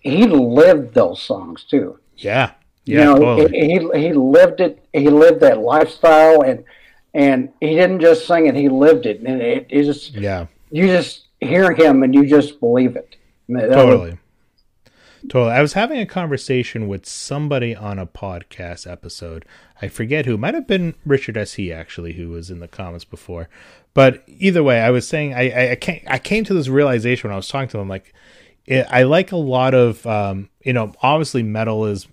he 0.00 0.26
lived 0.26 0.94
those 0.94 1.20
songs 1.20 1.64
too. 1.64 1.98
Yeah, 2.16 2.52
Yeah. 2.86 2.98
you 2.98 3.04
know, 3.04 3.18
totally. 3.18 3.58
he, 3.58 4.06
he 4.06 4.12
lived 4.14 4.60
it. 4.60 4.84
He 4.92 5.08
lived 5.10 5.40
that 5.40 5.58
lifestyle, 5.58 6.40
and 6.40 6.64
and 7.12 7.50
he 7.60 7.74
didn't 7.74 8.00
just 8.00 8.26
sing 8.26 8.46
it; 8.46 8.54
he 8.54 8.68
lived 8.70 9.04
it. 9.06 9.20
And 9.20 9.42
it, 9.42 9.66
it 9.68 9.84
just 9.84 10.14
yeah. 10.14 10.46
you 10.70 10.86
just 10.86 11.24
hear 11.40 11.72
him 11.72 12.02
and 12.02 12.14
you 12.14 12.26
just 12.26 12.58
believe 12.58 12.96
it. 12.96 13.16
That 13.48 13.86
was- 13.86 14.14
Totally. 15.28 15.52
I 15.52 15.62
was 15.62 15.72
having 15.72 15.98
a 15.98 16.06
conversation 16.06 16.86
with 16.86 17.06
somebody 17.06 17.74
on 17.74 17.98
a 17.98 18.06
podcast 18.06 18.90
episode. 18.90 19.44
I 19.80 19.88
forget 19.88 20.26
who. 20.26 20.36
Might 20.36 20.54
have 20.54 20.66
been 20.66 20.94
Richard 21.06 21.36
S. 21.36 21.54
He 21.54 21.72
actually, 21.72 22.12
who 22.12 22.28
was 22.28 22.50
in 22.50 22.60
the 22.60 22.68
comments 22.68 23.04
before. 23.04 23.48
But 23.94 24.22
either 24.26 24.62
way, 24.62 24.80
I 24.80 24.90
was 24.90 25.08
saying 25.08 25.32
I 25.34 25.50
I, 25.50 25.70
I 25.72 25.76
came 25.76 26.02
I 26.06 26.18
came 26.18 26.44
to 26.44 26.54
this 26.54 26.68
realization 26.68 27.28
when 27.28 27.34
I 27.34 27.36
was 27.36 27.48
talking 27.48 27.68
to 27.68 27.78
them. 27.78 27.88
Like, 27.88 28.12
it, 28.66 28.86
I 28.90 29.04
like 29.04 29.32
a 29.32 29.36
lot 29.36 29.72
of 29.72 30.06
um, 30.06 30.50
you 30.62 30.72
know, 30.72 30.92
obviously 31.00 31.42
metal 31.42 31.86
is 31.86 32.06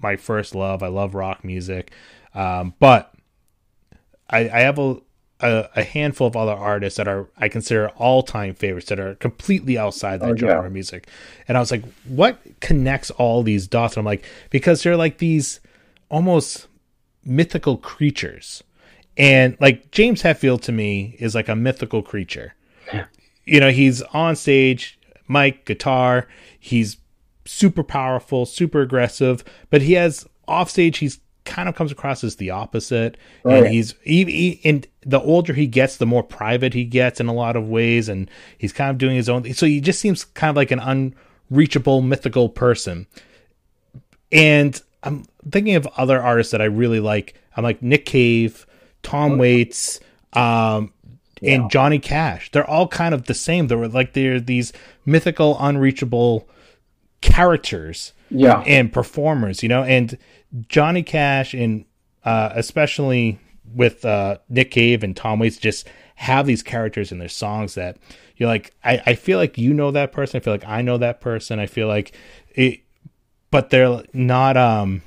my 0.00 0.16
first 0.16 0.54
love. 0.54 0.82
I 0.82 0.88
love 0.88 1.14
rock 1.14 1.44
music, 1.44 1.92
um, 2.34 2.74
but 2.78 3.12
I, 4.30 4.48
I 4.48 4.60
have 4.60 4.78
a, 4.78 4.96
a 5.42 5.68
a 5.76 5.82
handful 5.84 6.26
of 6.26 6.36
other 6.36 6.52
artists 6.52 6.96
that 6.96 7.08
are 7.08 7.28
I 7.36 7.48
consider 7.48 7.88
all 7.90 8.22
time 8.22 8.54
favorites 8.54 8.88
that 8.88 9.00
are 9.00 9.14
completely 9.16 9.76
outside 9.78 10.20
that 10.20 10.30
Oh, 10.30 10.36
genre 10.36 10.60
yeah. 10.60 10.66
of 10.66 10.72
music. 10.72 11.06
And 11.48 11.56
I 11.56 11.60
was 11.60 11.70
like, 11.70 11.84
what 12.04 12.38
connects 12.60 13.10
all 13.12 13.42
these 13.42 13.66
dots? 13.66 13.96
And 13.96 14.00
I'm 14.02 14.06
like, 14.06 14.24
because 14.50 14.82
they're 14.82 14.96
like 14.96 15.18
these 15.18 15.60
almost 16.10 16.66
mythical 17.24 17.76
creatures. 17.76 18.62
And 19.16 19.56
like 19.60 19.90
James 19.90 20.22
Hetfield 20.22 20.62
to 20.62 20.72
me 20.72 21.16
is 21.18 21.34
like 21.34 21.48
a 21.48 21.56
mythical 21.56 22.02
creature. 22.02 22.54
Yeah. 22.92 23.06
You 23.44 23.60
know, 23.60 23.70
he's 23.70 24.02
on 24.02 24.36
stage, 24.36 24.98
mic, 25.28 25.64
guitar, 25.66 26.28
he's 26.58 26.96
super 27.44 27.82
powerful, 27.82 28.46
super 28.46 28.80
aggressive, 28.80 29.44
but 29.70 29.82
he 29.82 29.94
has 29.94 30.26
off 30.46 30.70
stage 30.70 30.98
he's 30.98 31.20
kind 31.50 31.68
of 31.68 31.74
comes 31.74 31.90
across 31.92 32.22
as 32.24 32.36
the 32.36 32.50
opposite. 32.50 33.16
And 33.44 33.64
Right. 33.64 33.70
he's 33.70 33.94
he, 34.04 34.24
he, 34.24 34.60
and 34.64 34.86
the 35.02 35.20
older 35.20 35.52
he 35.52 35.66
gets, 35.66 35.96
the 35.96 36.06
more 36.06 36.22
private 36.22 36.72
he 36.72 36.84
gets 36.84 37.20
in 37.20 37.26
a 37.26 37.34
lot 37.34 37.56
of 37.56 37.68
ways 37.68 38.08
and 38.08 38.30
he's 38.56 38.72
kind 38.72 38.90
of 38.90 38.98
doing 38.98 39.16
his 39.16 39.28
own 39.28 39.52
so 39.52 39.66
he 39.66 39.80
just 39.80 40.00
seems 40.00 40.24
kind 40.24 40.48
of 40.48 40.56
like 40.56 40.70
an 40.70 40.78
unreachable 41.50 42.00
mythical 42.00 42.48
person. 42.48 43.06
And 44.32 44.80
I'm 45.02 45.24
thinking 45.50 45.74
of 45.74 45.86
other 45.96 46.22
artists 46.22 46.52
that 46.52 46.62
I 46.62 46.66
really 46.66 47.00
like. 47.00 47.34
I'm 47.56 47.64
like 47.64 47.82
Nick 47.82 48.06
Cave, 48.06 48.64
Tom 49.02 49.38
Waits, 49.38 49.98
um, 50.34 50.92
and 51.42 51.68
Johnny 51.70 51.98
Cash. 51.98 52.52
They're 52.52 52.68
all 52.68 52.86
kind 52.86 53.12
of 53.12 53.24
the 53.24 53.34
same. 53.34 53.66
They 53.66 53.74
were 53.74 53.88
like 53.88 54.12
they're 54.12 54.38
these 54.38 54.72
mythical, 55.04 55.56
unreachable 55.58 56.48
characters 57.20 58.12
yeah, 58.30 58.62
and 58.66 58.92
performers, 58.92 59.62
you 59.62 59.68
know. 59.68 59.82
And 59.82 60.16
Johnny 60.68 61.02
Cash 61.02 61.54
and 61.54 61.84
uh, 62.24 62.50
especially 62.54 63.38
with 63.74 64.04
uh, 64.04 64.38
Nick 64.48 64.70
Cave 64.70 65.02
and 65.02 65.16
Tom 65.16 65.38
Waits 65.38 65.58
just 65.58 65.88
have 66.16 66.46
these 66.46 66.62
characters 66.62 67.12
in 67.12 67.18
their 67.18 67.28
songs 67.28 67.74
that 67.74 67.96
you're 68.36 68.48
like, 68.48 68.74
I, 68.84 69.02
I 69.06 69.14
feel 69.14 69.38
like 69.38 69.58
you 69.58 69.74
know 69.74 69.90
that 69.90 70.12
person. 70.12 70.38
I 70.38 70.40
feel 70.40 70.54
like 70.54 70.66
I 70.66 70.82
know 70.82 70.98
that 70.98 71.20
person. 71.20 71.60
I 71.60 71.66
feel 71.66 71.88
like 71.88 72.14
it, 72.54 72.80
but 73.50 73.70
they're 73.70 74.02
not. 74.12 74.56
Um, 74.56 75.02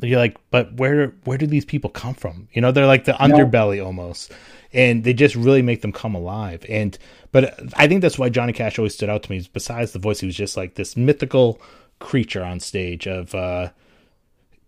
you're 0.00 0.18
like, 0.18 0.36
but 0.50 0.74
where 0.74 1.14
where 1.24 1.38
do 1.38 1.46
these 1.46 1.64
people 1.64 1.90
come 1.90 2.14
from? 2.14 2.48
You 2.52 2.60
know, 2.60 2.72
they're 2.72 2.86
like 2.86 3.04
the 3.04 3.12
underbelly 3.12 3.84
almost, 3.84 4.32
and 4.72 5.04
they 5.04 5.12
just 5.12 5.36
really 5.36 5.62
make 5.62 5.80
them 5.82 5.92
come 5.92 6.16
alive. 6.16 6.66
And 6.68 6.98
but 7.30 7.56
I 7.76 7.86
think 7.86 8.02
that's 8.02 8.18
why 8.18 8.28
Johnny 8.28 8.52
Cash 8.52 8.78
always 8.78 8.94
stood 8.94 9.08
out 9.08 9.22
to 9.22 9.30
me. 9.30 9.36
is 9.36 9.46
Besides 9.46 9.92
the 9.92 10.00
voice, 10.00 10.20
he 10.20 10.26
was 10.26 10.36
just 10.36 10.56
like 10.56 10.74
this 10.74 10.96
mythical 10.96 11.60
creature 12.00 12.42
on 12.42 12.58
stage 12.58 13.06
of, 13.06 13.32
uh, 13.32 13.68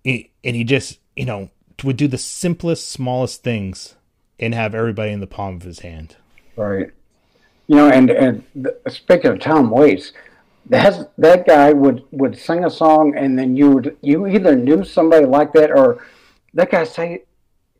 and 0.04 0.24
he 0.42 0.64
just 0.64 0.98
you 1.16 1.24
know 1.24 1.50
would 1.82 1.96
do 1.96 2.08
the 2.08 2.18
simplest, 2.18 2.88
smallest 2.90 3.42
things 3.42 3.94
and 4.38 4.54
have 4.54 4.74
everybody 4.74 5.10
in 5.12 5.20
the 5.20 5.26
palm 5.26 5.56
of 5.56 5.62
his 5.62 5.80
hand. 5.80 6.16
Right. 6.56 6.90
You 7.66 7.76
know, 7.76 7.88
and 7.88 8.10
and 8.10 8.44
the, 8.54 8.76
speaking 8.88 9.30
of 9.32 9.40
Tom 9.40 9.70
Waits, 9.70 10.12
that 10.70 11.10
that 11.18 11.46
guy 11.46 11.72
would 11.72 12.04
would 12.10 12.38
sing 12.38 12.64
a 12.64 12.70
song, 12.70 13.14
and 13.16 13.38
then 13.38 13.56
you 13.56 13.70
would 13.70 13.96
you 14.02 14.26
either 14.26 14.54
knew 14.54 14.84
somebody 14.84 15.24
like 15.26 15.52
that, 15.54 15.70
or 15.70 16.04
that 16.52 16.70
guy 16.70 16.84
say, 16.84 17.22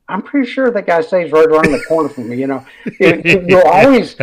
"I'm 0.09 0.23
pretty 0.23 0.51
sure 0.51 0.71
that 0.71 0.87
guy 0.87 1.03
stays 1.03 1.33
right 1.33 1.47
around 1.47 1.71
the 1.71 1.85
corner 1.87 2.09
from 2.09 2.31
me." 2.31 2.39
You 2.39 2.47
know, 2.47 2.67
it, 2.87 3.27
it, 3.27 3.49
you 3.51 3.63
always, 3.63 4.17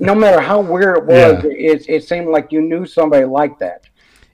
no 0.00 0.14
matter 0.16 0.40
how 0.40 0.60
weird 0.60 0.98
it 0.98 1.04
was, 1.06 1.44
Yeah. 1.44 1.50
it 1.50 1.88
it 1.88 2.04
seemed 2.04 2.26
like 2.28 2.50
you 2.50 2.60
knew 2.60 2.84
somebody 2.84 3.24
like 3.24 3.58
that. 3.60 3.84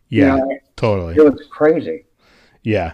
You 0.09 0.23
Yeah, 0.23 0.37
know, 0.37 0.59
totally. 0.77 1.15
it 1.17 1.23
was 1.23 1.47
crazy. 1.51 2.07
Yeah. 2.69 2.93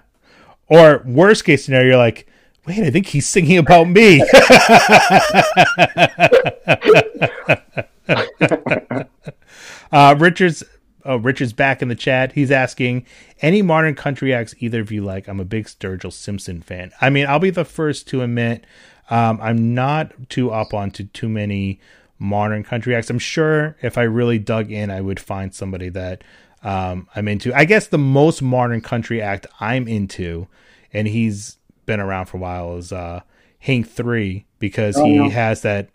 Or 0.68 1.02
worst 1.04 1.44
case 1.44 1.64
scenario, 1.64 1.88
you're 1.88 1.96
like, 1.96 2.28
wait, 2.64 2.78
I 2.78 2.90
think 2.90 3.08
he's 3.08 3.26
singing 3.26 3.58
about 3.58 3.88
me. 3.88 4.22
uh, 9.92 10.14
Richard's 10.16 10.62
oh, 11.04 11.16
Richard's 11.16 11.52
back 11.52 11.82
in 11.82 11.88
the 11.88 11.96
chat. 11.96 12.32
He's 12.32 12.52
asking 12.52 13.04
any 13.42 13.62
modern 13.62 13.96
country 13.96 14.32
acts 14.32 14.54
either 14.60 14.80
of 14.80 14.92
you 14.92 15.02
like. 15.02 15.26
I'm 15.26 15.40
a 15.40 15.44
big 15.44 15.66
Sturgill 15.66 16.12
Simpson 16.12 16.62
fan. 16.62 16.92
I 17.00 17.10
mean, 17.10 17.26
I'll 17.26 17.40
be 17.40 17.50
the 17.50 17.64
first 17.64 18.06
to 18.08 18.22
admit 18.22 18.64
um, 19.10 19.40
I'm 19.42 19.74
not 19.74 20.12
too 20.28 20.52
up 20.52 20.72
onto 20.72 21.06
too 21.06 21.28
many 21.28 21.80
modern 22.20 22.62
country 22.62 22.94
acts. 22.94 23.10
I'm 23.10 23.18
sure 23.18 23.76
if 23.82 23.98
I 23.98 24.02
really 24.02 24.38
dug 24.38 24.70
in, 24.70 24.90
I 24.90 25.00
would 25.00 25.18
find 25.18 25.52
somebody 25.52 25.88
that 25.88 26.22
um, 26.64 27.08
I'm 27.14 27.28
into. 27.28 27.52
I 27.54 27.64
guess 27.64 27.86
the 27.88 27.98
most 27.98 28.42
modern 28.42 28.80
country 28.80 29.20
act 29.22 29.46
I'm 29.60 29.86
into, 29.86 30.48
and 30.92 31.06
he's 31.06 31.58
been 31.86 32.00
around 32.00 32.26
for 32.26 32.38
a 32.38 32.40
while, 32.40 32.76
is 32.76 32.92
uh, 32.92 33.20
Hank 33.60 33.88
Three 33.88 34.46
because 34.58 34.96
Oh, 34.96 35.04
he 35.04 35.16
yeah. 35.16 35.28
has 35.28 35.62
that 35.62 35.90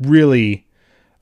really 0.00 0.66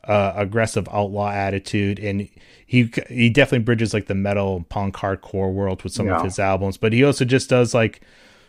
uh, 0.04 0.32
aggressive 0.36 0.88
outlaw 0.92 1.30
attitude, 1.30 1.98
and 2.00 2.28
he 2.66 2.90
he 3.08 3.30
definitely 3.30 3.64
bridges 3.64 3.94
like 3.94 4.06
the 4.06 4.14
metal 4.14 4.64
punk 4.68 4.96
hardcore 4.96 5.52
world 5.52 5.82
with 5.82 5.92
some 5.92 6.08
of 6.08 6.24
his 6.24 6.38
albums. 6.38 6.76
But 6.76 6.92
he 6.92 7.04
also 7.04 7.24
just 7.24 7.48
does 7.48 7.72
like 7.74 8.00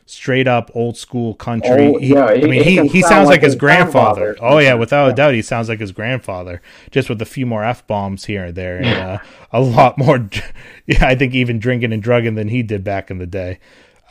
straight 0.05 0.47
up 0.47 0.69
old 0.73 0.97
school 0.97 1.33
country. 1.33 1.87
Oh, 1.87 1.97
He- 1.97 2.17
I 2.17 2.35
mean 2.41 2.53
he 2.63 2.77
he, 2.81 2.87
he 2.87 3.01
sound 3.01 3.09
sounds 3.11 3.27
like 3.27 3.35
like 3.37 3.41
his 3.43 3.53
his 3.53 3.59
grandfather. 3.59 4.21
grandfather. 4.33 4.53
Oh 4.55 4.59
yeah, 4.59 4.73
without 4.75 5.11
a 5.11 5.13
doubt, 5.13 5.33
he 5.33 5.41
sounds 5.41 5.69
like 5.69 5.79
his 5.79 5.91
grandfather, 5.91 6.61
just 6.91 7.09
with 7.09 7.21
a 7.21 7.25
few 7.25 7.45
more 7.45 7.63
f 7.63 7.85
bombs 7.87 8.25
here 8.25 8.45
and 8.45 8.55
there, 8.55 8.77
and 8.77 8.87
uh, 8.87 9.17
a 9.51 9.61
lot 9.61 9.97
more. 9.97 10.29
Yeah, 10.85 11.05
I 11.07 11.15
think 11.15 11.33
even 11.33 11.59
drinking 11.59 11.93
and 11.93 12.03
drugging 12.03 12.35
than 12.35 12.49
he 12.49 12.61
did 12.61 12.83
back 12.83 13.09
in 13.09 13.17
the 13.17 13.25
day. 13.25 13.59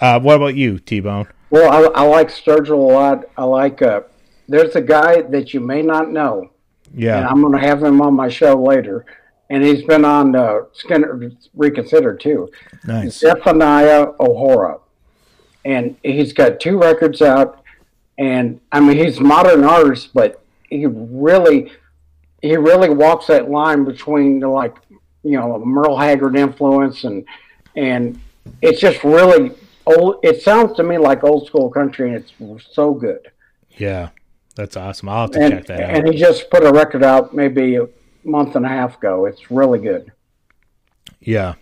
Uh, 0.00 0.18
what 0.18 0.36
about 0.36 0.54
you, 0.56 0.78
T 0.78 1.00
Bone? 1.00 1.26
Well, 1.50 1.70
I, 1.94 2.00
I 2.00 2.04
like 2.06 2.28
Sturgill 2.28 2.70
a 2.70 2.74
lot. 2.74 3.24
I 3.36 3.44
like. 3.44 3.82
Uh, 3.82 4.00
there's 4.48 4.74
a 4.74 4.80
guy 4.80 5.20
that 5.20 5.52
you 5.52 5.60
may 5.60 5.82
not 5.82 6.10
know, 6.10 6.50
and 6.92 7.00
Yeah, 7.02 7.28
I'm 7.28 7.42
going 7.42 7.52
to 7.52 7.58
have 7.66 7.82
him 7.82 8.00
on 8.00 8.14
my 8.14 8.28
show 8.30 8.54
later. 8.62 9.04
And 9.50 9.62
he's 9.62 9.82
been 9.82 10.06
on 10.06 10.34
uh, 10.34 10.60
Skynyrd 10.82 11.36
Reconsidered 11.54 12.20
too. 12.20 12.48
nice. 12.86 13.18
Zephaniah 13.18 14.06
OHora, 14.18 14.80
and 15.64 15.96
he's 16.02 16.32
got 16.32 16.60
two 16.60 16.78
records 16.78 17.22
out. 17.22 17.62
And 18.18 18.60
I 18.70 18.80
mean, 18.80 18.96
he's 18.96 19.20
modern 19.20 19.64
artist, 19.64 20.10
but 20.14 20.42
he 20.68 20.86
really, 20.86 21.72
he 22.42 22.56
really 22.56 22.88
walks 22.90 23.26
that 23.26 23.50
line 23.50 23.84
between 23.84 24.40
the 24.40 24.48
like, 24.48 24.76
you 25.22 25.38
know, 25.38 25.58
Merle 25.64 25.96
Haggard 25.96 26.36
influence 26.36 27.04
and 27.04 27.24
and 27.76 28.20
it's 28.60 28.80
just 28.80 29.02
really 29.04 29.52
old. 29.86 30.16
It 30.22 30.42
sounds 30.42 30.76
to 30.76 30.82
me 30.82 30.98
like 30.98 31.22
old 31.24 31.46
school 31.46 31.70
country, 31.70 32.12
and 32.12 32.16
it's 32.16 32.32
so 32.74 32.92
good. 32.92 33.30
Yeah, 33.78 34.10
that's 34.56 34.76
awesome. 34.76 35.08
I'll 35.08 35.22
have 35.22 35.30
to 35.32 35.40
And, 35.40 35.52
check 35.54 35.66
that 35.66 35.80
out. 35.80 35.90
and 35.96 36.08
he 36.12 36.18
just 36.18 36.50
put 36.50 36.64
a 36.64 36.70
record 36.72 37.02
out 37.04 37.34
maybe 37.34 37.76
a 37.76 37.88
month 38.24 38.56
and 38.56 38.66
a 38.66 38.68
half 38.68 38.98
ago. 38.98 39.24
It's 39.26 39.50
really 39.50 39.78
good. 39.78 40.12
Yeah. 41.20 41.54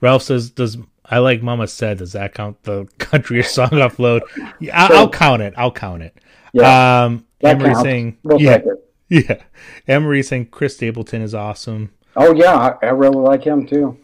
Ralph 0.00 0.22
says, 0.22 0.50
"Does 0.50 0.76
I 1.04 1.18
like 1.18 1.42
Mama 1.42 1.66
said? 1.66 1.98
Does 1.98 2.12
that 2.12 2.34
count 2.34 2.62
the 2.62 2.86
country 2.98 3.42
song 3.42 3.70
upload? 3.70 4.22
Yeah, 4.60 4.82
I, 4.84 4.86
Sure. 4.86 4.96
I'll 4.96 5.10
count 5.10 5.42
it. 5.42 5.54
I'll 5.56 5.72
count 5.72 6.02
it. 6.02 6.16
Yeah, 6.52 7.04
um, 7.04 7.26
Emery 7.42 7.70
counts. 7.70 7.82
saying, 7.82 8.18
We'll 8.22 8.40
yeah, 8.40 8.62
yeah. 9.08 9.42
Emery 9.88 10.22
saying 10.22 10.46
Chris 10.46 10.76
Stapleton 10.76 11.20
is 11.22 11.34
awesome. 11.34 11.92
Oh 12.16 12.32
yeah, 12.34 12.54
I, 12.54 12.86
I 12.86 12.90
really 12.90 13.16
like 13.16 13.44
him 13.44 13.66
too. 13.66 13.98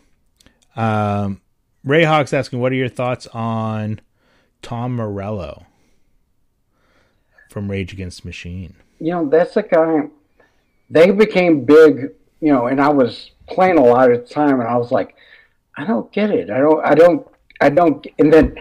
Um, 0.76 1.40
Ray 1.84 2.04
Hawks 2.04 2.32
asking, 2.32 2.60
what 2.60 2.72
are 2.72 2.76
your 2.76 2.88
thoughts 2.88 3.26
on 3.28 4.00
Tom 4.62 4.96
Morello 4.96 5.66
from 7.50 7.70
Rage 7.70 7.92
Against 7.92 8.24
Machine? 8.24 8.74
you 8.98 9.12
know, 9.12 9.28
that's 9.28 9.54
the 9.54 9.62
guy. 9.62 10.08
They 10.90 11.10
became 11.10 11.64
big, 11.64 12.10
you 12.40 12.52
know, 12.52 12.66
and 12.66 12.80
I 12.80 12.88
was 12.88 13.30
playing 13.46 13.78
a 13.78 13.84
lot 13.84 14.10
of 14.10 14.20
the 14.20 14.26
time, 14.26 14.60
and 14.60 14.68
I 14.68 14.76
was 14.76 14.90
like, 14.92 15.14
I 15.80 15.86
don't 15.86 16.12
get 16.12 16.30
it. 16.30 16.50
I 16.50 16.58
don't. 16.58 16.84
I 16.84 16.94
don't. 16.94 17.26
I 17.60 17.70
don't. 17.70 18.06
And 18.18 18.30
then 18.32 18.54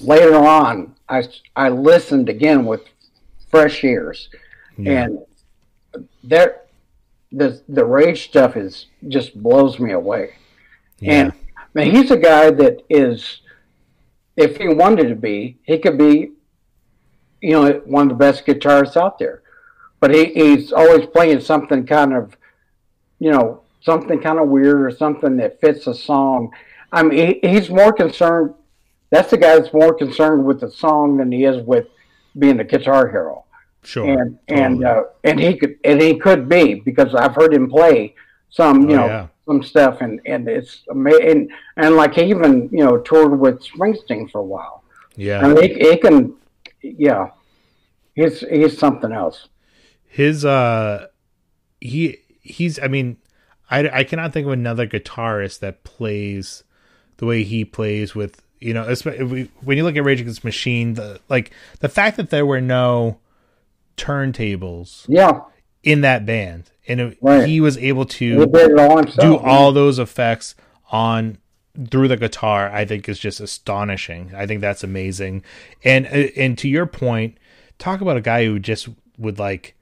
later 0.00 0.34
on, 0.36 0.94
I 1.08 1.22
I 1.54 1.68
listened 1.68 2.28
again 2.30 2.64
with 2.64 2.80
fresh 3.50 3.84
ears, 3.84 4.30
Yeah. 4.78 5.04
and 5.04 5.18
there, 6.24 6.62
the 7.30 7.60
the 7.68 7.84
rage 7.84 8.24
stuff 8.24 8.56
is 8.56 8.86
just 9.08 9.40
blows 9.42 9.78
me 9.78 9.92
away. 9.92 10.34
Yeah. 10.98 11.12
And 11.12 11.32
I 11.56 11.62
mean, 11.74 11.94
he's 11.94 12.10
a 12.10 12.16
guy 12.16 12.50
that 12.50 12.82
is, 12.88 13.40
if 14.36 14.56
he 14.56 14.68
wanted 14.68 15.08
to 15.08 15.14
be, 15.14 15.58
he 15.64 15.78
could 15.78 15.98
be, 15.98 16.32
you 17.42 17.52
know, 17.52 17.82
one 17.84 18.04
of 18.10 18.16
the 18.16 18.24
best 18.24 18.46
guitarists 18.46 18.96
out 18.96 19.18
there. 19.18 19.42
But 20.00 20.14
he, 20.14 20.26
he's 20.32 20.72
always 20.72 21.06
playing 21.06 21.40
something 21.40 21.84
kind 21.86 22.12
of, 22.14 22.36
you 23.18 23.30
know, 23.30 23.61
something 23.82 24.20
kind 24.20 24.38
of 24.38 24.48
weird 24.48 24.80
or 24.82 24.90
something 24.90 25.36
that 25.38 25.60
fits 25.60 25.86
a 25.86 25.94
song. 25.94 26.52
I 26.92 27.02
mean, 27.02 27.38
he, 27.42 27.48
he's 27.48 27.68
more 27.70 27.92
concerned. 27.92 28.54
That's 29.10 29.30
the 29.30 29.36
guy 29.36 29.58
that's 29.58 29.72
more 29.74 29.92
concerned 29.94 30.44
with 30.44 30.60
the 30.60 30.70
song 30.70 31.18
than 31.18 31.30
he 31.32 31.44
is 31.44 31.62
with 31.66 31.86
being 32.38 32.58
a 32.60 32.64
guitar 32.64 33.08
hero 33.10 33.44
sure. 33.82 34.06
and 34.08 34.38
and 34.48 34.80
Totally. 34.80 35.00
uh, 35.00 35.02
and 35.24 35.38
he 35.40 35.56
could 35.58 35.76
and 35.84 36.00
he 36.00 36.18
could 36.18 36.48
be 36.48 36.74
because 36.76 37.14
I've 37.14 37.34
heard 37.34 37.52
him 37.52 37.68
play 37.68 38.14
some 38.48 38.88
you 38.88 38.96
Oh, 38.96 39.00
know 39.00 39.06
yeah. 39.06 39.26
some 39.44 39.62
stuff 39.62 40.00
and 40.00 40.18
and 40.24 40.48
it's 40.48 40.82
amazing 40.90 41.30
and, 41.30 41.52
and 41.76 41.96
like 41.96 42.14
he 42.14 42.22
even 42.30 42.70
you 42.72 42.82
know 42.84 42.96
toured 42.98 43.38
with 43.38 43.62
Springsteen 43.62 44.30
for 44.30 44.38
a 44.40 44.44
while 44.44 44.82
yeah. 45.16 45.44
and 45.44 45.58
he, 45.58 45.74
he 45.74 45.96
can 45.98 46.34
yeah 46.80 47.28
he's 48.14 48.40
he's 48.40 48.78
something 48.78 49.12
else 49.12 49.48
his 50.06 50.42
uh 50.46 51.06
he 51.82 52.16
he's 52.40 52.78
i 52.78 52.88
mean 52.88 53.18
i 53.70 53.88
i 54.00 54.04
cannot 54.04 54.32
think 54.32 54.46
of 54.46 54.52
another 54.52 54.86
guitarist 54.86 55.60
that 55.60 55.84
plays 55.84 56.64
the 57.18 57.26
way 57.26 57.42
he 57.42 57.64
plays 57.64 58.14
with 58.14 58.42
you 58.60 58.74
know 58.74 58.84
when 59.62 59.76
you 59.76 59.84
look 59.84 59.96
at 59.96 60.04
rage 60.04 60.20
against 60.20 60.42
the 60.42 60.48
machine 60.48 60.94
the 60.94 61.20
like 61.28 61.50
the 61.80 61.88
fact 61.88 62.16
that 62.16 62.30
there 62.30 62.46
were 62.46 62.60
no 62.60 63.18
turntables 63.96 65.04
yeah. 65.08 65.40
in 65.82 66.00
that 66.00 66.24
band 66.24 66.70
and 66.88 67.00
it, 67.00 67.18
Right. 67.20 67.48
he 67.48 67.60
was 67.60 67.76
able 67.78 68.04
to 68.06 68.46
did 68.46 68.70
it 68.72 68.78
all 68.78 68.96
himself 68.98 69.20
do 69.20 69.36
all 69.36 69.72
those 69.72 69.98
effects 69.98 70.54
on 70.90 71.38
through 71.90 72.08
the 72.08 72.16
guitar 72.16 72.70
i 72.70 72.84
think 72.84 73.08
is 73.08 73.18
just 73.18 73.40
astonishing. 73.40 74.30
I 74.34 74.46
think 74.46 74.60
that's 74.60 74.84
amazing. 74.84 75.42
And 75.84 76.06
uh, 76.06 76.28
and 76.36 76.58
to 76.58 76.68
your 76.68 76.86
point 76.86 77.38
talk 77.78 78.00
about 78.00 78.16
a 78.16 78.20
guy 78.20 78.44
who 78.44 78.58
just 78.58 78.88
would 79.18 79.38
like 79.38 79.74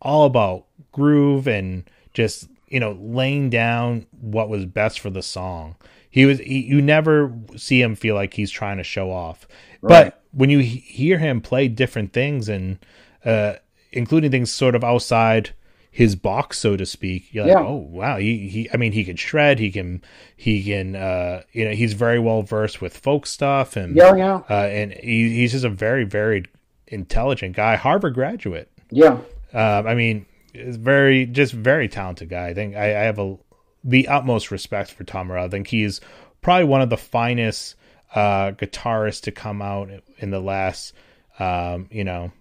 all 0.00 0.24
about 0.24 0.66
groove 0.92 1.46
and 1.48 1.84
just 2.14 2.48
you 2.72 2.80
know 2.80 2.92
laying 3.00 3.50
down 3.50 4.06
what 4.20 4.48
was 4.48 4.64
best 4.66 4.98
for 5.00 5.10
the 5.10 5.22
song. 5.22 5.76
He 6.10 6.26
was 6.26 6.38
he, 6.40 6.60
you 6.64 6.80
never 6.82 7.32
see 7.56 7.80
him 7.80 7.94
feel 7.94 8.14
like 8.14 8.34
he's 8.34 8.50
trying 8.50 8.78
to 8.78 8.84
show 8.84 9.10
off. 9.10 9.46
Right. 9.80 10.04
but 10.04 10.22
when 10.32 10.48
you 10.50 10.60
he- 10.60 10.78
hear 10.78 11.18
him 11.18 11.40
play 11.40 11.68
different 11.68 12.12
things 12.12 12.48
and 12.48 12.78
uh 13.24 13.54
including 13.90 14.30
things 14.30 14.50
sort 14.52 14.74
of 14.74 14.82
outside 14.84 15.50
his 15.90 16.14
box 16.16 16.58
so 16.58 16.76
to 16.76 16.86
speak 16.86 17.34
you're 17.34 17.44
like 17.44 17.52
Yeah. 17.52 17.64
oh 17.66 17.76
wow 17.90 18.16
he, 18.16 18.48
he 18.48 18.70
i 18.72 18.76
mean 18.78 18.92
he 18.92 19.04
can 19.04 19.16
shred 19.16 19.58
he 19.58 19.70
can 19.70 20.00
he 20.36 20.62
can 20.62 20.94
uh 20.96 21.42
you 21.52 21.64
know 21.66 21.72
he's 21.72 21.92
very 21.92 22.18
well 22.20 22.42
versed 22.42 22.80
with 22.80 22.96
folk 22.96 23.26
stuff 23.26 23.76
and 23.76 23.94
yeah 23.96 24.14
yeah. 24.14 24.40
uh 24.48 24.68
and 24.80 24.92
he, 24.94 25.34
he's 25.36 25.52
just 25.52 25.64
a 25.64 25.68
very 25.68 26.04
very 26.04 26.44
intelligent 26.86 27.56
guy 27.56 27.76
harvard 27.76 28.14
graduate. 28.14 28.70
Yeah. 28.90 29.18
Uh, 29.52 29.82
I 29.86 29.94
mean, 29.94 30.26
is 30.54 30.76
very 30.76 31.26
just 31.26 31.52
very 31.52 31.88
talented 31.88 32.28
guy. 32.28 32.48
I 32.48 32.54
think 32.54 32.76
I, 32.76 32.86
I 32.86 33.04
have 33.04 33.18
a 33.18 33.38
the 33.84 34.08
utmost 34.08 34.50
respect 34.50 34.92
for 34.92 35.04
Tom 35.04 35.28
Morello. 35.28 35.46
I 35.46 35.50
think 35.50 35.68
he's 35.68 36.00
probably 36.40 36.64
one 36.64 36.80
of 36.80 36.90
the 36.90 36.96
finest 36.96 37.76
uh, 38.14 38.52
guitarists 38.52 39.22
to 39.22 39.32
come 39.32 39.62
out 39.62 39.90
in 40.18 40.30
the 40.30 40.40
last 40.40 40.94
um, 41.38 41.88
you 41.90 42.04
know 42.04 42.32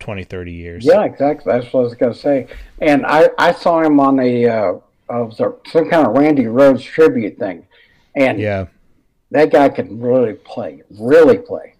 20, 0.00 0.24
30 0.24 0.52
years. 0.52 0.84
yeah 0.84 1.04
exactly 1.04 1.52
that's 1.52 1.72
what 1.72 1.80
I 1.80 1.82
was 1.84 1.94
gonna 1.94 2.14
say 2.14 2.46
and 2.80 3.04
I 3.06 3.28
I 3.38 3.52
saw 3.52 3.80
him 3.80 4.00
on 4.00 4.18
a 4.20 4.46
uh, 4.46 4.74
uh, 5.10 5.30
some 5.30 5.90
kind 5.90 6.06
of 6.06 6.16
Randy 6.16 6.44
Rhoads 6.44 6.82
tribute 6.82 7.38
thing 7.38 7.66
and 8.14 8.38
yeah, 8.40 8.66
that 9.30 9.50
guy 9.50 9.68
can 9.68 10.00
really 10.00 10.34
play 10.34 10.82
really 10.90 11.38
play 11.38 11.74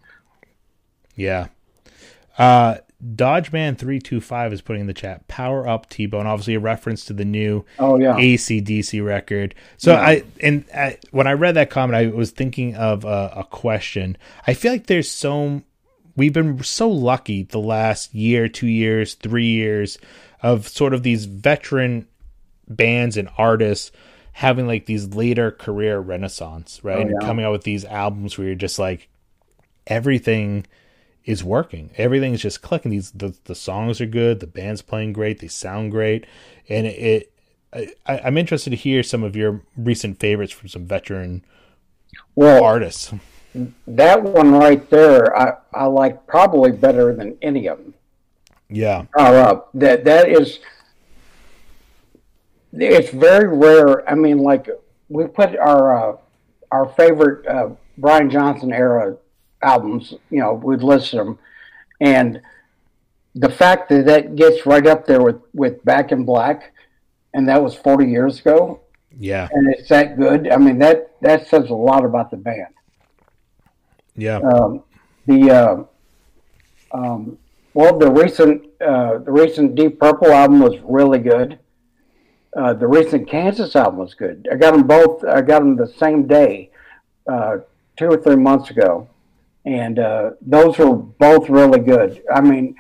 yeah. 1.19 1.49
Uh, 2.39 2.77
Dodgeman325 3.05 4.53
is 4.53 4.61
putting 4.61 4.81
in 4.81 4.87
the 4.89 4.95
chat, 4.95 5.27
power 5.29 5.69
up 5.69 5.89
T 5.89 6.07
Bone, 6.07 6.27
obviously 6.27 6.55
a 6.55 6.61
reference 6.61 7.05
to 7.07 7.13
the 7.13 7.25
new 7.25 7.65
Oh 7.79 7.97
yeah. 7.99 8.15
ACDC 8.15 9.05
record. 9.05 9.55
So 9.77 9.93
Yeah. 9.93 10.01
I 10.01 10.23
and 10.43 10.65
I, 10.75 10.99
when 11.13 11.27
I 11.27 11.33
read 11.33 11.55
that 11.55 11.71
comment, 11.71 11.97
I 11.97 12.07
was 12.15 12.31
thinking 12.33 12.75
of 12.75 13.05
a, 13.05 13.33
a 13.37 13.45
question. 13.45 14.17
I 14.47 14.55
feel 14.55 14.73
like 14.73 14.87
there's 14.87 15.11
so 15.11 15.63
we've 16.17 16.33
been 16.33 16.63
so 16.65 16.89
lucky 16.89 17.45
the 17.45 17.61
last 17.61 18.15
year, 18.15 18.49
two 18.49 18.67
years, 18.67 19.15
three 19.15 19.47
years 19.47 19.99
of 20.43 20.67
sort 20.67 20.93
of 20.93 21.05
these 21.05 21.27
veteran 21.27 22.09
bands 22.69 23.17
and 23.17 23.29
artists 23.39 23.93
having 24.33 24.67
like 24.67 24.87
these 24.87 25.09
later 25.15 25.51
career 25.53 25.99
renaissance, 26.01 26.81
right? 26.83 26.99
Oh, 26.99 27.03
And 27.03 27.21
coming 27.21 27.45
out 27.45 27.53
with 27.53 27.63
these 27.65 27.85
albums 27.85 28.37
where 28.37 28.49
you're 28.49 28.57
just 28.57 28.79
like 28.79 29.09
everything 29.87 30.67
is 31.29 31.45
working. 31.45 31.91
Everything's 31.99 32.41
just 32.41 32.63
clicking. 32.63 32.91
These 32.91 33.11
the, 33.13 33.37
the 33.45 33.55
songs 33.55 34.01
are 34.01 34.07
good, 34.07 34.41
the 34.41 34.47
band's 34.47 34.81
playing 34.83 35.13
great, 35.13 35.39
they 35.41 35.49
sound 35.49 35.91
great, 35.93 36.27
and 36.69 36.87
it. 36.87 37.33
I, 37.73 37.89
I- 38.07 38.21
I'm 38.25 38.39
interested 38.39 38.71
to 38.71 38.77
hear 38.77 39.03
some 39.03 39.23
of 39.23 39.37
your 39.37 39.61
recent 39.77 40.19
favorites 40.19 40.53
from 40.55 40.69
some 40.69 40.87
veteran 40.87 41.45
Well, 42.35 42.65
artists. 42.65 43.13
that 43.87 44.23
one 44.23 44.53
right 44.53 44.89
there, 44.89 45.37
I, 45.39 45.59
I 45.75 45.85
like 45.85 46.27
probably 46.27 46.73
better 46.73 47.15
than 47.15 47.37
any 47.43 47.67
of 47.69 47.77
them. 47.79 47.93
Yeah, 48.71 49.05
up. 49.19 49.69
That 49.75 50.05
that 50.05 50.29
is. 50.31 50.61
It's 52.73 53.11
very 53.11 53.49
rare. 53.55 54.09
I 54.09 54.15
mean, 54.15 54.39
like 54.39 54.69
we 55.09 55.27
put 55.27 55.57
our 55.57 56.13
uh, 56.13 56.17
our 56.71 56.87
favorite 56.91 57.47
uh, 57.47 57.71
Brian 57.99 58.31
Johnson 58.31 58.73
era 58.73 59.17
albums. 59.63 60.15
You 60.31 60.41
know, 60.41 60.55
we'd 60.55 60.83
list 60.83 61.13
them, 61.13 61.39
and 62.01 62.41
the 63.35 63.49
fact 63.49 63.89
that 63.91 64.07
that 64.07 64.37
gets 64.37 64.67
right 64.67 64.87
up 64.87 65.07
there 65.07 65.23
with 65.23 65.41
with 65.55 65.85
Back 65.85 66.13
in 66.13 66.25
Black, 66.25 66.73
and 67.35 67.49
that 67.49 67.63
was 67.63 67.75
forty 67.75 68.07
years 68.11 68.41
ago, 68.41 68.81
yeah, 69.19 69.49
and 69.53 69.73
it's 69.73 69.89
that 69.89 70.19
good. 70.19 70.49
I 70.51 70.57
mean, 70.57 70.79
that 70.79 71.13
that 71.21 71.49
says 71.49 71.71
a 71.71 71.75
lot 71.75 72.05
about 72.05 72.31
the 72.31 72.37
band. 72.37 72.75
yeah, 74.17 74.39
um, 74.39 74.83
the 75.27 75.51
uh, 75.51 75.85
um, 76.93 77.39
well, 77.75 77.99
the 77.99 78.11
recent 78.11 78.67
uh, 78.81 79.19
the 79.19 79.31
recent 79.31 79.75
Deep 79.75 80.01
Purple 80.01 80.33
album 80.33 80.61
was 80.61 80.79
really 80.83 81.19
good. 81.19 81.59
Uh, 82.57 82.73
the 82.73 82.87
recent 82.87 83.29
Kansas 83.29 83.77
album 83.77 83.99
was 83.99 84.15
good. 84.15 84.49
I 84.51 84.57
got 84.57 84.73
them 84.73 84.87
both. 84.87 85.23
I 85.25 85.43
got 85.43 85.61
them 85.61 85.77
the 85.77 85.87
same 85.87 86.27
day, 86.27 86.71
uh, 87.31 87.59
two 87.97 88.07
or 88.07 88.17
three 88.17 88.37
months 88.37 88.71
ago, 88.71 89.09
and 89.65 89.99
uh, 89.99 90.31
those 90.41 90.79
are 90.81 90.95
both 90.95 91.49
really 91.49 91.81
good. 91.81 92.23
I 92.35 92.41
mean, 92.41 92.75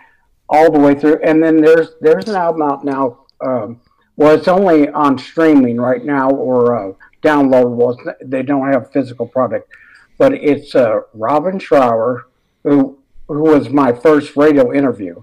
all 0.48 0.70
the 0.70 0.78
way 0.78 0.94
through. 0.94 1.20
And 1.22 1.42
then 1.42 1.60
there's 1.60 1.90
there's 2.00 2.28
an 2.28 2.36
album 2.36 2.62
out 2.62 2.84
now. 2.84 3.26
Um, 3.40 3.80
well, 4.16 4.34
it's 4.36 4.48
only 4.48 4.88
on 4.88 5.18
streaming 5.18 5.76
right 5.78 6.04
now 6.04 6.30
or 6.30 6.76
uh, 6.90 6.92
downloadable. 7.22 7.96
They 8.24 8.42
don't 8.42 8.72
have 8.72 8.90
physical 8.92 9.26
product, 9.26 9.70
but 10.18 10.32
it's 10.34 10.74
uh, 10.74 11.00
Robin 11.14 11.58
Trower, 11.58 12.26
who 12.64 12.98
who 13.28 13.42
was 13.42 13.68
my 13.68 13.92
first 13.92 14.36
radio 14.36 14.72
interview, 14.72 15.22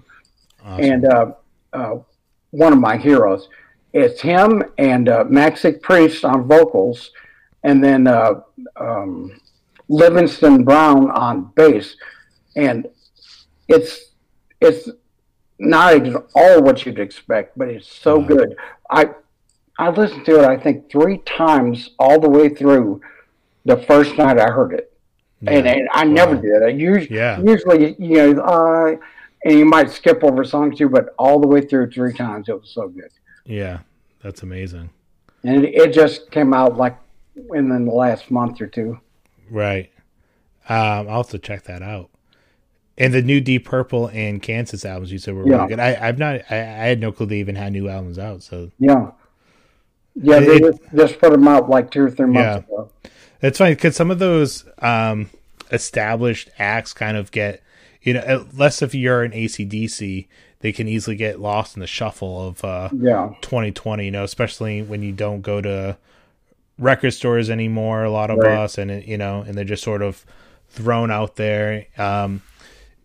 Awesome. 0.64 0.84
and 0.84 1.04
uh, 1.04 1.32
uh, 1.72 1.96
one 2.50 2.72
of 2.72 2.78
my 2.78 2.96
heroes. 2.96 3.48
It's 3.92 4.20
him 4.20 4.62
and 4.78 5.08
uh, 5.08 5.24
Maxi 5.24 5.80
Priest 5.80 6.24
on 6.24 6.46
vocals, 6.46 7.10
and 7.64 7.82
then 7.82 8.06
uh, 8.06 8.40
um, 8.78 9.40
Livingstone 9.88 10.64
Brown 10.64 11.10
on 11.10 11.52
bass, 11.54 11.96
and 12.56 12.86
it's 13.68 14.12
it's 14.60 14.88
not 15.58 15.94
at 15.94 16.14
all 16.34 16.62
what 16.62 16.84
you'd 16.84 16.98
expect, 16.98 17.56
but 17.56 17.68
it's 17.68 17.88
so 17.88 18.18
Wow. 18.18 18.26
good. 18.26 18.56
I 18.90 19.10
I 19.78 19.90
listened 19.90 20.24
to 20.26 20.40
it 20.42 20.46
I 20.48 20.56
think 20.56 20.90
three 20.90 21.18
times 21.18 21.90
all 21.98 22.18
the 22.20 22.28
way 22.30 22.48
through 22.48 23.00
the 23.64 23.76
first 23.76 24.16
night 24.18 24.38
I 24.38 24.50
heard 24.50 24.72
it, 24.72 24.92
and, 25.46 25.66
Yeah. 25.66 25.72
and 25.72 25.88
I 25.92 26.04
never 26.04 26.34
Wow. 26.36 26.40
did. 26.42 26.62
I 26.62 26.68
usually 26.68 27.16
Yeah. 27.16 27.40
usually 27.40 27.94
you 27.98 28.16
know 28.32 28.42
uh, 28.42 28.96
and 29.44 29.58
you 29.58 29.64
might 29.66 29.90
skip 29.90 30.24
over 30.24 30.42
songs 30.44 30.78
too, 30.78 30.88
but 30.88 31.14
all 31.18 31.38
the 31.38 31.46
way 31.46 31.60
through 31.60 31.90
three 31.90 32.12
times 32.12 32.48
it 32.48 32.58
was 32.60 32.70
so 32.70 32.88
good, 32.88 33.10
yeah, 33.44 33.80
that's 34.22 34.42
amazing. 34.42 34.90
and 35.44 35.64
it, 35.64 35.74
it 35.74 35.92
just 35.92 36.30
came 36.32 36.52
out 36.52 36.76
like 36.76 36.96
in 37.54 37.68
the 37.68 37.78
last 37.92 38.30
month 38.30 38.60
or 38.60 38.66
two. 38.66 38.98
Right. 39.50 39.90
Um, 40.68 41.08
I'll 41.08 41.18
have 41.22 41.28
to 41.30 41.38
check 41.38 41.64
that 41.64 41.82
out. 41.82 42.10
And 42.98 43.12
the 43.12 43.22
new 43.22 43.40
Deep 43.40 43.64
Purple 43.66 44.08
and 44.08 44.40
Kansas 44.42 44.84
albums 44.84 45.12
you 45.12 45.18
said 45.18 45.34
were 45.34 45.46
Yeah. 45.46 45.56
really 45.56 45.68
good. 45.68 45.80
I, 45.80 46.08
I've 46.08 46.18
not. 46.18 46.40
I, 46.50 46.56
I 46.56 46.86
had 46.88 47.00
no 47.00 47.12
clue 47.12 47.26
they 47.26 47.36
even 47.38 47.54
had 47.56 47.72
new 47.72 47.88
albums 47.88 48.18
out. 48.18 48.42
So 48.42 48.70
Yeah. 48.78 49.10
Yeah, 50.14 50.40
they 50.40 50.56
It- 50.56 50.62
just, 50.62 50.80
just 50.94 51.18
put 51.20 51.32
them 51.32 51.46
out 51.46 51.68
like 51.68 51.90
two 51.90 52.04
or 52.04 52.10
three 52.10 52.26
months 52.26 52.38
Yeah. 52.38 52.56
ago. 52.76 52.90
it's 53.42 53.58
funny 53.58 53.74
because 53.74 53.94
some 53.96 54.10
of 54.10 54.18
those 54.18 54.64
um, 54.78 55.28
established 55.70 56.48
acts 56.58 56.92
kind 56.94 57.16
of 57.18 57.30
get, 57.30 57.62
you 58.02 58.14
know, 58.14 58.46
unless 58.50 58.80
if 58.80 58.94
you're 58.94 59.22
an 59.22 59.32
ACDC, 59.32 60.26
they 60.60 60.72
can 60.72 60.88
easily 60.88 61.16
get 61.16 61.38
lost 61.38 61.76
in 61.76 61.80
the 61.80 61.86
shuffle 61.86 62.48
of 62.48 62.64
uh, 62.64 62.88
Yeah. 62.98 63.34
2020. 63.42 64.06
You 64.06 64.10
know, 64.10 64.24
especially 64.24 64.80
when 64.80 65.02
you 65.02 65.12
don't 65.12 65.42
go 65.42 65.60
to 65.60 65.98
record 66.78 67.12
stores 67.12 67.48
anymore. 67.50 68.04
A 68.04 68.10
lot 68.10 68.30
of 68.30 68.38
Right. 68.38 68.58
us, 68.58 68.78
and 68.78 69.02
you 69.04 69.16
know, 69.18 69.42
and 69.46 69.56
they're 69.56 69.64
just 69.64 69.82
sort 69.82 70.02
of 70.02 70.24
thrown 70.68 71.10
out 71.10 71.36
there. 71.36 71.86
Um, 71.96 72.42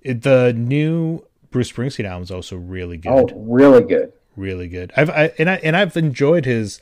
it, 0.02 0.24
the 0.24 0.54
new 0.54 1.26
Bruce 1.52 1.72
Springsteen 1.72 2.06
album 2.06 2.24
is 2.24 2.32
also 2.32 2.56
really 2.58 2.98
good, 2.98 3.12
Oh, 3.12 3.28
really 3.36 3.84
good. 3.84 4.12
really 4.36 4.68
good. 4.68 4.92
I've 4.98 5.10
I, 5.10 5.32
and 5.38 5.50
I 5.50 5.56
and 5.58 5.76
I've 5.76 5.96
enjoyed 5.98 6.46
his 6.46 6.80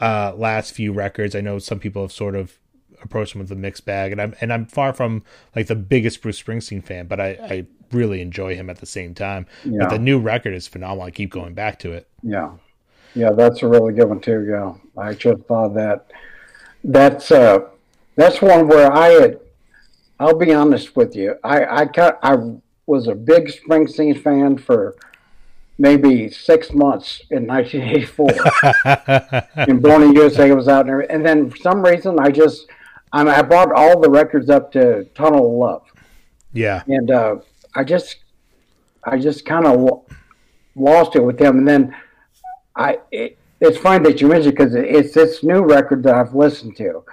uh, 0.00 0.32
last 0.36 0.72
few 0.72 0.92
records. 0.92 1.34
I 1.34 1.40
know 1.40 1.58
some 1.58 1.78
people 1.78 2.02
have 2.02 2.12
sort 2.12 2.34
of 2.36 2.58
approached 3.02 3.34
him 3.34 3.40
with 3.40 3.50
a 3.50 3.56
mixed 3.56 3.84
bag, 3.84 4.12
and 4.12 4.20
I'm 4.20 4.34
and 4.40 4.52
I'm 4.52 4.66
far 4.66 4.92
from 4.92 5.22
like 5.56 5.66
the 5.66 5.74
biggest 5.74 6.22
Bruce 6.22 6.40
Springsteen 6.42 6.84
fan, 6.84 7.06
but 7.06 7.18
I, 7.20 7.28
I 7.42 7.66
really 7.92 8.20
enjoy 8.20 8.54
him 8.54 8.70
at 8.70 8.78
the 8.78 8.86
same 8.86 9.14
time. 9.14 9.46
Yeah. 9.64 9.80
But 9.80 9.90
the 9.90 9.98
new 9.98 10.18
record 10.20 10.54
is 10.54 10.68
phenomenal. 10.68 11.04
I 11.06 11.10
keep 11.10 11.30
going 11.30 11.54
back 11.54 11.78
to 11.80 11.92
it. 11.92 12.06
Yeah. 12.22 12.52
Yeah, 13.14 13.32
that's 13.32 13.62
a 13.62 13.66
really 13.68 13.92
good 13.92 14.08
one 14.08 14.20
too. 14.20 14.46
Yeah. 14.48 14.74
I 15.02 15.14
just 15.14 15.42
thought 15.44 15.74
that. 15.74 16.12
That's 16.82 17.30
uh 17.30 17.60
that's 18.16 18.40
one 18.42 18.68
where 18.68 18.92
I 18.92 19.08
had 19.08 19.40
I'll 20.18 20.36
be 20.36 20.52
honest 20.52 20.96
with 20.96 21.14
you. 21.14 21.36
I 21.44 21.82
I 21.82 21.86
cut 21.86 22.18
I 22.22 22.36
was 22.86 23.06
a 23.06 23.14
big 23.14 23.46
Springsteen 23.46 24.20
fan 24.22 24.58
for 24.58 24.96
maybe 25.78 26.30
six 26.30 26.72
months 26.72 27.22
in 27.30 27.46
1984. 27.48 28.28
and 29.56 29.82
Born 29.82 30.02
in 30.02 30.12
USA 30.14 30.52
was 30.52 30.68
out 30.68 30.86
there, 30.86 31.10
and 31.10 31.24
then 31.24 31.50
for 31.50 31.56
some 31.56 31.82
reason 31.82 32.18
I 32.20 32.30
just 32.30 32.66
I, 33.12 33.24
mean, 33.24 33.34
I 33.34 33.42
brought 33.42 33.72
all 33.72 34.00
the 34.00 34.10
records 34.10 34.48
up 34.50 34.70
to 34.72 35.04
Tunnel 35.14 35.46
of 35.46 35.52
Love, 35.52 35.82
yeah, 36.52 36.82
and 36.86 37.10
uh, 37.10 37.36
I 37.74 37.84
just 37.84 38.16
I 39.04 39.18
just 39.18 39.44
kind 39.44 39.66
of 39.66 40.04
lost 40.76 41.16
it 41.16 41.24
with 41.24 41.38
them, 41.38 41.58
and 41.58 41.66
then 41.66 41.96
I 42.76 42.98
it, 43.10 43.38
it's 43.60 43.78
funny 43.78 44.02
that 44.10 44.20
you 44.20 44.28
mentioned 44.28 44.56
because 44.56 44.74
it's 44.74 45.12
this 45.14 45.42
new 45.44 45.60
record 45.62 46.02
that 46.04 46.14
I've 46.14 46.34
listened 46.34 46.76
to, 46.78 47.04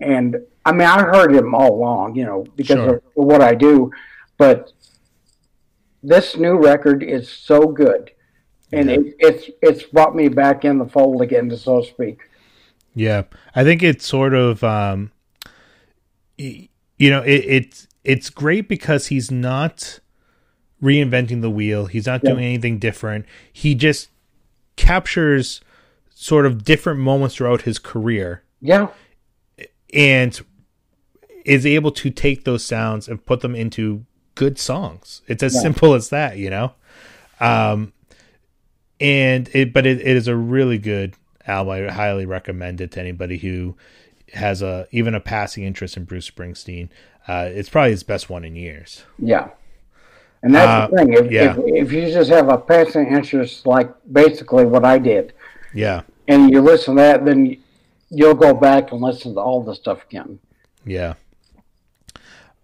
and 0.00 0.36
I 0.64 0.72
mean 0.72 0.86
I 0.86 1.02
heard 1.02 1.34
him 1.34 1.54
all 1.54 1.74
along, 1.74 2.16
you 2.16 2.24
know, 2.24 2.44
because 2.56 2.76
Sure. 2.76 2.96
of 2.96 3.02
what 3.14 3.42
I 3.42 3.54
do, 3.54 3.90
but 4.38 4.72
this 6.02 6.36
new 6.36 6.56
record 6.56 7.02
is 7.02 7.28
so 7.28 7.66
good. 7.66 8.10
And 8.72 8.88
Yeah. 8.88 8.96
it, 8.96 9.14
it's 9.18 9.50
it's 9.62 9.82
brought 9.82 10.14
me 10.14 10.28
back 10.28 10.64
in 10.64 10.78
the 10.78 10.86
fold 10.86 11.22
again, 11.22 11.54
so 11.56 11.80
to 11.80 11.86
speak. 11.86 12.20
yeah. 12.94 13.22
I 13.54 13.64
think 13.64 13.82
it's 13.82 14.06
sort 14.06 14.32
of 14.34 14.62
um, 14.64 15.10
you 16.36 16.68
know, 17.10 17.22
it, 17.22 17.44
it's 17.46 17.88
it's 18.04 18.30
great 18.30 18.68
because 18.68 19.08
he's 19.08 19.30
not 19.30 20.00
reinventing 20.82 21.42
the 21.42 21.50
wheel. 21.50 21.86
He's 21.86 22.06
not 22.06 22.22
Yeah. 22.24 22.30
doing 22.32 22.44
anything 22.44 22.78
different. 22.78 23.26
He 23.52 23.74
just 23.74 24.08
captures 24.76 25.60
sort 26.22 26.44
of 26.44 26.64
different 26.64 27.00
moments 27.00 27.34
throughout 27.36 27.62
his 27.62 27.78
career 27.78 28.42
Yeah, 28.60 28.88
and 29.94 30.38
is 31.46 31.64
able 31.64 31.90
to 31.92 32.10
take 32.10 32.44
those 32.44 32.62
sounds 32.62 33.08
and 33.08 33.24
put 33.24 33.40
them 33.40 33.54
into 33.54 34.04
good 34.34 34.58
songs. 34.58 35.22
It's 35.28 35.42
as 35.42 35.54
Yeah. 35.54 35.60
simple 35.62 35.94
as 35.94 36.10
that, 36.10 36.36
you 36.36 36.50
know. 36.50 36.74
Um, 37.40 37.94
and 39.00 39.48
it, 39.54 39.72
but 39.72 39.86
it, 39.86 39.98
it 40.00 40.14
is 40.14 40.28
a 40.28 40.36
really 40.36 40.76
good 40.76 41.14
album. 41.46 41.72
I 41.88 41.90
highly 41.90 42.26
recommend 42.26 42.82
it 42.82 42.90
to 42.92 43.00
anybody 43.00 43.38
who 43.38 43.76
has 44.34 44.60
a 44.60 44.86
even 44.90 45.14
a 45.14 45.20
passing 45.20 45.64
interest 45.64 45.96
in 45.96 46.04
Bruce 46.04 46.30
Springsteen. 46.30 46.90
Uh, 47.26 47.48
it's 47.50 47.70
probably 47.70 47.92
his 47.92 48.02
best 48.02 48.28
one 48.28 48.44
in 48.44 48.56
years. 48.56 49.04
yeah. 49.18 49.48
And 50.42 50.54
that's 50.54 50.90
the 50.90 50.96
Uh, 50.96 50.98
thing. 51.04 51.12
If, 51.14 51.30
yeah. 51.32 51.52
if, 51.52 51.58
if 51.86 51.92
you 51.92 52.10
just 52.10 52.30
have 52.30 52.48
a 52.50 52.56
passing 52.58 53.08
interest, 53.08 53.66
like 53.66 53.90
basically 54.10 54.64
what 54.66 54.84
I 54.86 54.98
did, 54.98 55.34
Yeah, 55.74 56.02
and 56.28 56.50
you 56.50 56.60
listen 56.60 56.96
to 56.96 57.02
that, 57.02 57.24
then 57.24 57.56
you'll 58.10 58.34
go 58.34 58.54
back 58.54 58.92
and 58.92 59.00
listen 59.00 59.34
to 59.34 59.40
all 59.40 59.62
the 59.62 59.74
stuff 59.74 60.04
again. 60.06 60.38
yeah. 60.84 61.14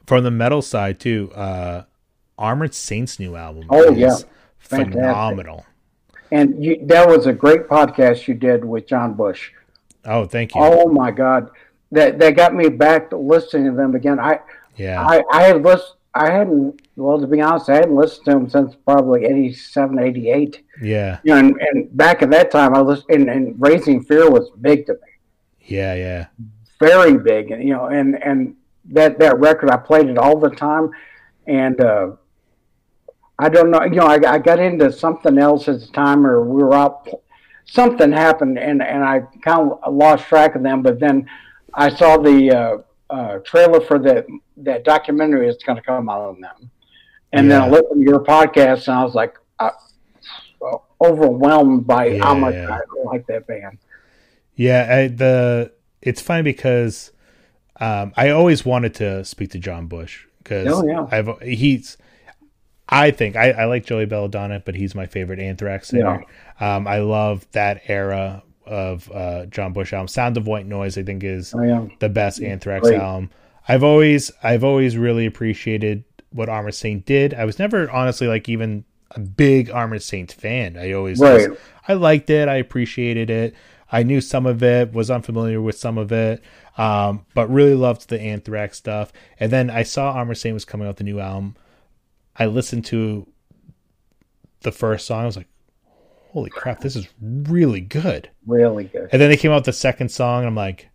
From 0.07 0.22
the 0.22 0.30
metal 0.30 0.62
side 0.62 1.00
too, 1.00 1.32
uh, 1.34 1.82
Armored 2.38 2.74
Saints 2.74 3.18
new 3.18 3.34
album 3.34 3.66
Oh, 3.70 3.90
yeah. 3.90 4.16
Fantastic. 4.59 4.92
phenomenal. 4.94 5.66
And 6.30 6.62
you, 6.64 6.78
that 6.86 7.09
was 7.09 7.26
a 7.26 7.32
great 7.32 7.66
podcast 7.68 8.28
you 8.28 8.34
did 8.34 8.64
with 8.64 8.86
John 8.86 9.14
Bush. 9.14 9.50
Oh, 10.04 10.24
thank 10.26 10.54
you. 10.54 10.61
Oh 10.61 10.88
my 10.88 11.11
God, 11.11 11.50
that 11.90 12.18
that 12.20 12.36
got 12.36 12.54
me 12.54 12.68
back 12.68 13.11
to 13.11 13.16
listening 13.16 13.66
to 13.66 13.76
them 13.76 13.94
again. 13.96 14.20
I 14.20 14.40
yeah. 14.76 15.04
I 15.04 15.22
I 15.32 15.42
had 15.42 15.62
listened. 15.62 15.94
I 16.17 16.31
hadn't. 16.31 16.81
Well, 16.97 17.21
to 17.21 17.27
be 17.27 17.41
honest, 17.41 17.69
I 17.69 17.77
hadn't 17.77 17.95
listened 17.95 18.25
to 18.27 18.31
them 18.33 18.49
since 18.49 18.75
probably 18.87 19.25
87, 19.27 19.99
88. 19.99 20.64
yeah. 20.83 21.19
You 21.25 21.33
know, 21.35 21.39
and, 21.39 21.61
and 21.61 21.97
back 21.97 22.23
at 22.23 22.31
that 22.31 22.51
time, 22.51 22.75
I 22.75 22.81
listened. 22.81 23.11
And, 23.11 23.29
and 23.29 23.55
Raising 23.59 24.03
Fear 24.03 24.31
was 24.31 24.51
big 24.61 24.87
to 24.87 24.95
me, 24.95 24.99
Yeah, 25.61 25.95
yeah. 25.95 26.27
very 26.81 27.19
big. 27.19 27.51
And 27.51 27.62
you 27.62 27.75
know, 27.75 27.87
and 27.87 28.23
and 28.23 28.57
that 28.87 29.19
that 29.19 29.39
record, 29.39 29.71
I 29.71 29.77
played 29.77 30.09
it 30.09 30.17
all 30.19 30.39
the 30.39 30.51
time, 30.51 30.91
and 31.47 31.81
uh, 31.81 32.12
I 33.39 33.49
don't 33.49 33.71
know. 33.71 33.83
You 33.85 33.97
know, 33.97 34.07
I, 34.07 34.19
I 34.35 34.39
got 34.39 34.59
into 34.59 34.91
something 34.93 35.37
else 35.39 35.69
at 35.69 35.81
the 35.81 35.87
time, 35.89 36.27
or 36.27 36.43
we 36.45 36.62
were 36.62 36.75
out. 36.75 37.09
Something 37.67 38.12
happened, 38.12 38.59
and 38.59 38.83
and 38.83 39.05
I 39.05 39.21
kind 39.43 39.73
of 39.83 39.93
lost 39.95 40.27
track 40.29 40.55
of 40.55 40.62
them. 40.62 40.83
But 40.83 40.99
then 41.01 41.29
I 41.75 41.89
saw 41.95 42.17
the 42.17 42.51
uh, 42.51 42.79
uh, 43.11 43.38
trailer 43.44 43.80
for 43.80 43.98
that 44.00 44.26
that 44.59 44.84
documentary 44.84 45.46
that's 45.46 45.62
going 45.64 45.76
to 45.76 45.82
come 45.82 46.09
out 46.09 46.20
on 46.20 46.40
them, 46.40 46.70
and 47.32 47.50
then 47.50 47.61
I 47.62 47.66
Yeah. 47.66 47.72
listened 47.72 48.04
to 48.04 48.11
your 48.11 48.22
podcast, 48.24 48.88
and 48.88 48.96
I 48.98 49.04
was 49.04 49.14
like. 49.14 49.36
Uh, 49.59 49.70
overwhelmed 51.02 51.86
by 51.86 52.18
how 52.18 52.34
much. 52.34 52.54
I 52.54 52.80
like 53.04 53.26
that 53.26 53.46
band. 53.46 53.78
Yeah, 54.54 54.86
I, 54.90 55.09
the 55.09 55.72
it's 56.00 56.20
funny 56.22 56.42
because 56.42 57.12
um, 57.78 58.12
I 58.16 58.30
always 58.30 58.64
wanted 58.64 58.94
to 58.96 59.24
speak 59.24 59.50
to 59.50 59.59
John 59.59 59.86
Bush 59.86 60.24
because 60.38 60.66
Oh, 60.68 60.86
yeah. 60.86 61.07
I've 61.11 61.38
he's 61.42 61.98
I 62.88 63.11
think 63.11 63.36
I, 63.36 63.50
I 63.50 63.64
like 63.66 63.84
Joey 63.84 64.07
Belladonna, 64.07 64.62
but 64.64 64.74
he's 64.74 64.94
my 64.94 65.07
favorite 65.07 65.40
Anthrax 65.40 65.88
singer. 65.88 66.24
Um, 66.61 66.86
I 66.86 66.98
love 67.00 67.46
that 67.52 67.82
era 67.88 68.42
of 68.67 69.11
uh, 69.12 69.47
John 69.47 69.73
Bush 69.73 69.93
album. 69.93 70.09
Sound 70.09 70.37
of 70.37 70.47
White 70.47 70.67
Noise, 70.67 70.99
I 70.99 71.03
think, 71.03 71.23
is 71.25 71.55
Oh 71.55 71.62
yeah, 71.62 71.87
the 72.01 72.09
best 72.09 72.43
Anthrax 72.43 72.83
Great. 72.89 73.01
album. 73.01 73.31
I've 73.69 73.83
always 73.85 74.31
I've 74.43 74.64
always 74.64 74.97
really 74.97 75.27
appreciated 75.27 76.05
what 76.31 76.49
Armored 76.49 76.75
Saint 76.75 77.05
did. 77.07 77.35
I 77.35 77.45
was 77.45 77.59
never 77.59 77.91
honestly 77.91 78.27
like 78.29 78.49
even 78.49 78.85
a 79.12 79.21
big 79.21 79.71
Armored 79.71 80.03
Saint 80.03 80.33
fan. 80.33 80.77
I 80.77 80.93
always 80.93 81.19
Right. 81.21 81.49
just- 81.49 81.61
I 81.89 81.95
liked 81.95 82.29
it. 82.31 82.49
I 82.49 82.57
appreciated 82.57 83.31
it. 83.31 83.55
I 83.91 84.03
knew 84.03 84.21
some 84.21 84.47
of 84.47 84.62
it, 84.64 84.93
was 84.93 85.11
unfamiliar 85.12 85.61
with 85.62 85.79
some 85.79 85.97
of 85.97 86.11
it, 86.11 86.43
um, 86.77 87.25
but 87.35 87.49
really 87.49 87.75
loved 87.75 88.09
the 88.09 88.21
Anthrax 88.21 88.77
stuff. 88.77 89.12
And 89.39 89.53
then 89.53 89.71
I 89.71 89.85
saw 89.85 90.11
Armored 90.12 90.39
Saint 90.39 90.55
was 90.55 90.64
coming 90.64 90.87
out 90.87 90.91
with 90.91 90.97
the 90.99 91.05
new 91.05 91.21
album. 91.21 91.55
I 92.37 92.47
listened 92.47 92.85
to 92.87 93.29
the 94.62 94.73
first 94.73 95.07
song. 95.07 95.23
I 95.23 95.27
was 95.27 95.37
like, 95.37 95.47
"Holy 96.37 96.51
crap, 96.51 96.80
this 96.80 96.97
is 96.97 97.09
really 97.20 97.80
good!" 97.80 98.28
really 98.47 98.84
good. 98.84 99.09
And 99.11 99.22
then 99.22 99.30
they 99.30 99.39
came 99.39 99.51
out 99.53 99.57
with 99.57 99.64
the 99.64 99.72
second 99.72 100.11
song, 100.11 100.41
and 100.41 100.49
I'm 100.49 100.55
like, 100.55 100.91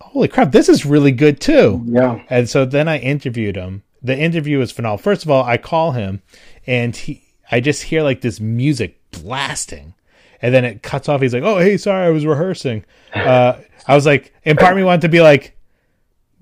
"Holy 0.00 0.26
crap, 0.26 0.50
this 0.50 0.68
is 0.68 0.84
really 0.84 1.12
good 1.12 1.40
too!" 1.40 1.84
Yeah, 1.86 2.20
And 2.28 2.48
so 2.48 2.64
then 2.64 2.88
I 2.88 2.98
interviewed 2.98 3.54
him. 3.54 3.84
The 4.02 4.18
interview 4.18 4.58
was 4.58 4.72
phenomenal. 4.72 4.98
First 4.98 5.24
of 5.24 5.30
all, 5.30 5.44
I 5.44 5.56
call 5.56 5.92
him 5.92 6.22
and 6.66 6.96
he 6.96 7.22
I 7.50 7.60
just 7.60 7.84
hear 7.84 8.02
like 8.02 8.20
this 8.20 8.40
music 8.40 9.00
blasting. 9.12 9.94
And 10.42 10.52
then 10.52 10.64
it 10.64 10.82
cuts 10.82 11.08
off. 11.08 11.20
He's 11.20 11.32
like, 11.34 11.44
"Oh, 11.44 11.58
hey, 11.58 11.76
sorry, 11.76 12.06
I 12.06 12.10
was 12.10 12.26
rehearsing." 12.26 12.84
Uh, 13.14 13.54
I 13.86 13.94
was 13.94 14.06
like, 14.06 14.32
and 14.44 14.58
part 14.58 14.72
of 14.72 14.76
me 14.78 14.84
wanted 14.84 15.02
to 15.02 15.08
be 15.08 15.20
like, 15.20 15.56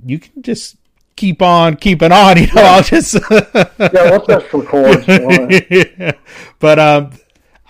"You 0.05 0.18
can 0.18 0.43
just 0.43 0.77
keep 1.16 1.41
on 1.41 1.77
keeping 1.77 2.12
on, 2.12 2.39
you 2.39 2.47
know. 2.49 2.62
I'll 2.62 2.83
just." 2.83 3.14
yeah. 3.31 3.70
Let's 3.79 4.27
just 4.27 4.53
record. 4.53 5.05
Yeah. 5.70 6.12
But 6.59 6.79
um, 6.79 7.11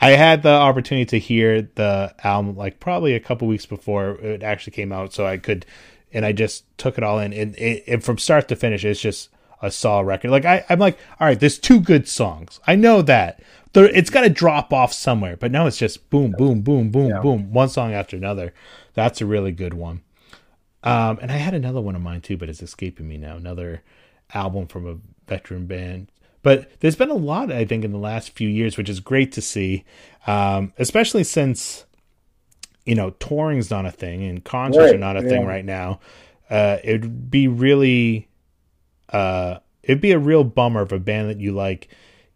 I 0.01 0.11
had 0.11 0.43
the 0.43 0.51
opportunity 0.51 1.07
to 1.07 1.19
hear 1.19 1.63
the 1.63 2.15
album 2.23 2.57
like 2.57 2.81
probably 2.81 3.15
a 3.15 3.21
couple 3.21 3.49
weeks 3.49 3.67
before 3.67 4.11
it 4.21 4.43
actually 4.43 4.73
came 4.73 4.93
out, 4.93 5.13
so 5.13 5.27
I 5.27 5.39
could, 5.39 5.65
and 6.13 6.25
I 6.25 6.33
just 6.33 6.65
took 6.79 6.99
it 6.99 7.05
all 7.05 7.19
in, 7.19 7.33
and, 7.33 7.57
it, 7.57 7.85
and 7.87 8.05
from 8.05 8.19
start 8.19 8.49
to 8.49 8.57
finish, 8.57 8.85
it's 8.85 9.01
just 9.01 9.31
a 9.63 9.71
solid 9.71 10.05
record. 10.05 10.31
Like 10.31 10.45
I, 10.45 10.65
I'm 10.69 10.79
like, 10.79 10.99
all 11.19 11.27
right, 11.27 11.41
there's 11.41 11.59
two 11.59 11.81
good 11.81 12.07
songs. 12.09 12.61
I 12.67 12.77
know 12.77 13.01
that. 13.03 13.43
There, 13.73 13.87
it's 13.87 14.11
got 14.11 14.23
to 14.23 14.31
drop 14.31 14.73
off 14.73 14.93
somewhere, 14.93 15.37
but 15.37 15.51
now 15.51 15.67
it's 15.67 15.79
just 15.79 16.09
boom, 16.11 16.33
boom, 16.33 16.61
boom, 16.63 16.91
boom, 16.91 17.09
Yeah. 17.09 17.21
boom, 17.21 17.53
one 17.53 17.69
song 17.69 17.93
after 17.93 18.17
another. 18.17 18.53
That's 18.95 19.21
a 19.21 19.27
really 19.27 19.53
good 19.53 19.75
one. 19.75 20.03
Um, 20.83 21.19
and 21.21 21.33
I 21.33 21.37
had 21.37 21.53
another 21.55 21.81
one 21.81 21.97
of 21.97 22.03
mine 22.03 22.21
too, 22.21 22.37
but 22.37 22.49
it's 22.49 22.63
escaping 22.63 23.09
me 23.09 23.17
now. 23.19 23.37
Another 23.37 23.83
album 24.35 24.67
from 24.67 24.87
a 24.87 24.97
veteran 25.29 25.67
band. 25.67 26.11
But 26.47 26.79
there's 26.79 26.95
been 26.95 27.11
a 27.11 27.15
lot, 27.15 27.51
I 27.51 27.65
think, 27.65 27.85
in 27.85 27.91
the 27.91 27.99
last 27.99 28.31
few 28.31 28.49
years, 28.49 28.77
which 28.77 28.89
is 28.89 29.01
great 29.01 29.33
to 29.33 29.43
see, 29.43 29.85
um, 30.29 30.73
especially 30.79 31.25
since 31.25 31.87
you 32.85 32.95
know 32.95 33.11
touring's 33.19 33.69
not 33.69 33.85
a 33.85 33.91
thing 33.91 34.23
and 34.23 34.45
concerts 34.45 34.93
are 34.93 34.97
not 34.97 35.17
a 35.17 35.23
thing 35.23 35.45
right 35.45 35.65
now. 35.65 35.99
Uh, 36.49 36.77
it'd 36.85 37.33
be 37.33 37.49
really, 37.49 38.29
uh, 39.13 39.57
it'd 39.83 40.01
be 40.01 40.13
a 40.13 40.21
real 40.21 40.45
bummer 40.45 40.83
if 40.83 40.93
a 40.93 41.01
band 41.01 41.31
that 41.31 41.41
you 41.41 41.51
like 41.51 41.89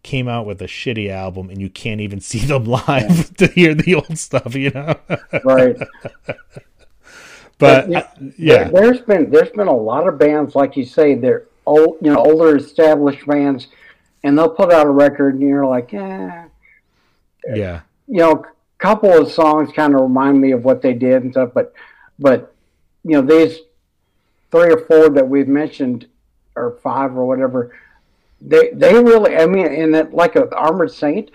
came 0.03 0.27
out 0.27 0.45
with 0.45 0.61
a 0.61 0.67
shitty 0.67 1.09
album 1.09 1.49
and 1.49 1.61
you 1.61 1.69
can't 1.69 2.01
even 2.01 2.19
see 2.29 2.39
them 2.39 2.65
live 2.65 3.33
to 3.37 3.47
hear 3.47 3.73
the 3.73 3.95
old 3.95 4.17
stuff, 4.17 4.55
you 4.55 4.71
know. 4.71 4.93
right. 5.45 5.77
but 7.59 7.89
yeah, 7.89 7.99
uh, 7.99 8.09
yeah, 8.37 8.63
There, 8.65 8.91
has 8.91 8.99
been 8.99 9.31
there's 9.31 9.51
been 9.51 9.69
a 9.69 9.73
lot 9.73 10.05
of 10.05 10.19
bands 10.19 10.53
like 10.53 10.75
you 10.75 10.83
say 10.83 11.15
they're 11.15 11.45
old, 11.65 11.95
you 12.01 12.11
know, 12.11 12.19
older 12.19 12.57
established 12.57 13.25
bands, 13.25 13.69
and 14.23 14.37
they'll 14.37 14.49
put 14.49 14.71
out 14.71 14.87
a 14.87 14.91
record 14.91 15.35
and 15.35 15.43
you're 15.43 15.65
like, 15.65 15.93
eh. 15.93 16.45
yeah, 17.55 17.81
You 18.07 18.19
know, 18.19 18.31
a 18.31 18.45
couple 18.77 19.11
of 19.11 19.31
songs 19.31 19.71
kind 19.75 19.95
of 19.95 20.01
remind 20.01 20.39
me 20.39 20.51
of 20.51 20.63
what 20.63 20.81
they 20.81 20.93
did 20.93 21.23
and 21.23 21.31
stuff, 21.33 21.51
but 21.53 21.73
but 22.19 22.53
you 23.03 23.11
know 23.11 23.21
these 23.21 23.59
three 24.51 24.71
or 24.71 24.85
four 24.85 25.09
that 25.09 25.27
we've 25.27 25.47
mentioned 25.47 26.07
or 26.55 26.77
five 26.83 27.15
or 27.17 27.25
whatever, 27.25 27.75
they 28.41 28.69
they 28.73 28.93
really 28.93 29.35
I 29.35 29.45
mean, 29.45 29.67
in 29.67 29.91
that 29.91 30.13
like 30.13 30.35
a 30.35 30.53
Armored 30.55 30.91
Saint, 30.91 31.31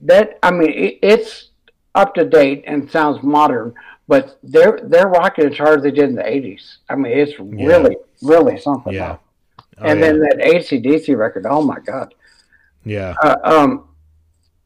that 0.00 0.38
I 0.42 0.50
mean 0.50 0.70
it, 0.70 0.98
it's 1.02 1.48
up 1.94 2.14
to 2.14 2.24
date 2.24 2.62
and 2.66 2.88
sounds 2.90 3.22
modern, 3.22 3.74
but 4.06 4.38
they're 4.42 4.78
they're 4.84 5.08
rocking 5.08 5.46
as 5.46 5.58
hard 5.58 5.78
as 5.78 5.82
they 5.82 5.90
did 5.90 6.08
in 6.10 6.14
the 6.14 6.26
eighties. 6.28 6.78
I 6.88 6.94
mean, 6.94 7.12
it's 7.18 7.38
really 7.40 7.96
really 8.22 8.58
something. 8.58 8.92
yeah. 8.92 9.16
Oh, 9.16 9.20
and 9.82 10.00
yeah. 10.00 10.06
then 10.06 10.20
that 10.20 10.38
ACDC 10.38 11.16
record, 11.16 11.46
oh 11.48 11.62
my 11.62 11.78
god. 11.80 12.14
yeah, 12.84 13.14
Uh, 13.22 13.36
um, 13.42 13.88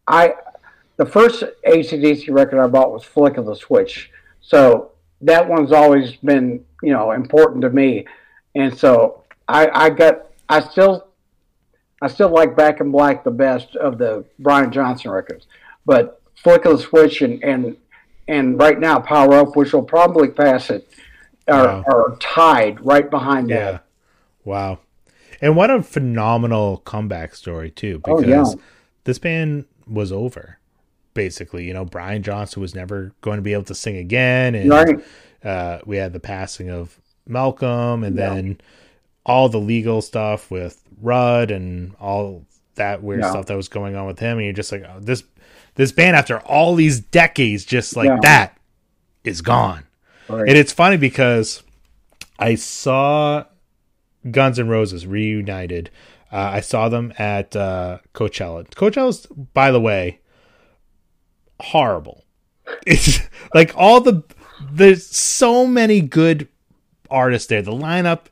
I 0.06 0.34
the 0.96 1.06
first 1.06 1.42
ACDC 1.66 2.32
record 2.32 2.60
I 2.62 2.66
bought 2.68 2.92
was 2.92 3.04
Flick 3.04 3.36
of 3.36 3.46
the 3.46 3.54
Switch, 3.56 4.10
so 4.40 4.92
that 5.20 5.48
one's 5.48 5.72
always 5.72 6.16
been 6.16 6.64
you 6.82 6.92
know 6.92 7.12
important 7.12 7.62
to 7.62 7.70
me, 7.70 8.06
and 8.54 8.76
so 8.76 9.24
I 9.48 9.68
I 9.72 9.90
got 9.90 10.26
I 10.48 10.60
still 10.60 11.08
I 12.02 12.08
still 12.08 12.28
like 12.28 12.56
Back 12.56 12.80
in 12.80 12.90
Black 12.90 13.24
the 13.24 13.30
best 13.30 13.76
of 13.76 13.98
the 13.98 14.24
Brian 14.38 14.70
Johnson 14.70 15.10
records, 15.10 15.46
but 15.86 16.20
Flick 16.36 16.64
of 16.66 16.76
the 16.76 16.82
Switch 16.82 17.22
and 17.22 17.42
and 17.42 17.76
and 18.28 18.58
right 18.58 18.78
now 18.78 18.98
Power 18.98 19.34
Up, 19.34 19.56
which 19.56 19.72
will 19.72 19.82
probably 19.82 20.28
pass 20.28 20.70
it, 20.70 20.88
are, 21.48 21.66
Wow. 21.66 21.84
are 21.86 22.16
tied 22.20 22.84
right 22.84 23.08
behind 23.10 23.50
that. 23.50 23.54
yeah. 23.54 23.70
that. 23.72 23.84
Wow. 24.44 24.78
And 25.44 25.56
what 25.56 25.70
a 25.70 25.82
phenomenal 25.82 26.78
comeback 26.78 27.34
story 27.34 27.70
too, 27.70 28.00
Oh, 28.06 28.16
because 28.20 28.54
yeah. 28.54 28.62
this 29.04 29.18
band 29.18 29.66
was 29.86 30.10
over. 30.10 30.58
Basically, 31.12 31.64
you 31.66 31.74
know, 31.74 31.84
Brian 31.84 32.22
Johnson 32.22 32.62
was 32.62 32.74
never 32.74 33.12
going 33.20 33.36
to 33.36 33.42
be 33.42 33.52
able 33.52 33.64
to 33.64 33.74
sing 33.74 33.96
again, 33.96 34.54
and 34.54 34.70
Right. 34.70 34.96
uh, 35.44 35.78
we 35.84 35.98
had 35.98 36.12
the 36.14 36.18
passing 36.20 36.70
of 36.70 36.98
Malcolm, 37.28 38.02
and 38.04 38.16
Yeah. 38.16 38.30
then 38.34 38.60
all 39.26 39.48
the 39.50 39.60
legal 39.60 40.00
stuff 40.02 40.50
with 40.50 40.80
Rudd 41.00 41.50
and 41.50 41.94
all 42.00 42.44
that 42.76 43.02
weird 43.02 43.20
Yeah. 43.20 43.30
stuff 43.30 43.46
that 43.46 43.56
was 43.56 43.68
going 43.68 43.94
on 43.96 44.06
with 44.06 44.18
him, 44.18 44.38
and 44.38 44.44
you're 44.46 44.52
just 44.54 44.72
like, 44.72 44.84
oh, 44.88 44.98
this 45.00 45.22
this 45.76 45.90
band 45.92 46.16
after 46.16 46.38
all 46.40 46.74
these 46.76 47.00
decades, 47.00 47.64
just 47.64 47.96
like 47.96 48.20
that, 48.22 48.56
is 49.24 49.40
gone. 49.42 49.82
Right. 50.28 50.48
And 50.48 50.56
it's 50.56 50.72
funny 50.72 50.96
because 50.96 51.64
I 52.38 52.54
saw 52.54 53.44
Guns 54.30 54.58
N' 54.58 54.68
Roses 54.68 55.06
reunited. 55.06 55.90
Uh, 56.32 56.50
I 56.54 56.60
saw 56.60 56.88
them 56.88 57.12
at 57.18 57.54
uh, 57.54 57.98
Coachella. 58.12 58.68
Coachella's, 58.74 59.26
by 59.26 59.70
the 59.70 59.80
way, 59.80 60.20
horrible. 61.60 62.24
It's 62.86 63.20
like 63.52 63.72
all 63.76 64.00
the 64.00 64.22
there's 64.72 65.06
so 65.06 65.66
many 65.66 66.00
good 66.00 66.48
artists 67.10 67.48
there. 67.48 67.62
The 67.62 67.72
lineup 67.72 68.26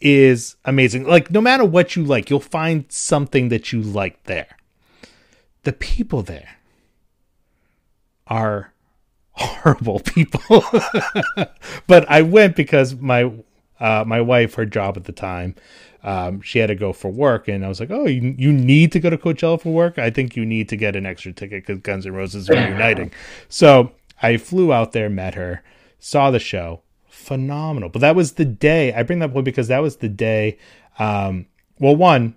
is 0.00 0.56
amazing. 0.64 1.04
Like 1.04 1.30
no 1.30 1.40
matter 1.40 1.64
what 1.64 1.94
you 1.94 2.04
like, 2.04 2.30
you'll 2.30 2.40
find 2.40 2.90
something 2.90 3.48
that 3.50 3.72
you 3.72 3.80
like 3.80 4.24
there. 4.24 4.56
The 5.62 5.72
people 5.72 6.22
there 6.22 6.56
are 8.26 8.72
horrible 9.32 10.00
people. 10.00 10.64
but 11.86 12.10
I 12.10 12.22
went 12.22 12.56
because 12.56 12.96
my 12.96 13.30
uh, 13.80 14.04
my 14.06 14.20
wife, 14.20 14.54
her 14.54 14.66
job 14.66 14.96
at 14.96 15.04
the 15.04 15.12
time, 15.12 15.54
um, 16.02 16.40
she 16.42 16.58
had 16.58 16.66
to 16.68 16.74
go 16.74 16.92
for 16.92 17.10
work, 17.10 17.48
and 17.48 17.64
I 17.64 17.68
was 17.68 17.80
like, 17.80 17.90
"Oh, 17.90 18.06
you 18.06 18.34
you 18.38 18.52
need 18.52 18.92
to 18.92 19.00
go 19.00 19.10
to 19.10 19.18
Coachella 19.18 19.60
for 19.60 19.72
work? 19.72 19.98
I 19.98 20.10
think 20.10 20.36
you 20.36 20.44
need 20.46 20.68
to 20.70 20.76
get 20.76 20.96
an 20.96 21.06
extra 21.06 21.32
ticket 21.32 21.66
because 21.66 21.80
Guns 21.82 22.06
N' 22.06 22.12
Roses 22.14 22.48
are 22.48 22.54
reuniting." 22.66 23.12
so 23.48 23.92
I 24.22 24.36
flew 24.36 24.72
out 24.72 24.92
there, 24.92 25.08
met 25.10 25.34
her, 25.34 25.62
saw 25.98 26.30
the 26.30 26.38
show, 26.38 26.80
phenomenal. 27.08 27.88
But 27.88 28.00
that 28.00 28.16
was 28.16 28.32
the 28.32 28.44
day. 28.44 28.92
I 28.94 29.02
bring 29.02 29.18
that 29.20 29.34
up 29.36 29.44
because 29.44 29.68
that 29.68 29.80
was 29.80 29.96
the 29.96 30.08
day. 30.08 30.58
Um, 30.98 31.46
well, 31.78 31.96
one, 31.96 32.34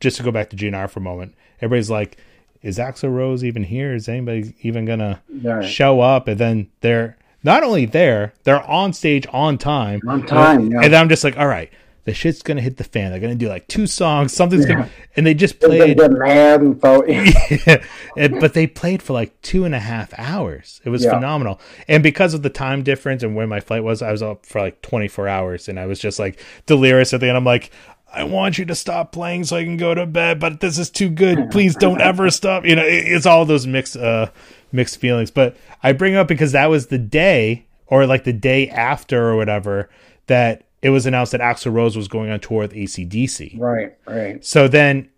just 0.00 0.16
to 0.18 0.22
go 0.22 0.30
back 0.30 0.50
to 0.50 0.56
GNR 0.56 0.88
for 0.90 1.00
a 1.00 1.02
moment, 1.02 1.34
everybody's 1.60 1.90
like, 1.90 2.16
"Is 2.62 2.78
Axl 2.78 3.14
Rose 3.14 3.42
even 3.44 3.64
here? 3.64 3.94
Is 3.94 4.08
anybody 4.08 4.54
even 4.62 4.84
gonna 4.84 5.20
Right. 5.42 5.64
show 5.64 6.00
up?" 6.00 6.28
And 6.28 6.38
then 6.38 6.68
they're 6.80 7.16
not 7.42 7.62
only 7.62 7.86
there, 7.86 8.32
they're 8.44 8.62
on 8.62 8.92
stage 8.92 9.26
on 9.32 9.58
time. 9.58 10.00
On 10.08 10.24
time, 10.26 10.70
yeah. 10.70 10.80
And 10.82 10.92
then 10.92 11.00
I'm 11.00 11.08
just 11.08 11.24
like, 11.24 11.38
all 11.38 11.46
right, 11.46 11.70
the 12.04 12.14
shit's 12.14 12.42
gonna 12.42 12.60
hit 12.62 12.76
the 12.78 12.84
fan. 12.84 13.10
They're 13.10 13.20
gonna 13.20 13.34
do 13.34 13.48
like 13.48 13.68
two 13.68 13.86
songs, 13.86 14.32
something's 14.32 14.66
Yeah. 14.68 14.74
gonna, 14.74 14.90
and 15.16 15.26
they 15.26 15.34
just 15.34 15.60
played. 15.60 15.98
get 15.98 16.10
mad 16.12 16.60
and. 16.62 16.80
And- 18.16 18.40
but 18.40 18.54
they 18.54 18.66
played 18.66 19.02
for 19.02 19.12
like 19.12 19.40
two 19.42 19.64
and 19.64 19.74
a 19.74 19.78
half 19.78 20.12
hours. 20.18 20.80
It 20.84 20.90
was 20.90 21.04
Yeah. 21.04 21.12
phenomenal. 21.12 21.60
And 21.88 22.02
because 22.02 22.34
of 22.34 22.42
the 22.42 22.50
time 22.50 22.82
difference 22.82 23.22
and 23.22 23.34
when 23.36 23.48
my 23.48 23.60
flight 23.60 23.84
was, 23.84 24.02
I 24.02 24.10
was 24.12 24.22
up 24.22 24.44
for 24.46 24.60
like 24.60 24.82
24 24.82 25.28
hours 25.28 25.68
and 25.68 25.78
I 25.78 25.86
was 25.86 25.98
just 26.00 26.18
like 26.18 26.40
delirious 26.66 27.12
at 27.14 27.20
the 27.20 27.28
end. 27.28 27.36
I'm 27.36 27.44
like, 27.44 27.70
I 28.12 28.24
want 28.24 28.58
you 28.58 28.64
to 28.66 28.74
stop 28.74 29.12
playing 29.12 29.44
so 29.44 29.56
I 29.56 29.64
can 29.64 29.76
go 29.76 29.94
to 29.94 30.04
bed, 30.06 30.40
but 30.40 30.60
this 30.60 30.78
is 30.78 30.90
too 30.90 31.08
good. 31.10 31.50
Please 31.50 31.76
don't 31.76 32.00
ever 32.00 32.28
stop. 32.30 32.64
You 32.66 32.76
know, 32.76 32.84
it- 32.84 33.06
it's 33.06 33.26
all 33.26 33.44
those 33.44 33.66
mixed, 33.66 33.96
uh, 33.96 34.26
mixed 34.72 34.98
feelings. 34.98 35.30
But 35.30 35.56
I 35.82 35.92
bring 35.92 36.14
it 36.14 36.16
up 36.16 36.26
because 36.28 36.52
that 36.52 36.66
was 36.66 36.88
the 36.88 36.98
day 36.98 37.66
or 37.86 38.06
like 38.06 38.24
the 38.24 38.32
day 38.32 38.68
after 38.68 39.28
or 39.28 39.36
whatever 39.36 39.88
that 40.26 40.64
it 40.82 40.90
was 40.90 41.06
announced 41.06 41.32
that 41.32 41.40
Axl 41.40 41.72
Rose 41.72 41.96
was 41.96 42.08
going 42.08 42.30
on 42.30 42.40
tour 42.40 42.60
with 42.60 42.72
ACDC. 42.72 43.58
right, 43.60 43.94
right. 44.06 44.44
So 44.44 44.66
then 44.68 45.08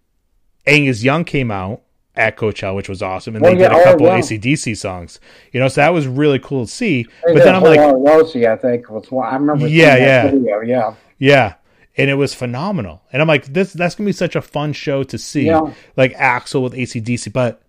Angus 0.66 1.02
Young 1.02 1.24
came 1.24 1.50
out 1.50 1.82
at 2.14 2.36
Coachella, 2.36 2.74
which 2.76 2.88
was 2.90 3.00
awesome, 3.00 3.36
and 3.36 3.44
Oh, 3.44 3.50
they 3.54 3.60
yeah. 3.60 3.68
did 3.68 3.76
a 3.76 3.80
Oh, 3.80 3.84
couple 3.84 4.06
yeah. 4.06 4.18
ACDC 4.18 4.76
songs. 4.76 5.18
You 5.52 5.60
know, 5.60 5.68
so 5.68 5.80
that 5.80 5.90
was 5.94 6.06
really 6.06 6.38
cool 6.38 6.66
to 6.66 6.70
see. 6.70 7.04
They 7.26 7.34
but 7.34 7.44
then 7.44 7.54
I'm 7.54 7.62
like, 7.62 7.78
Rosie, 7.80 8.46
I 8.46 8.56
think 8.56 8.90
was 8.90 9.10
one. 9.10 9.26
I 9.32 9.36
remember. 9.36 9.66
Yeah, 9.66 9.96
that 9.98 10.00
yeah. 10.00 10.30
video, 10.30 10.60
yeah. 10.60 10.94
yeah. 11.18 11.54
And 11.96 12.08
it 12.08 12.14
was 12.14 12.34
phenomenal. 12.34 13.02
And 13.12 13.20
I'm 13.20 13.28
like, 13.28 13.46
this 13.46 13.72
that's 13.72 13.94
gonna 13.94 14.08
be 14.08 14.12
such 14.12 14.36
a 14.36 14.42
fun 14.42 14.72
show 14.72 15.02
to 15.04 15.18
see. 15.18 15.46
Yeah. 15.46 15.72
Like 15.96 16.14
Axl 16.14 16.62
with 16.62 16.72
ACDC, 16.72 17.32
but 17.32 17.62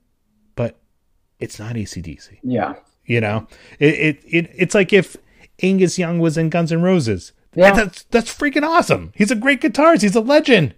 but 0.56 0.78
it's 1.40 1.60
not 1.60 1.76
ACDC. 1.76 2.40
Yeah. 2.44 2.76
You 3.06 3.22
know? 3.22 3.48
It 3.80 3.94
it, 3.94 4.20
it 4.26 4.52
it's 4.56 4.76
like 4.76 4.94
if 4.94 5.18
Angus 5.62 6.00
Young 6.00 6.20
was 6.20 6.38
in 6.38 6.50
Guns 6.50 6.72
N' 6.72 6.82
Roses. 6.82 7.34
Yeah. 7.54 7.72
That's 7.74 8.04
that's 8.04 8.34
freaking 8.34 8.68
awesome. 8.68 9.12
He's 9.16 9.32
a 9.32 9.36
great 9.36 9.62
guitarist, 9.62 10.02
he's 10.02 10.16
a 10.16 10.22
legend. 10.22 10.76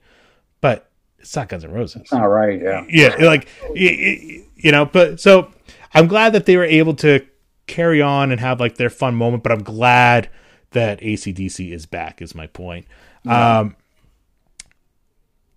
But 0.61 0.89
it's 1.19 1.35
not 1.35 1.49
Guns 1.49 1.63
N' 1.63 1.71
Roses. 1.71 2.07
All 2.11 2.27
right. 2.27 2.59
Yeah. 2.59 2.85
yeah 2.89 3.15
like 3.19 3.47
you 3.75 4.71
know 4.71 4.85
but 4.85 5.19
so 5.19 5.51
i'm 5.93 6.07
glad 6.07 6.33
that 6.33 6.45
they 6.45 6.57
were 6.57 6.65
able 6.65 6.95
to 6.95 7.23
carry 7.67 8.01
on 8.01 8.31
and 8.31 8.39
have 8.39 8.59
like 8.59 8.77
their 8.77 8.89
fun 8.89 9.15
moment 9.15 9.43
but 9.43 9.51
i'm 9.51 9.63
glad 9.63 10.29
that 10.71 10.99
acdc 11.01 11.71
is 11.71 11.85
back 11.85 12.21
is 12.21 12.33
my 12.33 12.47
point 12.47 12.85
um 13.27 13.75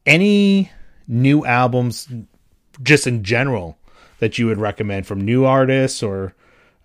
any 0.06 0.70
new 1.06 1.44
albums 1.44 2.08
just 2.82 3.06
in 3.06 3.22
general 3.24 3.76
that 4.20 4.38
you 4.38 4.46
would 4.46 4.58
recommend 4.58 5.06
from 5.06 5.20
new 5.20 5.44
artists 5.44 6.02
or 6.02 6.34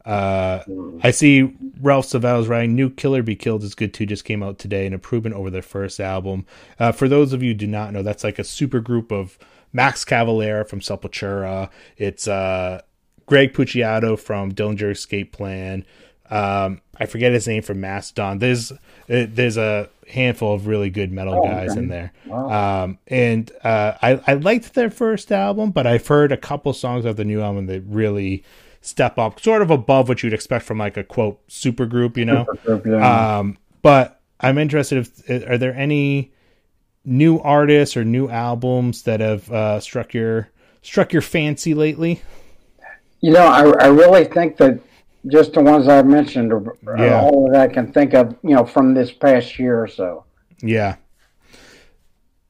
uh 0.05 0.63
I 1.01 1.11
see 1.11 1.53
Ralph 1.81 2.05
Savel's 2.05 2.47
writing 2.47 2.75
New 2.75 2.89
Killer 2.89 3.23
Be 3.23 3.35
Killed 3.35 3.63
is 3.63 3.75
good 3.75 3.93
too, 3.93 4.05
just 4.05 4.25
came 4.25 4.43
out 4.43 4.59
today, 4.59 4.85
an 4.85 4.93
improvement 4.93 5.35
over 5.35 5.49
their 5.49 5.61
first 5.61 5.99
album. 5.99 6.45
Uh, 6.79 6.91
for 6.91 7.07
those 7.07 7.31
of 7.31 7.41
you 7.41 7.53
do 7.53 7.67
not 7.67 7.93
know, 7.93 8.03
that's 8.03 8.23
like 8.23 8.37
a 8.37 8.43
super 8.43 8.81
group 8.81 9.11
of 9.11 9.37
Max 9.71 10.03
Cavalera 10.03 10.67
from 10.67 10.81
Sepultura. 10.81 11.69
It's 11.97 12.27
uh 12.27 12.81
Greg 13.25 13.53
Puciato 13.53 14.19
from 14.19 14.51
Dillinger 14.51 14.91
Escape 14.91 15.31
Plan. 15.31 15.85
Um, 16.33 16.81
I 16.99 17.05
forget 17.05 17.31
his 17.31 17.47
name 17.47 17.61
from 17.61 17.79
Mastodon. 17.81 18.39
There's 18.39 18.71
uh, 18.71 18.75
there's 19.07 19.57
a 19.57 19.89
handful 20.09 20.53
of 20.53 20.67
really 20.67 20.89
good 20.89 21.11
metal 21.11 21.35
Oh, 21.35 21.43
guys 21.43 21.71
okay. 21.71 21.79
in 21.79 21.87
there. 21.89 22.11
Um, 22.31 22.97
and 23.07 23.51
uh, 23.63 23.93
I 24.01 24.19
I 24.25 24.33
liked 24.33 24.73
their 24.73 24.89
first 24.89 25.31
album, 25.31 25.71
but 25.71 25.85
I've 25.85 26.07
heard 26.07 26.31
a 26.31 26.37
couple 26.37 26.73
songs 26.73 27.05
of 27.05 27.17
the 27.17 27.25
new 27.25 27.41
album 27.41 27.67
that 27.67 27.81
really 27.87 28.43
step 28.81 29.17
up, 29.17 29.39
sort 29.39 29.61
of 29.61 29.69
above 29.71 30.09
what 30.09 30.23
you'd 30.23 30.33
expect 30.33 30.65
from 30.65 30.77
like 30.79 30.97
a 30.97 31.03
quote 31.03 31.39
super 31.47 31.85
group, 31.85 32.17
you 32.17 32.25
know. 32.25 32.45
Yeah. 32.67 33.37
Um, 33.37 33.57
but 33.81 34.19
I'm 34.39 34.57
interested 34.57 34.97
if 35.27 35.49
are 35.49 35.57
there 35.57 35.75
any 35.75 36.31
new 37.05 37.39
artists 37.39 37.95
or 37.95 38.03
new 38.03 38.27
albums 38.29 39.03
that 39.03 39.19
have 39.19 39.51
uh, 39.51 39.79
struck 39.79 40.13
your 40.13 40.49
struck 40.81 41.13
your 41.13 41.21
fancy 41.21 41.73
lately? 41.73 42.21
You 43.21 43.31
know, 43.31 43.45
I, 43.45 43.61
I 43.85 43.87
really 43.87 44.25
think 44.25 44.57
that 44.57 44.79
just 45.27 45.53
the 45.53 45.61
ones 45.61 45.87
I 45.87 46.01
mentioned 46.01 46.51
are, 46.51 46.75
are 46.87 46.97
Yeah. 46.97 47.21
all 47.21 47.49
that 47.51 47.61
I 47.61 47.67
can 47.73 47.91
think 47.91 48.13
of, 48.13 48.35
you 48.43 48.55
know, 48.55 48.65
from 48.65 48.93
this 48.93 49.11
past 49.11 49.57
year 49.57 49.81
or 49.81 49.87
so. 49.87 50.25
Yeah. 50.61 50.95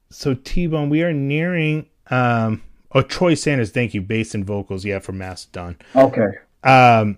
So 0.10 0.34
T 0.34 0.68
Bone, 0.68 0.90
we 0.90 1.02
are 1.04 1.14
nearing. 1.14 1.88
Um, 2.10 2.62
oh, 2.92 3.02
Troy 3.02 3.34
Sanders, 3.34 3.72
thank 3.72 3.94
you. 3.94 4.02
Bass 4.02 4.36
and 4.36 4.46
vocals, 4.46 4.86
yeah, 4.86 5.00
from 5.00 5.18
Mastodon. 5.18 5.78
Okay. 5.96 6.28
Um, 6.64 7.18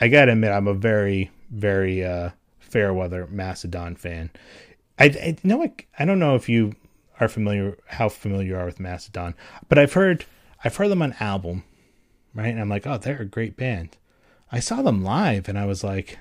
I 0.00 0.08
gotta 0.08 0.32
admit, 0.32 0.50
I'm 0.50 0.66
a 0.66 0.74
very, 0.74 1.30
very 1.50 2.04
uh, 2.04 2.30
fair 2.58 2.92
weather 2.92 3.26
Mastodon 3.30 3.94
fan. 3.94 4.30
I, 4.98 5.04
I 5.06 5.36
know, 5.44 5.58
like, 5.58 5.88
I 5.98 6.04
don't 6.04 6.18
know 6.18 6.34
if 6.34 6.48
you 6.48 6.74
are 7.20 7.28
familiar, 7.28 7.78
how 7.86 8.08
familiar 8.08 8.46
you 8.46 8.56
are 8.56 8.64
with 8.66 8.80
Mastodon, 8.80 9.34
but 9.68 9.78
I've 9.78 9.92
heard, 9.92 10.24
I've 10.64 10.76
heard 10.76 10.88
them 10.88 11.02
on 11.02 11.14
album, 11.20 11.62
right? 12.34 12.48
And 12.48 12.60
I'm 12.60 12.68
like, 12.68 12.86
oh, 12.86 12.98
they're 12.98 13.22
a 13.22 13.24
great 13.24 13.56
band. 13.56 13.96
I 14.54 14.60
saw 14.60 14.82
them 14.82 15.02
live, 15.02 15.48
and 15.48 15.58
I 15.58 15.66
was 15.66 15.82
like, 15.82 16.16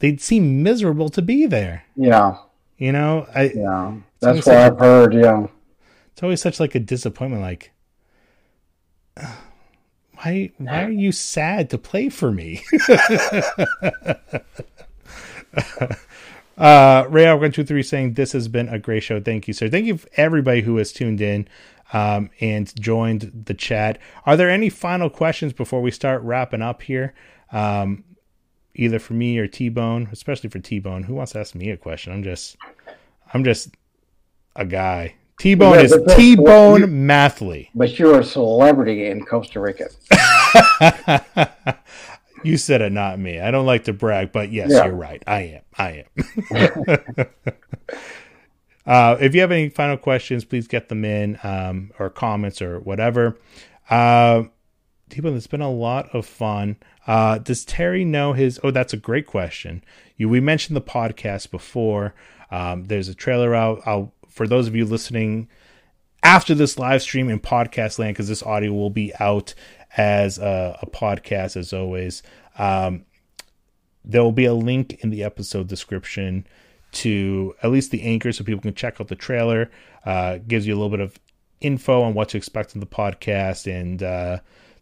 they'd 0.00 0.20
seem 0.20 0.62
miserable 0.62 1.08
to 1.10 1.22
be 1.22 1.46
there. 1.46 1.84
Yeah. 1.96 2.36
You 2.76 2.92
know, 2.92 3.26
I 3.34 3.52
Yeah. 3.54 3.94
That's 4.20 4.36
what 4.38 4.44
such 4.44 4.54
a- 4.54 4.58
I've 4.66 4.78
heard. 4.78 5.14
Yeah. 5.14 5.46
it's 6.12 6.22
always 6.22 6.40
such 6.42 6.58
like 6.60 6.74
a 6.74 6.80
disappointment. 6.80 7.42
Like, 7.42 7.70
why 10.14 10.50
why 10.58 10.82
are 10.84 10.90
you 10.90 11.12
sad 11.12 11.70
to 11.70 11.78
play 11.78 12.08
for 12.08 12.32
me? 12.32 12.62
uh 16.58 17.04
Ray 17.08 17.32
one 17.34 17.52
two 17.52 17.64
three 17.64 17.82
saying 17.82 18.14
this 18.14 18.32
has 18.32 18.48
been 18.48 18.68
a 18.68 18.78
great 18.78 19.02
show. 19.04 19.20
Thank 19.20 19.46
you, 19.48 19.54
sir. 19.54 19.68
Thank 19.68 19.86
you 19.86 19.98
for 19.98 20.08
everybody 20.16 20.62
who 20.62 20.76
has 20.76 20.92
tuned 20.92 21.20
in 21.20 21.46
um, 21.92 22.30
and 22.40 22.72
joined 22.80 23.44
the 23.46 23.54
chat. 23.54 23.98
Are 24.26 24.36
there 24.36 24.50
any 24.50 24.68
final 24.68 25.08
questions 25.10 25.52
before 25.52 25.80
we 25.82 25.90
start 25.90 26.22
wrapping 26.22 26.62
up 26.62 26.82
here? 26.82 27.14
Um, 27.52 28.04
either 28.74 28.98
for 28.98 29.14
me 29.14 29.38
or 29.38 29.46
T 29.46 29.68
Bone, 29.68 30.08
especially 30.12 30.50
for 30.50 30.58
T 30.58 30.78
Bone. 30.78 31.02
Who 31.04 31.14
wants 31.14 31.32
to 31.32 31.40
ask 31.40 31.54
me 31.54 31.70
a 31.70 31.76
question? 31.76 32.12
I'm 32.12 32.22
just 32.22 32.56
I'm 33.32 33.44
just 33.44 33.70
a 34.56 34.64
guy. 34.64 35.14
T 35.38 35.54
Bone 35.54 35.74
Yeah, 35.74 35.82
is 35.82 35.96
T 36.16 36.34
Bone 36.36 37.06
Mathley. 37.06 37.70
But 37.74 37.98
you're 37.98 38.20
a 38.20 38.24
celebrity 38.24 39.06
in 39.06 39.24
Costa 39.24 39.60
Rica. 39.60 39.88
you 42.44 42.56
said 42.56 42.82
it, 42.82 42.90
not 42.92 43.18
me. 43.18 43.40
I 43.40 43.50
don't 43.50 43.66
like 43.66 43.84
to 43.84 43.92
brag, 43.92 44.32
but 44.32 44.50
yes, 44.50 44.70
Yeah. 44.72 44.86
you're 44.86 44.94
right. 44.94 45.22
I 45.26 45.40
am. 45.40 45.62
I 45.76 46.04
am. 46.50 47.26
uh, 48.88 49.18
if 49.20 49.34
you 49.34 49.42
have 49.42 49.52
any 49.52 49.68
final 49.68 49.98
questions, 49.98 50.46
please 50.46 50.66
get 50.66 50.88
them 50.88 51.04
in 51.04 51.38
um, 51.42 51.92
or 51.98 52.08
comments 52.08 52.62
or 52.62 52.80
whatever. 52.80 53.38
Uh, 53.90 54.44
T-Bone, 55.10 55.36
it's 55.36 55.46
been 55.46 55.60
a 55.60 55.70
lot 55.70 56.08
of 56.14 56.24
fun. 56.24 56.76
Uh, 57.06 57.36
does 57.36 57.66
Terry 57.66 58.02
know 58.02 58.32
his? 58.32 58.58
Oh, 58.64 58.70
that's 58.70 58.94
a 58.94 58.98
great 58.98 59.26
question. 59.26 59.84
You 60.16 60.30
we 60.30 60.40
mentioned 60.40 60.74
the 60.74 60.80
podcast 60.80 61.50
before. 61.50 62.14
Um, 62.50 62.86
there's 62.86 63.08
a 63.08 63.14
trailer 63.14 63.54
out. 63.54 63.82
I'll, 63.84 64.14
for 64.26 64.46
those 64.46 64.66
of 64.66 64.74
you 64.74 64.86
listening 64.86 65.48
after 66.22 66.54
this 66.54 66.78
live 66.78 67.02
stream 67.02 67.28
in 67.28 67.40
podcast 67.40 67.98
land, 67.98 68.14
because 68.14 68.28
this 68.28 68.42
audio 68.42 68.72
will 68.72 68.90
be 68.90 69.12
out 69.20 69.54
as 69.98 70.38
a, 70.38 70.78
a 70.80 70.86
podcast 70.86 71.58
as 71.58 71.74
always. 71.74 72.22
Um, 72.58 73.04
there 74.02 74.22
will 74.22 74.32
be 74.32 74.46
a 74.46 74.54
link 74.54 74.98
in 75.04 75.10
the 75.10 75.24
episode 75.24 75.68
description 75.68 76.46
to 76.92 77.54
at 77.62 77.70
least 77.70 77.90
the 77.90 78.02
anchor 78.02 78.32
so 78.32 78.44
people 78.44 78.62
can 78.62 78.74
check 78.74 79.00
out 79.00 79.08
the 79.08 79.16
trailer. 79.16 79.70
Uh, 80.04 80.38
gives 80.46 80.66
you 80.66 80.74
a 80.74 80.76
little 80.76 80.90
bit 80.90 81.00
of 81.00 81.18
info 81.60 82.02
on 82.02 82.14
what 82.14 82.28
to 82.30 82.36
expect 82.36 82.74
in 82.74 82.80
the 82.80 82.86
podcast 82.86 83.66
and 83.70 84.02
uh, 84.02 84.38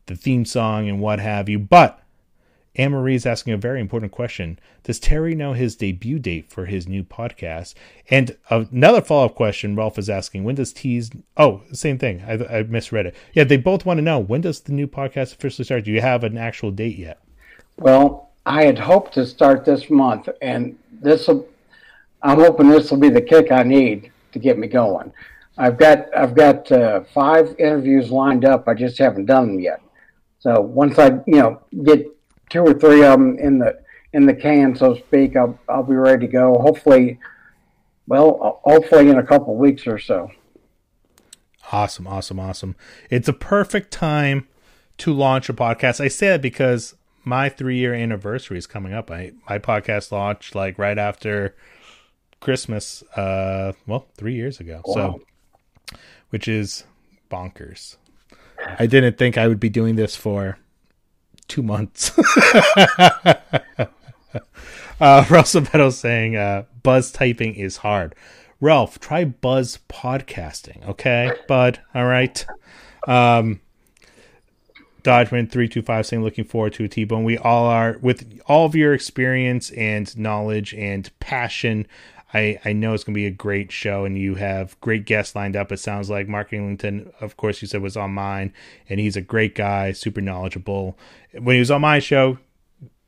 the 0.06 0.16
theme 0.16 0.44
song 0.44 0.88
and 0.88 1.00
what 1.00 1.18
have 1.18 1.48
you. 1.48 1.58
But 1.58 2.00
Anne 2.76 2.92
Marie 2.92 3.14
is 3.14 3.26
asking 3.26 3.54
a 3.54 3.58
very 3.58 3.80
important 3.80 4.12
question. 4.12 4.58
Does 4.84 5.00
Terry 5.00 5.34
know 5.34 5.54
his 5.54 5.76
debut 5.76 6.18
date 6.18 6.50
for 6.50 6.66
his 6.66 6.86
new 6.86 7.02
podcast? 7.02 7.74
And 8.10 8.36
another 8.50 9.00
follow 9.00 9.26
up 9.26 9.34
question 9.34 9.74
Ralph 9.74 9.98
is 9.98 10.10
asking 10.10 10.44
when 10.44 10.56
does 10.56 10.72
T's. 10.72 11.10
Oh, 11.36 11.62
same 11.72 11.98
thing. 11.98 12.22
I, 12.26 12.58
I 12.58 12.62
misread 12.64 13.06
it. 13.06 13.14
Yeah, 13.32 13.44
they 13.44 13.56
both 13.56 13.86
want 13.86 13.98
to 13.98 14.02
know 14.02 14.18
when 14.18 14.42
does 14.42 14.60
the 14.60 14.72
new 14.72 14.86
podcast 14.86 15.32
officially 15.32 15.64
start? 15.64 15.84
Do 15.84 15.90
you 15.90 16.02
have 16.02 16.22
an 16.22 16.36
actual 16.36 16.70
date 16.70 16.98
yet? 16.98 17.18
Well, 17.78 18.30
I 18.44 18.64
had 18.64 18.78
hoped 18.78 19.14
to 19.14 19.26
start 19.26 19.64
this 19.64 19.90
month, 19.90 20.28
and 20.40 20.78
this 21.00 21.28
will 21.28 21.48
I'm 22.22 22.38
hoping 22.38 22.68
this 22.68 22.90
will 22.90 22.98
be 22.98 23.08
the 23.08 23.20
kick 23.20 23.52
I 23.52 23.62
need 23.62 24.10
to 24.32 24.38
get 24.38 24.58
me 24.58 24.66
going. 24.66 25.12
I've 25.58 25.78
got 25.78 26.14
I've 26.16 26.34
got 26.34 26.70
uh, 26.70 27.02
five 27.14 27.54
interviews 27.58 28.10
lined 28.10 28.44
up. 28.44 28.68
I 28.68 28.74
just 28.74 28.98
haven't 28.98 29.26
done 29.26 29.46
them 29.48 29.60
yet. 29.60 29.80
So 30.38 30.60
once 30.60 30.98
I 30.98 31.08
you 31.26 31.38
know 31.38 31.60
get 31.84 32.06
two 32.50 32.60
or 32.60 32.74
three 32.74 33.04
of 33.04 33.18
them 33.18 33.38
in 33.38 33.58
the 33.58 33.78
in 34.12 34.26
the 34.26 34.34
can, 34.34 34.74
so 34.76 34.94
to 34.94 35.00
speak, 35.00 35.36
I'll 35.36 35.58
I'll 35.68 35.82
be 35.82 35.94
ready 35.94 36.26
to 36.26 36.32
go. 36.32 36.54
Hopefully, 36.58 37.18
well, 38.06 38.60
hopefully 38.64 39.08
in 39.08 39.18
a 39.18 39.26
couple 39.26 39.56
weeks 39.56 39.86
or 39.86 39.98
so. 39.98 40.30
Awesome, 41.72 42.06
awesome, 42.06 42.38
awesome. 42.38 42.76
It's 43.10 43.28
a 43.28 43.32
perfect 43.32 43.90
time 43.90 44.46
to 44.98 45.12
launch 45.12 45.48
a 45.48 45.54
podcast. 45.54 46.00
I 46.00 46.08
say 46.08 46.28
that 46.28 46.42
because 46.42 46.94
my 47.24 47.48
three 47.48 47.76
year 47.76 47.92
anniversary 47.92 48.58
is 48.58 48.66
coming 48.66 48.92
up. 48.92 49.10
I 49.10 49.32
my 49.48 49.58
podcast 49.58 50.12
launched 50.12 50.54
like 50.54 50.78
right 50.78 50.98
after 50.98 51.56
Christmas, 52.46 53.02
uh 53.16 53.72
well, 53.88 54.06
three 54.16 54.34
years 54.34 54.60
ago. 54.60 54.80
Wow. 54.84 54.94
So 54.94 55.20
which 56.30 56.46
is 56.46 56.84
bonkers. 57.28 57.96
I 58.78 58.86
didn't 58.86 59.18
think 59.18 59.36
I 59.36 59.48
would 59.48 59.58
be 59.58 59.68
doing 59.68 59.96
this 59.96 60.14
for 60.14 60.56
two 61.48 61.64
months. 61.64 62.16
uh 65.00 65.24
Russell 65.28 65.62
Meadows 65.62 65.98
saying 65.98 66.36
uh 66.36 66.66
buzz 66.84 67.10
typing 67.10 67.56
is 67.56 67.78
hard. 67.78 68.14
Ralph, 68.60 69.00
try 69.00 69.24
buzz 69.24 69.80
podcasting, 69.88 70.88
okay, 70.88 71.32
bud. 71.48 71.80
All 71.96 72.06
right. 72.06 72.46
Um 73.08 73.60
Dodgeman 75.02 75.50
three 75.50 75.68
two 75.68 75.82
five 75.82 76.06
saying 76.06 76.22
looking 76.22 76.44
forward 76.44 76.74
to 76.74 76.84
a 76.84 76.88
T 76.88 77.02
Bone. 77.02 77.24
We 77.24 77.38
all 77.38 77.66
are 77.66 77.98
with 78.02 78.40
all 78.46 78.66
of 78.66 78.76
your 78.76 78.94
experience 78.94 79.70
and 79.72 80.16
knowledge 80.16 80.74
and 80.74 81.10
passion. 81.18 81.88
I, 82.34 82.58
I 82.64 82.72
know 82.72 82.92
it's 82.92 83.04
going 83.04 83.14
to 83.14 83.18
be 83.18 83.26
a 83.26 83.30
great 83.30 83.70
show, 83.70 84.04
and 84.04 84.18
you 84.18 84.34
have 84.34 84.78
great 84.80 85.04
guests 85.04 85.36
lined 85.36 85.56
up. 85.56 85.70
It 85.70 85.78
sounds 85.78 86.10
like 86.10 86.28
Mark 86.28 86.52
Eglinton, 86.52 87.12
of 87.20 87.36
course, 87.36 87.62
you 87.62 87.68
said 87.68 87.82
was 87.82 87.96
on 87.96 88.12
mine, 88.12 88.52
and 88.88 88.98
he's 88.98 89.16
a 89.16 89.20
great 89.22 89.54
guy, 89.54 89.92
super 89.92 90.20
knowledgeable. 90.20 90.98
When 91.32 91.54
he 91.54 91.60
was 91.60 91.70
on 91.70 91.82
my 91.82 91.98
show, 91.98 92.38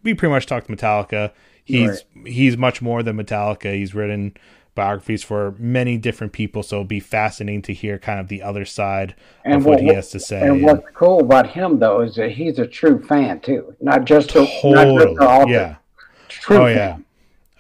we 0.03 0.15
pretty 0.15 0.33
much 0.33 0.47
talked 0.47 0.69
Metallica. 0.69 1.33
He's 1.65 2.05
right. 2.17 2.27
he's 2.27 2.57
much 2.57 2.81
more 2.81 3.03
than 3.03 3.17
Metallica. 3.17 3.75
He's 3.75 3.95
written 3.95 4.35
biographies 4.75 5.25
for 5.25 5.57
many 5.59 5.99
different 5.99 6.33
people, 6.33 6.63
so 6.63 6.77
it'll 6.77 6.85
be 6.85 7.01
fascinating 7.01 7.63
to 7.63 7.75
hear 7.75 7.99
kind 7.99 8.21
of 8.21 8.29
the 8.29 8.41
other 8.41 8.65
side 8.65 9.17
and 9.45 9.55
of 9.55 9.65
what, 9.65 9.73
what, 9.73 9.83
he 9.83 9.89
has 9.93 10.11
to 10.11 10.21
say. 10.21 10.47
And 10.47 10.63
what's 10.63 10.87
cool 10.95 11.21
about 11.21 11.49
him 11.49 11.81
though 11.81 12.01
is 12.01 12.15
that 12.15 12.31
he's 12.31 12.59
a 12.61 12.67
true 12.67 13.05
fan 13.05 13.41
too, 13.41 13.75
not 13.81 14.05
just 14.05 14.31
a 14.31 14.47
totally, 14.63 15.15
not 15.15 15.49
just 15.49 15.51
yeah, 15.51 15.77
true 16.29 16.57
oh 16.57 16.65
fan. 16.67 16.77
yeah, 16.77 16.97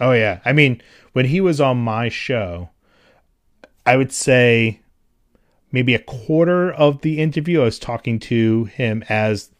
oh 0.00 0.12
yeah. 0.12 0.40
I 0.44 0.52
mean, 0.52 0.82
when 1.12 1.26
he 1.26 1.40
was 1.40 1.60
on 1.60 1.78
my 1.78 2.08
show, 2.08 2.70
I 3.84 3.96
would 3.96 4.12
say 4.12 4.80
maybe 5.72 5.94
a 5.94 5.98
quarter 5.98 6.72
of 6.72 7.02
the 7.02 7.20
interview 7.20 7.62
I 7.62 7.64
was 7.64 7.78
talking 7.78 8.18
to 8.20 8.64
him 8.64 9.04
as 9.08 9.50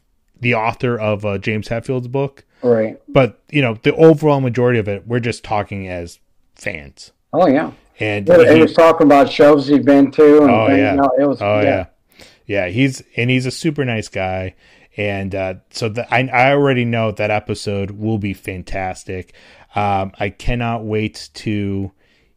the 0.40 0.54
author 0.54 0.98
of 0.98 1.24
uh, 1.24 1.38
James 1.38 1.68
Hetfield's 1.68 2.08
book. 2.08 2.44
Right. 2.62 3.00
But, 3.08 3.40
you 3.50 3.62
know, 3.62 3.78
the 3.82 3.94
overall 3.94 4.40
majority 4.40 4.78
of 4.78 4.88
it, 4.88 5.06
we're 5.06 5.20
just 5.20 5.44
talking 5.44 5.88
as 5.88 6.18
fans. 6.54 7.12
Oh 7.32 7.46
yeah. 7.46 7.72
And 8.00 8.28
yeah, 8.28 8.54
he, 8.54 8.60
was 8.60 8.74
talking 8.74 9.06
about 9.06 9.30
shows 9.30 9.66
he'd 9.66 9.84
been 9.84 10.10
to. 10.12 10.42
And 10.42 10.50
oh 10.50 10.66
things, 10.66 10.78
yeah. 10.78 10.90
You 10.92 11.00
know, 11.00 11.10
it 11.18 11.24
was. 11.26 11.42
Oh 11.42 11.60
yeah. 11.60 11.86
yeah. 12.16 12.24
yeah. 12.46 12.68
He's 12.68 13.02
and 13.16 13.28
he's 13.28 13.44
a 13.44 13.50
super 13.50 13.84
nice 13.84 14.08
guy, 14.08 14.54
and 14.96 15.34
uh, 15.34 15.54
so 15.70 15.88
the, 15.88 16.14
I 16.14 16.28
I 16.28 16.52
already 16.52 16.84
know 16.84 17.10
that 17.10 17.30
episode 17.30 17.90
will 17.92 18.18
be 18.18 18.34
fantastic. 18.34 19.34
Um, 19.74 20.12
I 20.18 20.30
cannot 20.30 20.84
wait 20.84 21.30
to 21.34 21.92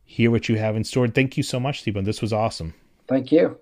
hear 0.06 0.30
what 0.32 0.50
you 0.50 0.58
have 0.58 0.76
in 0.76 0.84
store. 0.84 1.08
Thank 1.08 1.38
you 1.38 1.44
so 1.44 1.60
much, 1.60 1.82
Stephen. 1.82 2.04
This 2.04 2.22
was 2.22 2.34
awesome. 2.34 2.74
Thank 3.08 3.32
you. 3.32 3.58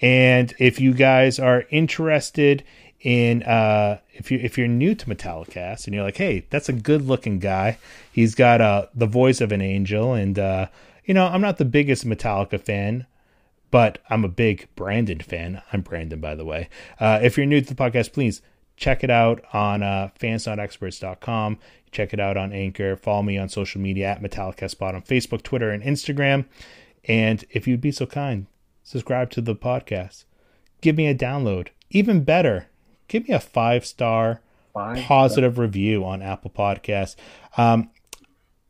And 0.00 0.54
if 0.58 0.80
you 0.80 0.94
guys 0.94 1.38
are 1.38 1.64
interested 1.70 2.64
in 3.00 3.42
uh 3.44 3.98
if 4.12 4.30
you 4.30 4.38
if 4.38 4.58
you're 4.58 4.68
new 4.68 4.94
to 4.94 5.06
Metallicast 5.06 5.86
and 5.86 5.94
you're 5.94 6.04
like, 6.04 6.18
hey, 6.18 6.46
that's 6.50 6.68
a 6.68 6.72
good 6.72 7.02
looking 7.06 7.38
guy. 7.38 7.78
He's 8.12 8.34
got 8.34 8.60
uh 8.60 8.86
the 8.94 9.06
voice 9.06 9.40
of 9.40 9.52
an 9.52 9.62
angel, 9.62 10.12
and 10.12 10.38
uh, 10.38 10.66
you 11.04 11.14
know, 11.14 11.26
I'm 11.26 11.40
not 11.40 11.58
the 11.58 11.64
biggest 11.64 12.06
Metallica 12.06 12.60
fan, 12.60 13.06
but 13.70 13.98
I'm 14.10 14.24
a 14.24 14.28
big 14.28 14.68
Brandon 14.74 15.20
fan. 15.20 15.62
I'm 15.72 15.80
Brandon, 15.80 16.20
by 16.20 16.34
the 16.34 16.44
way. 16.44 16.68
Uh, 16.98 17.20
if 17.22 17.36
you're 17.36 17.46
new 17.46 17.60
to 17.60 17.74
the 17.74 17.74
podcast, 17.74 18.12
please 18.12 18.42
check 18.80 19.04
it 19.04 19.10
out 19.10 19.44
on 19.52 19.82
uh, 19.82 20.08
fansnotexperts.com. 20.18 21.58
Check 21.92 22.12
it 22.12 22.18
out 22.18 22.36
on 22.36 22.52
Anchor. 22.52 22.96
Follow 22.96 23.22
me 23.22 23.38
on 23.38 23.48
social 23.48 23.80
media 23.80 24.06
at 24.08 24.22
Metallicastpod 24.22 24.94
on 24.94 25.02
Facebook, 25.02 25.42
Twitter, 25.42 25.70
and 25.70 25.82
Instagram. 25.84 26.46
And 27.04 27.44
if 27.50 27.68
you'd 27.68 27.80
be 27.80 27.92
so 27.92 28.06
kind, 28.06 28.46
subscribe 28.82 29.30
to 29.32 29.40
the 29.40 29.54
podcast. 29.54 30.24
Give 30.80 30.96
me 30.96 31.06
a 31.06 31.14
download. 31.14 31.68
Even 31.90 32.24
better, 32.24 32.68
give 33.06 33.28
me 33.28 33.34
a 33.34 33.40
five 33.40 33.84
star 33.84 34.40
positive 34.72 35.58
review 35.58 36.04
on 36.04 36.22
Apple 36.22 36.50
Podcasts. 36.50 37.16
Um, 37.56 37.90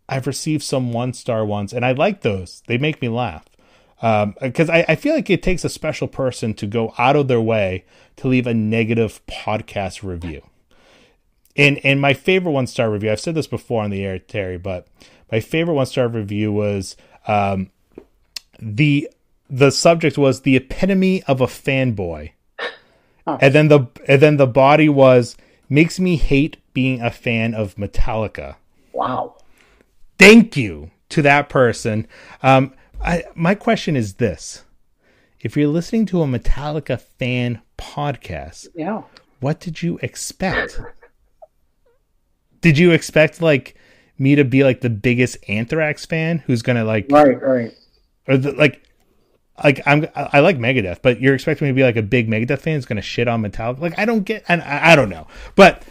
I've 0.08 0.26
received 0.26 0.64
some 0.64 0.92
one 0.92 1.12
star 1.12 1.44
ones, 1.44 1.72
and 1.72 1.84
I 1.84 1.92
like 1.92 2.22
those. 2.22 2.62
They 2.66 2.78
make 2.78 3.00
me 3.00 3.08
laugh 3.08 3.44
because 4.00 4.70
um, 4.70 4.74
I, 4.74 4.84
I, 4.88 4.94
feel 4.94 5.14
like 5.14 5.28
it 5.28 5.42
takes 5.42 5.62
a 5.62 5.68
special 5.68 6.08
person 6.08 6.54
to 6.54 6.66
go 6.66 6.94
out 6.96 7.16
of 7.16 7.28
their 7.28 7.40
way 7.40 7.84
to 8.16 8.28
leave 8.28 8.46
a 8.46 8.54
negative 8.54 9.20
podcast 9.26 10.02
review. 10.02 10.42
And 11.54 11.78
and 11.84 12.00
my 12.00 12.14
favorite 12.14 12.52
one 12.52 12.66
star 12.66 12.90
review, 12.90 13.12
I've 13.12 13.20
said 13.20 13.34
this 13.34 13.46
before 13.46 13.82
on 13.82 13.90
the 13.90 14.04
air, 14.04 14.18
Terry, 14.18 14.56
but 14.56 14.86
my 15.30 15.40
favorite 15.40 15.74
one 15.74 15.86
star 15.86 16.08
review 16.08 16.50
was 16.50 16.96
um, 17.26 17.70
the 18.58 19.10
the 19.50 19.70
subject 19.70 20.16
was 20.16 20.42
the 20.42 20.56
epitome 20.56 21.22
of 21.24 21.40
a 21.40 21.46
fanboy 21.46 22.30
and 23.40 23.54
then 23.54 23.68
the 23.68 23.86
and 24.08 24.20
then 24.20 24.36
the 24.36 24.46
body 24.46 24.88
was 24.88 25.36
makes 25.68 26.00
me 26.00 26.16
hate 26.16 26.56
being 26.72 27.00
a 27.00 27.10
fan 27.10 27.54
of 27.54 27.76
Metallica. 27.76 28.56
Wow. 28.92 29.36
Thank 30.18 30.56
you 30.56 30.90
to 31.10 31.22
that 31.22 31.48
person. 31.48 32.06
Um, 32.42 32.74
I, 33.02 33.24
my 33.34 33.54
question 33.54 33.96
is 33.96 34.14
this: 34.14 34.64
If 35.40 35.56
you're 35.56 35.68
listening 35.68 36.06
to 36.06 36.22
a 36.22 36.26
Metallica 36.26 37.00
fan 37.00 37.62
podcast, 37.78 38.68
yeah, 38.74 39.02
what 39.40 39.60
did 39.60 39.82
you 39.82 39.98
expect? 40.02 40.80
did 42.60 42.78
you 42.78 42.92
expect 42.92 43.40
like 43.40 43.74
me 44.18 44.34
to 44.34 44.44
be 44.44 44.64
like 44.64 44.80
the 44.80 44.90
biggest 44.90 45.38
Anthrax 45.48 46.04
fan 46.04 46.40
who's 46.40 46.62
gonna 46.62 46.84
like 46.84 47.06
right, 47.10 47.40
right, 47.42 47.74
or 48.28 48.36
the, 48.36 48.52
like 48.52 48.82
like 49.62 49.80
I'm 49.86 50.06
I 50.14 50.40
like 50.40 50.58
Megadeth, 50.58 51.00
but 51.02 51.20
you're 51.20 51.34
expecting 51.34 51.66
me 51.66 51.70
to 51.70 51.74
be 51.74 51.82
like 51.82 51.96
a 51.96 52.02
big 52.02 52.28
Megadeth 52.28 52.60
fan 52.60 52.74
who's 52.74 52.86
gonna 52.86 53.02
shit 53.02 53.28
on 53.28 53.42
Metallica. 53.42 53.80
Like 53.80 53.98
I 53.98 54.04
don't 54.04 54.24
get, 54.24 54.44
and 54.48 54.62
I, 54.62 54.92
I 54.92 54.96
don't 54.96 55.08
know. 55.08 55.26
But 55.56 55.84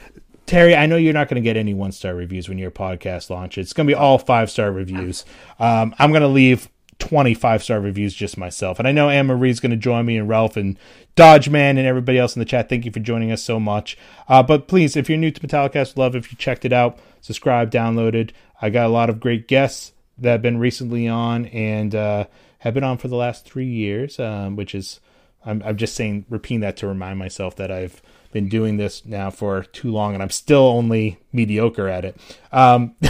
Terry, 0.45 0.75
I 0.75 0.85
know 0.85 0.95
you're 0.95 1.13
not 1.13 1.27
gonna 1.27 1.41
get 1.41 1.57
any 1.57 1.73
one 1.73 1.91
star 1.91 2.13
reviews 2.15 2.49
when 2.49 2.57
your 2.57 2.71
podcast 2.71 3.29
launches. 3.29 3.67
It's 3.67 3.73
gonna 3.73 3.87
be 3.87 3.95
all 3.95 4.17
five 4.17 4.51
star 4.51 4.71
reviews. 4.71 5.25
Um, 5.59 5.95
I'm 5.99 6.11
gonna 6.11 6.27
leave 6.27 6.69
25 6.99 7.63
star 7.63 7.79
reviews 7.79 8.13
just 8.13 8.37
myself, 8.37 8.79
and 8.79 8.87
I 8.87 8.91
know 8.91 9.09
Anne 9.09 9.27
Marie's 9.27 9.59
gonna 9.59 9.75
join 9.75 10.05
me 10.05 10.17
and 10.17 10.29
Ralph 10.29 10.57
and 10.57 10.77
Dodge 11.15 11.49
Man 11.49 11.77
and 11.77 11.87
everybody 11.87 12.17
else 12.17 12.35
in 12.35 12.39
the 12.39 12.45
chat. 12.45 12.69
Thank 12.69 12.85
you 12.85 12.91
for 12.91 12.99
joining 12.99 13.31
us 13.31 13.41
so 13.41 13.59
much. 13.59 13.97
Uh, 14.27 14.43
but 14.43 14.67
please, 14.67 14.95
if 14.95 15.09
you're 15.09 15.17
new 15.17 15.31
to 15.31 15.41
Metallicast, 15.41 15.97
love 15.97 16.15
if 16.15 16.31
you 16.31 16.37
checked 16.37 16.65
it 16.65 16.73
out, 16.73 16.99
subscribe, 17.21 17.71
downloaded. 17.71 18.31
I 18.61 18.69
got 18.69 18.85
a 18.85 18.89
lot 18.89 19.09
of 19.09 19.19
great 19.19 19.47
guests 19.47 19.93
that 20.17 20.31
have 20.31 20.41
been 20.41 20.59
recently 20.59 21.07
on, 21.07 21.45
and 21.47 21.95
uh, 21.95 22.25
have 22.59 22.73
been 22.73 22.83
on 22.83 22.97
for 22.97 23.07
the 23.07 23.15
last 23.15 23.45
three 23.45 23.67
years, 23.67 24.19
um, 24.19 24.55
which 24.55 24.75
is 24.75 24.99
I'm, 25.45 25.63
I'm 25.65 25.77
just 25.77 25.95
saying 25.95 26.25
repeating 26.29 26.61
that 26.61 26.77
to 26.77 26.87
remind 26.87 27.19
myself 27.19 27.55
that 27.57 27.71
I've 27.71 28.01
been 28.31 28.47
doing 28.47 28.77
this 28.77 29.05
now 29.05 29.29
for 29.29 29.63
too 29.63 29.91
long 29.91 30.13
and 30.13 30.21
I'm 30.21 30.29
still 30.29 30.67
only 30.67 31.17
mediocre 31.33 31.87
at 31.87 32.05
it. 32.05 32.17
Um, 32.51 32.95
no, 33.01 33.09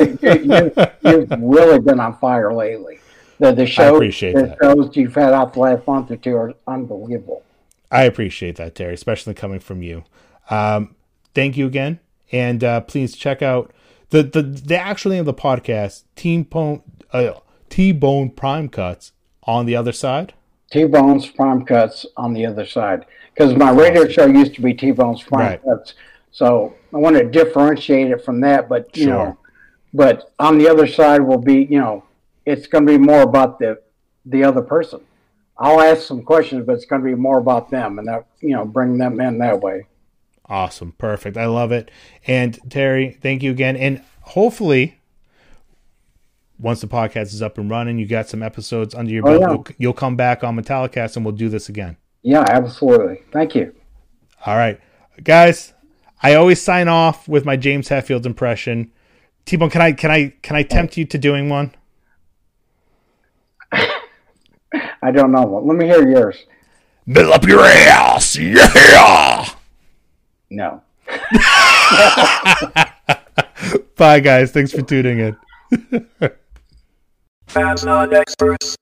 you, 0.00 0.72
have 1.28 1.40
really 1.40 1.80
been 1.80 2.00
on 2.00 2.16
fire 2.18 2.52
lately. 2.54 2.98
The, 3.38 3.52
the 3.52 3.66
show, 3.66 3.82
I 3.82 3.96
appreciate 3.96 4.34
the 4.34 4.42
that. 4.42 4.58
shows 4.62 4.96
you've 4.96 5.14
had 5.14 5.32
out 5.32 5.54
the 5.54 5.60
last 5.60 5.86
month 5.86 6.10
or 6.10 6.16
two 6.16 6.36
are 6.36 6.54
unbelievable. 6.66 7.42
I 7.90 8.04
appreciate 8.04 8.56
that, 8.56 8.74
Terry, 8.74 8.94
especially 8.94 9.34
coming 9.34 9.60
from 9.60 9.82
you. 9.82 10.04
Um, 10.50 10.94
thank 11.34 11.56
you 11.56 11.66
again, 11.66 12.00
and 12.32 12.62
uh, 12.62 12.80
please 12.82 13.16
check 13.16 13.42
out 13.42 13.72
the 14.10 14.22
the 14.22 14.42
the 14.42 14.78
actual 14.78 15.10
name 15.12 15.20
of 15.20 15.26
the 15.26 15.34
podcast, 15.34 16.04
Team 16.16 16.44
Pone. 16.44 16.82
Uh, 17.12 17.34
T 17.70 17.90
Bone 17.90 18.30
Prime 18.30 18.68
Cuts 18.68 19.10
on 19.42 19.66
the 19.66 19.74
other 19.74 19.90
side? 19.90 20.32
T 20.70 20.84
Bone's 20.84 21.26
Prime 21.26 21.64
Cuts 21.64 22.06
on 22.16 22.32
the 22.32 22.46
other 22.46 22.64
side. 22.64 23.04
Because 23.34 23.56
my 23.56 23.72
radio 23.72 24.06
show 24.06 24.26
used 24.26 24.54
to 24.54 24.62
be 24.62 24.74
T 24.74 24.92
Bone's 24.92 25.22
Prime 25.24 25.40
right. 25.40 25.62
Cuts. 25.64 25.94
So 26.30 26.74
I 26.92 26.98
want 26.98 27.16
to 27.16 27.24
differentiate 27.24 28.12
it 28.12 28.24
from 28.24 28.40
that. 28.42 28.68
But, 28.68 28.96
you 28.96 29.04
sure. 29.04 29.12
know, 29.12 29.38
but 29.92 30.32
on 30.38 30.58
the 30.58 30.68
other 30.68 30.86
side 30.86 31.20
will 31.20 31.40
be, 31.40 31.64
you 31.64 31.80
know, 31.80 32.04
it's 32.46 32.66
going 32.66 32.86
to 32.86 32.92
be 32.92 32.98
more 32.98 33.22
about 33.22 33.58
the 33.58 33.80
the 34.26 34.44
other 34.44 34.62
person. 34.62 35.00
I'll 35.56 35.80
ask 35.80 36.02
some 36.02 36.22
questions, 36.22 36.64
but 36.66 36.72
it's 36.74 36.84
going 36.86 37.02
to 37.02 37.06
be 37.06 37.14
more 37.14 37.38
about 37.38 37.70
them 37.70 37.98
and 37.98 38.08
that, 38.08 38.26
you 38.40 38.50
know, 38.50 38.64
bring 38.64 38.98
them 38.98 39.20
in 39.20 39.38
that 39.38 39.60
way. 39.60 39.86
Awesome. 40.46 40.92
Perfect. 40.98 41.36
I 41.36 41.46
love 41.46 41.70
it. 41.72 41.90
And 42.26 42.58
Terry, 42.70 43.16
thank 43.22 43.42
you 43.42 43.50
again. 43.52 43.76
And 43.76 44.02
hopefully 44.22 44.98
once 46.58 46.80
the 46.80 46.86
podcast 46.88 47.32
is 47.34 47.42
up 47.42 47.58
and 47.58 47.70
running, 47.70 47.98
you 47.98 48.06
got 48.06 48.28
some 48.28 48.42
episodes 48.42 48.94
under 48.94 49.12
your 49.12 49.26
Oh, 49.28 49.38
belt, 49.38 49.40
yeah. 49.42 49.48
you'll, 49.48 49.66
you'll 49.78 49.92
come 49.92 50.16
back 50.16 50.42
on 50.42 50.56
Metallicast 50.56 51.16
and 51.16 51.24
we'll 51.24 51.34
do 51.34 51.48
this 51.48 51.68
again. 51.68 51.96
Yeah, 52.22 52.44
absolutely. 52.48 53.22
Thank 53.32 53.54
you. 53.54 53.74
All 54.46 54.56
right, 54.56 54.80
guys. 55.22 55.72
I 56.22 56.34
always 56.34 56.60
sign 56.62 56.88
off 56.88 57.28
with 57.28 57.44
my 57.44 57.56
James 57.56 57.88
Hetfield 57.90 58.24
impression. 58.24 58.90
T-Bone, 59.44 59.68
can 59.68 59.82
I 59.82 59.92
can 59.92 60.10
I 60.10 60.32
can 60.42 60.56
I 60.56 60.62
tempt 60.62 60.96
you 60.96 61.04
to 61.04 61.18
doing 61.18 61.50
one? 61.50 61.74
I 65.04 65.10
don't 65.10 65.32
know. 65.32 65.42
What 65.42 65.66
let 65.66 65.76
me 65.76 65.84
hear 65.84 66.08
yours. 66.08 66.46
Build 67.06 67.30
up 67.30 67.44
your 67.46 67.60
ass, 67.60 68.36
yeah! 68.36 69.50
No. 70.48 70.80
Bye, 73.96 74.20
guys. 74.20 74.50
Thanks 74.50 74.72
for 74.72 74.80
tuning 74.80 75.18
in. 75.18 75.36
Fans 77.48 77.84
not 77.84 78.14
experts. 78.14 78.78